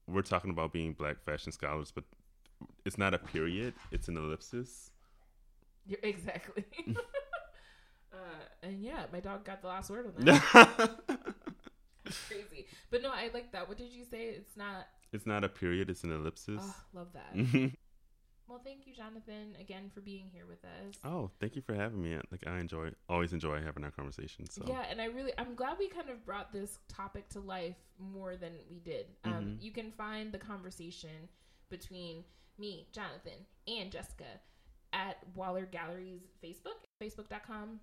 we're 0.06 0.22
talking 0.22 0.50
about 0.50 0.72
being 0.72 0.92
black 0.92 1.24
fashion 1.24 1.50
scholars, 1.50 1.90
but 1.92 2.04
it's 2.84 2.96
not 2.96 3.12
a 3.12 3.18
period, 3.18 3.74
it's 3.90 4.06
an 4.06 4.16
ellipsis. 4.16 4.90
You're, 5.84 5.98
exactly. 6.02 6.64
uh, 8.12 8.16
and 8.62 8.80
yeah, 8.80 9.06
my 9.12 9.18
dog 9.18 9.44
got 9.44 9.62
the 9.62 9.68
last 9.68 9.90
word 9.90 10.06
on 10.06 10.24
that. 10.24 10.90
Crazy, 12.28 12.66
but 12.90 13.02
no, 13.02 13.10
I 13.10 13.30
like 13.34 13.50
that. 13.50 13.68
What 13.68 13.78
did 13.78 13.90
you 13.90 14.04
say? 14.04 14.26
It's 14.26 14.56
not. 14.56 14.86
it's 15.12 15.26
not 15.26 15.42
a 15.42 15.48
period, 15.48 15.90
it's 15.90 16.04
an 16.04 16.12
ellipsis. 16.12 16.62
Oh, 16.62 16.74
love 16.94 17.08
that. 17.14 17.72
Well, 18.48 18.60
thank 18.64 18.86
you, 18.86 18.94
Jonathan, 18.94 19.56
again 19.60 19.90
for 19.92 20.00
being 20.00 20.28
here 20.32 20.44
with 20.46 20.64
us. 20.64 20.94
oh, 21.04 21.30
thank 21.40 21.56
you 21.56 21.62
for 21.62 21.74
having 21.74 22.02
me. 22.02 22.16
Like 22.30 22.46
I 22.46 22.58
enjoy 22.60 22.90
always 23.08 23.32
enjoy 23.32 23.60
having 23.62 23.82
our 23.84 23.90
conversation. 23.90 24.48
So 24.48 24.62
Yeah, 24.66 24.84
and 24.90 25.00
I 25.00 25.06
really, 25.06 25.32
I'm 25.38 25.54
glad 25.54 25.78
we 25.78 25.88
kind 25.88 26.10
of 26.10 26.24
brought 26.24 26.52
this 26.52 26.78
topic 26.88 27.28
to 27.30 27.40
life 27.40 27.76
more 27.98 28.36
than 28.36 28.52
we 28.70 28.78
did. 28.78 29.06
Um, 29.24 29.32
Mhm. 29.32 29.62
You 29.62 29.72
can 29.72 29.90
find 29.92 30.30
the 30.32 30.38
conversation 30.38 31.28
between 31.70 32.24
me, 32.58 32.86
Jonathan, 32.92 33.46
and 33.66 33.90
Jessica 33.90 34.40
at 34.92 35.16
Waller 35.34 35.66
Gallery's 35.66 36.22
Facebook, 36.42 36.86
facebook.com 37.02 37.80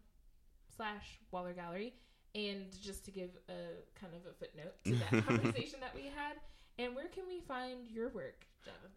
slash 0.75 1.19
Waller 1.31 1.53
Gallery. 1.53 1.93
And 2.35 2.71
just 2.81 3.05
to 3.05 3.11
give 3.11 3.29
a 3.49 3.83
kind 3.99 4.13
of 4.15 4.25
a 4.25 4.33
footnote 4.33 4.73
to 4.85 4.95
that 4.95 5.25
conversation 5.27 5.79
that 5.81 5.93
we 5.93 6.03
had. 6.05 6.37
And 6.79 6.95
where 6.95 7.07
can 7.09 7.27
we 7.27 7.41
find 7.41 7.85
your 7.87 8.09
work? 8.09 8.47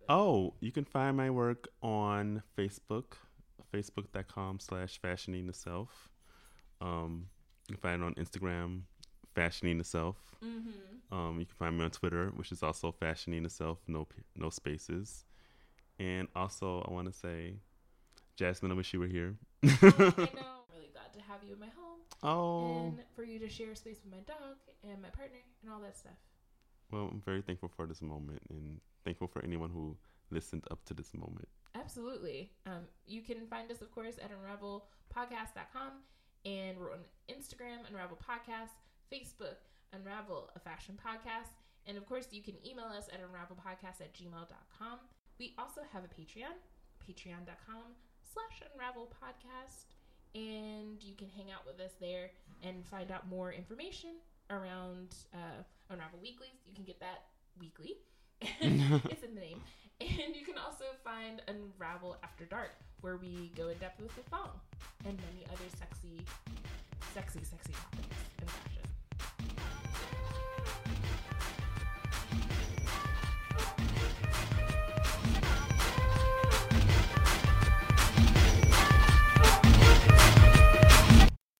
Oh, 0.08 0.54
you 0.60 0.70
can 0.70 0.84
find 0.84 1.16
my 1.16 1.30
work 1.30 1.68
on 1.82 2.42
Facebook, 2.56 3.14
facebook.com 3.74 4.60
slash 4.60 5.00
fashioning 5.00 5.46
the 5.46 5.52
self. 5.52 6.08
Um, 6.80 7.26
you 7.68 7.74
can 7.74 7.80
find 7.80 8.02
it 8.02 8.06
on 8.06 8.14
Instagram, 8.14 8.82
fashioning 9.34 9.78
the 9.78 9.84
self. 9.84 10.16
Mm-hmm. 10.44 11.16
Um, 11.16 11.40
you 11.40 11.46
can 11.46 11.56
find 11.56 11.78
me 11.78 11.84
on 11.84 11.90
Twitter, 11.90 12.28
which 12.36 12.52
is 12.52 12.62
also 12.62 12.92
fashioning 12.92 13.42
the 13.42 13.50
self, 13.50 13.78
no 13.88 14.06
no 14.36 14.50
spaces. 14.50 15.24
And 15.98 16.28
also, 16.36 16.84
I 16.86 16.92
want 16.92 17.08
to 17.08 17.12
say, 17.12 17.54
Jasmine, 18.36 18.70
I 18.70 18.74
wish 18.74 18.92
you 18.92 19.00
were 19.00 19.06
here. 19.06 19.34
I 19.62 19.66
know. 19.66 19.72
I'm 19.82 20.70
really 20.72 20.90
glad 20.92 21.12
to 21.14 21.20
have 21.26 21.42
you 21.42 21.54
in 21.54 21.60
my 21.60 21.66
home. 21.74 22.00
oh, 22.22 22.88
and 22.88 22.98
for 23.14 23.24
you 23.24 23.38
to 23.40 23.48
share 23.48 23.74
space 23.74 23.98
with 24.04 24.12
my 24.12 24.20
dog 24.26 24.56
and 24.84 25.00
my 25.00 25.08
partner 25.08 25.38
and 25.62 25.72
all 25.72 25.80
that 25.80 25.96
stuff. 25.96 26.12
Well, 26.90 27.08
I'm 27.12 27.22
very 27.24 27.42
thankful 27.42 27.68
for 27.68 27.86
this 27.86 28.02
moment 28.02 28.42
and 28.50 28.80
thankful 29.04 29.26
for 29.26 29.42
anyone 29.44 29.70
who 29.70 29.96
listened 30.30 30.64
up 30.70 30.84
to 30.86 30.94
this 30.94 31.14
moment. 31.14 31.48
Absolutely. 31.74 32.50
Um, 32.66 32.82
you 33.06 33.22
can 33.22 33.46
find 33.46 33.70
us, 33.70 33.80
of 33.82 33.92
course, 33.92 34.16
at 34.22 34.30
unravelpodcast.com. 34.30 35.92
And 36.44 36.78
we're 36.78 36.92
on 36.92 37.00
Instagram, 37.28 37.88
Unravel 37.88 38.18
Podcast, 38.18 38.78
Facebook, 39.12 39.58
Unravel 39.92 40.50
a 40.54 40.60
Fashion 40.60 40.96
Podcast. 40.96 41.50
And 41.86 41.96
of 41.96 42.06
course, 42.06 42.28
you 42.30 42.42
can 42.42 42.54
email 42.64 42.86
us 42.86 43.08
at 43.12 43.20
unravelpodcast 43.20 44.00
at 44.00 44.14
gmail.com. 44.14 44.98
We 45.38 45.54
also 45.58 45.82
have 45.92 46.04
a 46.04 46.08
Patreon, 46.08 46.56
patreon.com 47.08 47.82
slash 48.22 48.68
unravel 48.72 49.08
podcast. 49.22 49.84
And 50.34 51.02
you 51.02 51.14
can 51.14 51.28
hang 51.28 51.50
out 51.50 51.66
with 51.66 51.80
us 51.80 51.92
there 52.00 52.30
and 52.62 52.84
find 52.86 53.10
out 53.10 53.28
more 53.28 53.52
information 53.52 54.16
around 54.50 55.14
uh, 55.34 55.62
Unravel 55.90 56.18
Weeklies. 56.22 56.58
You 56.66 56.74
can 56.74 56.84
get 56.84 57.00
that 57.00 57.24
weekly. 57.58 57.96
it's 58.40 59.22
in 59.22 59.34
the 59.34 59.40
name. 59.40 59.60
And 60.00 60.36
you 60.36 60.44
can 60.44 60.58
also 60.58 60.84
find 61.02 61.40
Unravel 61.48 62.18
After 62.22 62.44
Dark, 62.44 62.72
where 63.00 63.16
we 63.16 63.50
go 63.56 63.68
in 63.68 63.78
depth 63.78 64.00
with 64.00 64.14
the 64.14 64.28
phone 64.30 64.52
and 65.06 65.16
many 65.32 65.46
other 65.46 65.64
sexy, 65.78 66.20
sexy, 67.14 67.40
sexy 67.44 67.72
topics 67.72 68.26
fashion. 68.46 68.75